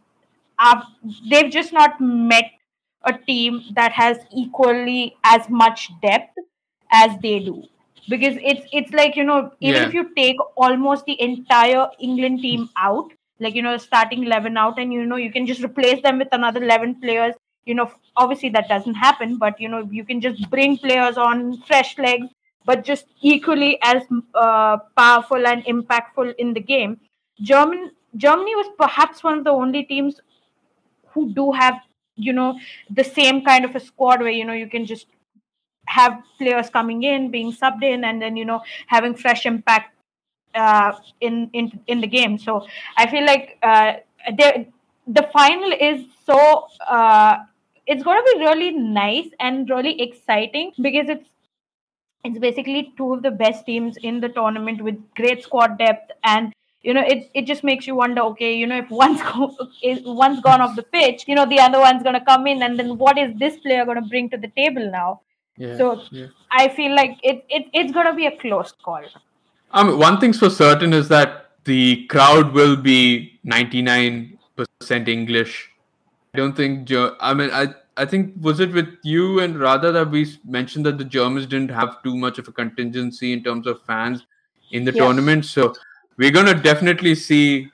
they've 1.31 1.51
just 1.51 1.73
not 1.73 2.01
met 2.01 2.51
a 3.05 3.13
team 3.13 3.63
that 3.75 3.93
has 3.93 4.19
equally 4.33 5.17
as 5.25 5.49
much 5.49 5.91
depth 6.03 6.39
as 6.93 7.17
they 7.23 7.39
do. 7.51 7.57
because 8.13 8.35
it's 8.49 8.67
it's 8.79 8.93
like 8.99 9.15
you 9.19 9.25
know 9.29 9.37
even 9.69 9.83
Yeah. 9.83 9.87
if 9.89 9.95
you 9.97 10.03
take 10.17 10.41
almost 10.65 11.05
the 11.11 11.15
entire 11.27 11.85
England 12.07 12.41
team 12.47 12.65
out, 12.89 13.13
like 13.41 13.55
you 13.55 13.63
know 13.63 13.77
starting 13.77 14.25
eleven 14.25 14.57
out, 14.57 14.79
and 14.79 14.93
you 14.93 15.05
know 15.07 15.17
you 15.17 15.33
can 15.33 15.47
just 15.47 15.63
replace 15.63 16.03
them 16.03 16.19
with 16.19 16.29
another 16.33 16.63
eleven 16.63 16.95
players. 17.01 17.35
You 17.65 17.75
know, 17.75 17.91
obviously 18.17 18.51
that 18.51 18.69
doesn't 18.69 18.95
happen, 18.95 19.39
but 19.39 19.61
you 19.61 19.69
know 19.69 19.89
you 19.91 20.05
can 20.05 20.21
just 20.21 20.51
bring 20.51 20.77
players 20.79 21.17
on 21.17 21.63
fresh 21.63 21.97
legs, 21.99 22.29
but 22.65 22.85
just 22.85 23.07
equally 23.21 23.79
as 23.83 24.03
uh, 24.35 24.79
powerful 24.97 25.47
and 25.47 25.65
impactful 25.65 26.35
in 26.37 26.55
the 26.55 26.61
game. 26.61 27.01
German 27.43 27.91
Germany 28.17 28.55
was 28.55 28.67
perhaps 28.79 29.25
one 29.25 29.39
of 29.39 29.45
the 29.45 29.51
only 29.51 29.85
teams 29.85 30.21
who 31.09 31.33
do 31.33 31.53
have 31.53 31.81
you 32.17 32.33
know 32.33 32.59
the 32.91 33.05
same 33.05 33.45
kind 33.45 33.65
of 33.65 33.75
a 33.75 33.81
squad 33.81 34.21
where 34.21 34.31
you 34.31 34.45
know 34.45 34.53
you 34.53 34.69
can 34.69 34.87
just 34.87 35.07
have 35.87 36.23
players 36.39 36.71
coming 36.71 37.03
in 37.03 37.31
being 37.31 37.53
subbed 37.53 37.83
in 37.83 38.05
and 38.05 38.23
then 38.23 38.37
you 38.37 38.45
know 38.45 38.63
having 38.87 39.15
fresh 39.15 39.45
impact 39.47 39.94
uh, 40.55 40.93
in 41.21 41.51
in 41.53 41.71
in 41.87 42.01
the 42.01 42.07
game 42.07 42.39
so 42.39 42.67
i 42.97 43.07
feel 43.11 43.25
like 43.27 43.59
uh, 43.63 43.93
the 44.39 44.67
the 45.07 45.29
final 45.33 45.73
is 45.73 46.05
so 46.27 46.67
uh, 46.89 47.37
it's 47.87 48.03
going 48.03 48.19
to 48.19 48.33
be 48.33 48.45
really 48.45 48.71
nice 48.73 49.29
and 49.41 49.69
really 49.69 50.01
exciting 50.01 50.73
because 50.81 51.09
it's 51.09 51.29
it's 52.25 52.39
basically 52.39 52.93
two 52.97 53.13
of 53.15 53.23
the 53.23 53.31
best 53.31 53.67
teams 53.67 53.97
in 53.99 54.21
the 54.21 54.29
tournament 54.31 54.83
with 54.83 54.97
great 55.15 55.43
squad 55.43 55.79
depth 55.79 56.11
and 56.25 56.53
you 56.83 56.95
know 56.95 57.03
it, 57.03 57.31
it 57.35 57.47
just 57.47 57.65
makes 57.65 57.87
you 57.87 57.95
wonder 57.95 58.23
okay 58.23 58.55
you 58.55 58.67
know 58.67 58.79
if 58.79 58.91
one's 58.91 59.21
go, 59.23 59.55
is 59.83 60.01
one's 60.05 60.41
gone 60.41 60.61
off 60.61 60.77
the 60.77 60.83
pitch 60.83 61.25
you 61.27 61.35
know 61.35 61.47
the 61.47 61.61
other 61.61 61.81
one's 61.81 62.03
going 62.03 62.19
to 62.19 62.25
come 62.25 62.47
in 62.47 62.63
and 62.63 62.79
then 62.79 62.97
what 62.99 63.19
is 63.19 63.35
this 63.39 63.57
player 63.59 63.85
going 63.85 64.03
to 64.03 64.09
bring 64.09 64.31
to 64.31 64.37
the 64.47 64.53
table 64.63 64.91
now 64.99 65.21
Yeah. 65.63 65.77
so 65.79 65.87
yeah. 66.11 66.27
i 66.51 66.69
feel 66.77 66.95
like 66.97 67.13
it, 67.31 67.45
it 67.57 67.67
it's 67.81 67.93
going 67.97 68.07
to 68.07 68.15
be 68.21 68.27
a 68.27 68.37
close 68.45 68.73
call 68.87 69.05
I 69.75 69.83
mean, 69.83 69.99
one 69.99 70.21
thing's 70.21 70.39
for 70.39 70.51
certain 70.51 70.93
is 70.93 71.09
that 71.09 71.51
the 71.65 72.07
crowd 72.07 72.53
will 72.53 72.77
be 72.77 73.41
99% 73.45 74.39
English. 75.09 75.69
I 76.33 76.39
don't 76.39 76.57
think, 76.57 76.91
I 76.93 77.35
mean, 77.35 77.51
I, 77.51 77.75
I 77.97 78.05
think, 78.05 78.35
was 78.41 78.61
it 78.61 78.73
with 78.73 78.97
you 79.03 79.41
and 79.41 79.59
Radha 79.59 79.91
that 79.91 80.11
we 80.11 80.29
mentioned 80.45 80.87
that 80.87 80.97
the 80.97 81.05
Germans 81.05 81.47
didn't 81.47 81.73
have 81.73 82.01
too 82.05 82.17
much 82.17 82.39
of 82.39 82.47
a 82.47 82.53
contingency 82.53 83.33
in 83.33 83.43
terms 83.43 83.67
of 83.67 83.83
fans 83.83 84.25
in 84.71 84.85
the 84.85 84.93
tournament? 84.93 85.45
So 85.45 85.75
we're 86.19 86.31
going 86.31 86.47
to 86.47 86.55
definitely 86.55 87.17
see, 87.17 87.69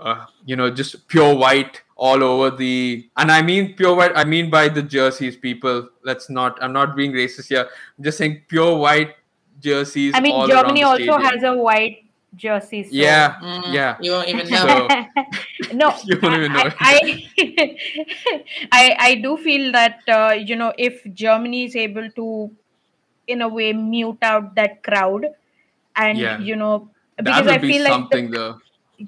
uh, 0.00 0.26
you 0.46 0.54
know, 0.54 0.70
just 0.70 1.08
pure 1.08 1.34
white 1.34 1.82
all 1.96 2.22
over 2.22 2.56
the, 2.56 3.08
and 3.16 3.32
I 3.32 3.42
mean 3.42 3.74
pure 3.74 3.96
white, 3.96 4.12
I 4.14 4.24
mean 4.24 4.50
by 4.50 4.68
the 4.68 4.82
jerseys, 4.82 5.36
people. 5.36 5.88
Let's 6.04 6.30
not, 6.30 6.62
I'm 6.62 6.72
not 6.72 6.94
being 6.94 7.12
racist 7.12 7.48
here. 7.48 7.68
I'm 7.98 8.04
just 8.04 8.18
saying 8.18 8.42
pure 8.46 8.76
white 8.76 9.14
jerseys. 9.66 10.12
i 10.14 10.20
mean 10.20 10.34
all 10.40 10.48
germany 10.48 10.82
the 10.82 10.88
also 10.88 11.18
has 11.26 11.42
a 11.50 11.52
white 11.66 12.00
jersey 12.42 12.82
so 12.82 12.90
Yeah, 12.90 13.36
Mm, 13.40 13.72
yeah. 13.72 13.96
You 14.04 14.10
won't 14.12 14.28
even 14.28 14.48
know. 14.50 14.62
So- 14.68 14.88
no 15.80 15.88
You 16.10 16.16
won't 16.22 16.34
even 16.38 16.52
know. 16.52 16.64
I, 16.80 16.94
I, 17.42 17.76
I 18.78 18.84
I 19.08 19.10
do 19.26 19.36
feel 19.44 19.70
that 19.76 20.00
uh, 20.16 20.32
you 20.50 20.56
know 20.62 20.72
if 20.88 21.04
germany 21.22 21.60
is 21.68 21.76
able 21.84 22.08
to 22.18 22.26
in 23.34 23.42
a 23.46 23.48
way 23.58 23.68
mute 23.72 24.26
out 24.30 24.50
that 24.56 24.82
crowd 24.88 25.28
and 26.04 26.18
Yeah. 26.24 26.38
you 26.50 26.56
know 26.64 26.72
that 27.16 27.24
because 27.30 27.44
would 27.46 27.54
i 27.54 27.58
be 27.58 27.70
feel 27.72 27.84
like 27.88 28.10
the 28.16 28.22
though. 28.36 28.50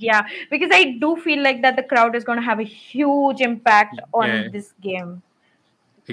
yeah 0.06 0.22
because 0.54 0.70
i 0.78 0.82
do 1.04 1.10
feel 1.26 1.42
like 1.48 1.60
that 1.66 1.76
the 1.82 1.86
crowd 1.94 2.14
is 2.20 2.24
going 2.30 2.38
to 2.44 2.46
have 2.50 2.60
a 2.66 2.68
huge 2.74 3.42
impact 3.50 4.00
on 4.22 4.28
Yeah. 4.34 4.48
this 4.58 4.72
game 4.90 5.16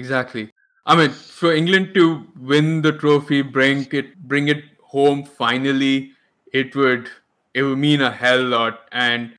Exactly. 0.02 0.44
I 0.86 0.96
mean, 0.96 1.10
for 1.10 1.54
England 1.54 1.94
to 1.94 2.26
win 2.38 2.82
the 2.82 2.92
trophy, 2.92 3.42
bring 3.42 3.86
it, 3.92 4.16
bring 4.28 4.48
it 4.48 4.64
home 4.82 5.24
finally, 5.24 6.12
it 6.52 6.76
would, 6.76 7.08
it 7.54 7.62
would 7.62 7.78
mean 7.78 8.02
a 8.02 8.10
hell 8.10 8.42
lot. 8.42 8.80
And 8.92 9.38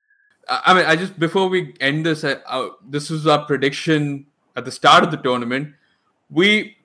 I 0.50 0.62
I 0.66 0.74
mean, 0.74 0.86
I 0.86 0.96
just 0.96 1.20
before 1.20 1.48
we 1.48 1.76
end 1.80 2.06
this, 2.06 2.24
I, 2.24 2.34
uh, 2.48 2.70
this 2.88 3.10
was 3.10 3.28
our 3.28 3.46
prediction 3.46 4.26
at 4.56 4.66
the 4.66 4.72
start 4.72 5.04
of 5.04 5.12
the 5.12 5.18
tournament. 5.18 5.74
We 6.30 6.78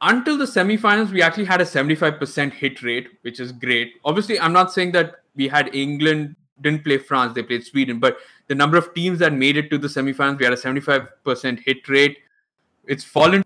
until 0.00 0.36
the 0.36 0.46
semifinals, 0.46 1.10
we 1.10 1.22
actually 1.22 1.44
had 1.44 1.60
a 1.60 1.64
75% 1.64 2.52
hit 2.52 2.82
rate, 2.82 3.08
which 3.22 3.38
is 3.38 3.52
great. 3.52 3.94
Obviously, 4.04 4.38
I'm 4.40 4.52
not 4.52 4.72
saying 4.72 4.92
that 4.92 5.20
we 5.36 5.46
had 5.46 5.72
England 5.74 6.34
didn't 6.60 6.84
play 6.84 6.98
France, 6.98 7.34
they 7.34 7.42
played 7.42 7.64
Sweden, 7.64 7.98
but 7.98 8.18
the 8.48 8.54
number 8.54 8.76
of 8.76 8.92
teams 8.94 9.18
that 9.20 9.32
made 9.32 9.56
it 9.56 9.70
to 9.70 9.78
the 9.78 9.88
semifinals, 9.88 10.38
we 10.38 10.44
had 10.44 10.52
a 10.52 10.56
75% 10.56 11.60
hit 11.60 11.88
rate. 11.88 12.18
It's 12.86 13.04
fallen 13.04 13.44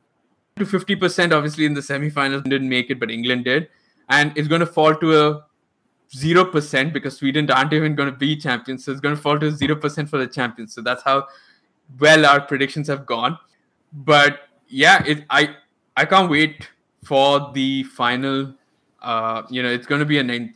to 0.57 0.65
50% 0.65 1.33
obviously 1.33 1.67
in 1.67 1.75
the 1.75 1.81
semifinals. 1.81 2.43
Didn't 2.45 2.69
make 2.69 2.91
it 2.91 2.99
but 2.99 3.11
england 3.11 3.45
did. 3.45 3.69
And 4.09 4.33
it's 4.37 4.49
going 4.49 4.61
to 4.61 4.67
fall 4.67 4.95
to 4.95 5.27
a 5.27 5.45
0% 6.15 6.93
because 6.93 7.17
sweden 7.17 7.51
aren't 7.51 7.73
even 7.73 7.95
going 7.95 8.11
to 8.11 8.17
be 8.17 8.37
champions. 8.37 8.85
So 8.85 8.93
it's 8.93 9.01
going 9.01 9.15
to 9.17 9.21
fall 9.21 9.39
to 9.39 9.51
0% 9.51 10.09
for 10.09 10.19
the 10.19 10.27
champions. 10.27 10.75
So 10.75 10.81
that's 10.81 11.03
how 11.03 11.27
well 12.01 12.25
our 12.25 12.41
predictions 12.41 12.89
have 12.89 13.07
gone. 13.07 13.39
But 13.93 14.41
yeah 14.69 15.01
it 15.07 15.25
i 15.31 15.55
i 15.97 16.05
can't 16.05 16.29
wait 16.29 16.69
for 17.05 17.53
the 17.53 17.85
final 17.85 18.53
uh 19.03 19.43
you 19.49 19.63
know 19.63 19.69
it's 19.69 19.87
going 19.87 20.01
to 20.01 20.07
be 20.07 20.19
an 20.19 20.55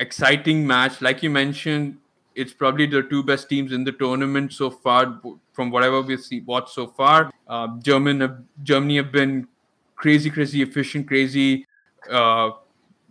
exciting 0.00 0.66
match. 0.66 1.00
Like 1.00 1.22
you 1.22 1.30
mentioned 1.30 1.98
it's 2.36 2.52
probably 2.52 2.86
the 2.86 3.02
two 3.02 3.22
best 3.22 3.48
teams 3.48 3.72
in 3.72 3.82
the 3.82 3.92
tournament 3.92 4.52
so 4.52 4.70
far 4.70 5.20
from 5.52 5.70
whatever 5.70 6.02
we've 6.02 6.20
seen 6.20 6.44
watched 6.46 6.68
so 6.68 6.86
far. 6.86 7.32
Uh, 7.48 7.68
german 7.78 8.46
germany 8.62 8.96
have 8.96 9.10
been 9.10 9.48
crazy 9.96 10.30
crazy 10.30 10.62
efficient 10.62 11.08
crazy 11.08 11.66
uh, 12.10 12.50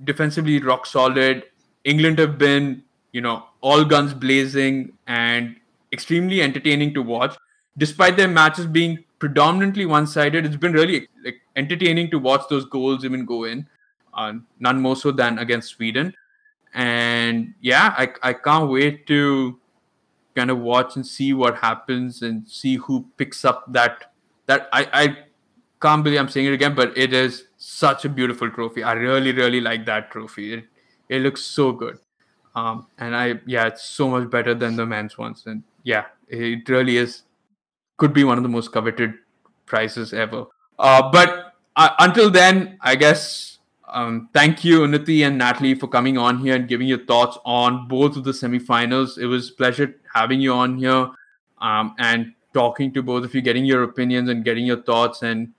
defensively 0.03 0.59
rock 0.59 0.85
solid. 0.85 1.43
England 1.83 2.19
have 2.19 2.37
been 2.37 2.83
you 3.11 3.21
know 3.21 3.43
all 3.61 3.83
guns 3.83 4.13
blazing 4.13 4.93
and 5.07 5.55
extremely 5.91 6.41
entertaining 6.41 6.93
to 6.93 7.01
watch. 7.01 7.35
Despite 7.77 8.15
their 8.15 8.29
matches 8.29 8.65
being 8.65 9.03
predominantly 9.19 9.85
one-sided 9.85 10.45
it's 10.45 10.55
been 10.55 10.73
really 10.73 11.07
like 11.23 11.41
entertaining 11.55 12.11
to 12.11 12.19
watch 12.19 12.41
those 12.49 12.65
goals 12.65 13.05
even 13.05 13.25
go 13.25 13.45
in 13.45 13.67
uh, 14.13 14.33
none 14.59 14.79
more 14.81 14.95
so 14.95 15.11
than 15.11 15.39
against 15.39 15.69
sweden 15.69 16.13
and 16.75 17.53
yeah 17.61 17.95
I, 17.97 18.09
I 18.21 18.33
can't 18.33 18.69
wait 18.69 19.07
to 19.07 19.57
kind 20.35 20.51
of 20.51 20.59
watch 20.59 20.97
and 20.97 21.07
see 21.07 21.33
what 21.33 21.55
happens 21.57 22.21
and 22.21 22.45
see 22.47 22.75
who 22.75 23.05
picks 23.15 23.45
up 23.45 23.63
that 23.71 24.11
that 24.45 24.67
i 24.73 24.87
i 24.93 25.17
can't 25.81 26.03
believe 26.03 26.19
i'm 26.19 26.27
saying 26.27 26.47
it 26.47 26.53
again 26.53 26.75
but 26.75 26.95
it 26.97 27.13
is 27.13 27.45
such 27.57 28.05
a 28.05 28.09
beautiful 28.09 28.49
trophy. 28.51 28.83
I 28.83 28.93
really 28.93 29.31
really 29.31 29.59
like 29.59 29.85
that 29.87 30.11
trophy. 30.11 30.53
It, 30.53 30.65
it 31.09 31.21
looks 31.21 31.41
so 31.41 31.71
good. 31.71 31.97
Um 32.55 32.87
and 32.99 33.15
i 33.15 33.39
yeah 33.45 33.65
it's 33.67 33.83
so 33.83 34.07
much 34.07 34.29
better 34.29 34.53
than 34.53 34.75
the 34.75 34.85
men's 34.85 35.17
ones. 35.17 35.43
And 35.47 35.63
yeah 35.83 36.05
it 36.27 36.69
really 36.69 36.97
is 36.97 37.23
could 37.97 38.13
be 38.13 38.23
one 38.23 38.37
of 38.37 38.43
the 38.43 38.49
most 38.49 38.71
coveted 38.71 39.15
prizes 39.65 40.13
ever. 40.13 40.45
Uh 40.77 41.09
but 41.11 41.53
uh, 41.75 41.89
until 41.99 42.29
then 42.29 42.77
i 42.81 42.95
guess 42.95 43.54
um, 43.95 44.27
thank 44.33 44.65
you, 44.65 44.81
Unnati 44.81 45.25
and 45.25 45.37
Natalie, 45.37 45.73
for 45.73 45.87
coming 45.87 46.17
on 46.17 46.39
here 46.39 46.53
and 46.53 46.67
giving 46.67 46.85
your 46.85 47.05
thoughts 47.05 47.37
on 47.45 47.87
both 47.87 48.17
of 48.17 48.25
the 48.25 48.31
semifinals. 48.31 49.17
It 49.17 49.25
was 49.25 49.51
pleasure 49.51 49.95
having 50.13 50.41
you 50.41 50.51
on 50.51 50.77
here 50.77 51.11
um, 51.59 51.95
and 51.97 52.33
talking 52.53 52.93
to 52.93 53.01
both 53.01 53.23
of 53.23 53.33
you, 53.33 53.41
getting 53.41 53.63
your 53.63 53.83
opinions 53.83 54.27
and 54.27 54.43
getting 54.43 54.65
your 54.65 54.81
thoughts. 54.83 55.23
And 55.23 55.53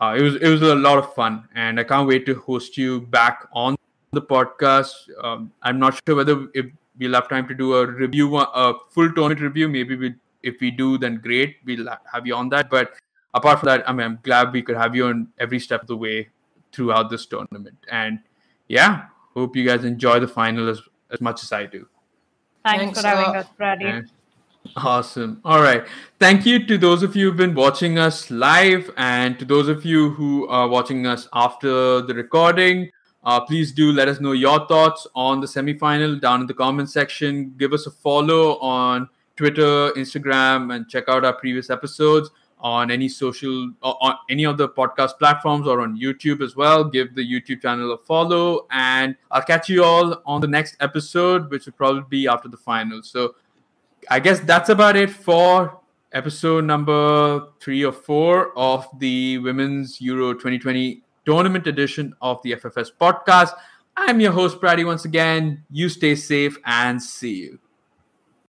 uh, 0.00 0.16
it 0.18 0.22
was 0.22 0.34
it 0.36 0.48
was 0.48 0.60
a 0.62 0.74
lot 0.74 0.98
of 0.98 1.14
fun. 1.14 1.48
And 1.54 1.78
I 1.78 1.84
can't 1.84 2.08
wait 2.08 2.26
to 2.26 2.34
host 2.34 2.76
you 2.76 3.02
back 3.02 3.46
on 3.52 3.76
the 4.10 4.22
podcast. 4.22 4.92
Um, 5.22 5.52
I'm 5.62 5.78
not 5.78 6.00
sure 6.04 6.16
whether 6.16 6.48
if 6.54 6.66
we'll 6.98 7.14
have 7.14 7.28
time 7.28 7.46
to 7.46 7.54
do 7.54 7.76
a 7.76 7.86
review, 7.86 8.38
a 8.38 8.74
full 8.90 9.12
tournament 9.12 9.40
review. 9.40 9.68
Maybe 9.68 9.94
we, 9.94 10.14
if 10.42 10.60
we 10.60 10.72
do, 10.72 10.98
then 10.98 11.20
great. 11.22 11.58
We'll 11.64 11.86
have 12.12 12.26
you 12.26 12.34
on 12.34 12.48
that. 12.48 12.70
But 12.70 12.94
apart 13.34 13.60
from 13.60 13.68
that, 13.68 13.88
I 13.88 13.92
mean, 13.92 14.04
I'm 14.04 14.18
glad 14.24 14.52
we 14.52 14.62
could 14.62 14.76
have 14.76 14.96
you 14.96 15.06
on 15.06 15.28
every 15.38 15.60
step 15.60 15.82
of 15.82 15.86
the 15.86 15.96
way 15.96 16.28
throughout 16.72 17.10
this 17.10 17.26
tournament. 17.26 17.76
And 17.90 18.20
yeah, 18.68 19.06
hope 19.34 19.56
you 19.56 19.66
guys 19.66 19.84
enjoy 19.84 20.20
the 20.20 20.28
final 20.28 20.68
as, 20.68 20.80
as 21.10 21.20
much 21.20 21.42
as 21.42 21.52
I 21.52 21.66
do. 21.66 21.86
thanks, 22.64 22.84
Thanks 22.84 23.00
for 23.00 23.06
having 23.06 23.36
us 23.36 23.46
Brady. 23.56 24.02
Awesome. 24.76 25.40
All 25.44 25.60
right. 25.60 25.84
Thank 26.18 26.46
you 26.46 26.64
to 26.66 26.78
those 26.78 27.02
of 27.02 27.16
you 27.16 27.26
who've 27.26 27.36
been 27.36 27.54
watching 27.54 27.98
us 27.98 28.30
live 28.30 28.90
and 28.96 29.38
to 29.38 29.44
those 29.44 29.68
of 29.68 29.84
you 29.84 30.10
who 30.10 30.46
are 30.48 30.68
watching 30.68 31.06
us 31.06 31.28
after 31.32 32.00
the 32.00 32.14
recording. 32.14 32.90
Uh, 33.24 33.40
please 33.40 33.72
do 33.72 33.92
let 33.92 34.08
us 34.08 34.20
know 34.20 34.32
your 34.32 34.66
thoughts 34.66 35.06
on 35.14 35.40
the 35.40 35.46
semifinal 35.46 36.20
down 36.20 36.40
in 36.40 36.46
the 36.46 36.54
comment 36.54 36.90
section. 36.90 37.54
Give 37.58 37.72
us 37.72 37.86
a 37.86 37.90
follow 37.90 38.58
on 38.58 39.08
Twitter, 39.36 39.90
Instagram, 39.92 40.74
and 40.74 40.88
check 40.88 41.08
out 41.08 41.24
our 41.24 41.32
previous 41.32 41.68
episodes 41.70 42.30
on 42.62 42.90
any 42.90 43.08
social 43.08 43.72
on 43.82 44.14
any 44.30 44.46
of 44.46 44.56
the 44.56 44.68
podcast 44.68 45.18
platforms 45.18 45.66
or 45.66 45.80
on 45.80 45.98
YouTube 45.98 46.40
as 46.40 46.56
well. 46.56 46.84
Give 46.84 47.14
the 47.14 47.22
YouTube 47.22 47.60
channel 47.60 47.92
a 47.92 47.98
follow, 47.98 48.66
and 48.70 49.16
I'll 49.30 49.42
catch 49.42 49.68
you 49.68 49.84
all 49.84 50.22
on 50.24 50.40
the 50.40 50.46
next 50.46 50.76
episode, 50.80 51.50
which 51.50 51.66
will 51.66 51.72
probably 51.72 52.04
be 52.08 52.28
after 52.28 52.48
the 52.48 52.56
final. 52.56 53.02
So 53.02 53.34
I 54.08 54.20
guess 54.20 54.40
that's 54.40 54.68
about 54.68 54.96
it 54.96 55.10
for 55.10 55.80
episode 56.12 56.64
number 56.64 57.48
three 57.60 57.84
or 57.84 57.92
four 57.92 58.56
of 58.56 58.86
the 58.98 59.38
Women's 59.38 60.00
Euro 60.00 60.32
2020 60.32 61.02
tournament 61.24 61.66
edition 61.66 62.14
of 62.20 62.40
the 62.42 62.52
FFS 62.52 62.90
podcast. 63.00 63.52
I'm 63.96 64.20
your 64.20 64.32
host, 64.32 64.60
Praddy, 64.60 64.86
once 64.86 65.04
again. 65.04 65.64
You 65.70 65.88
stay 65.88 66.14
safe 66.14 66.56
and 66.64 67.02
see 67.02 67.34
you. 67.34 67.58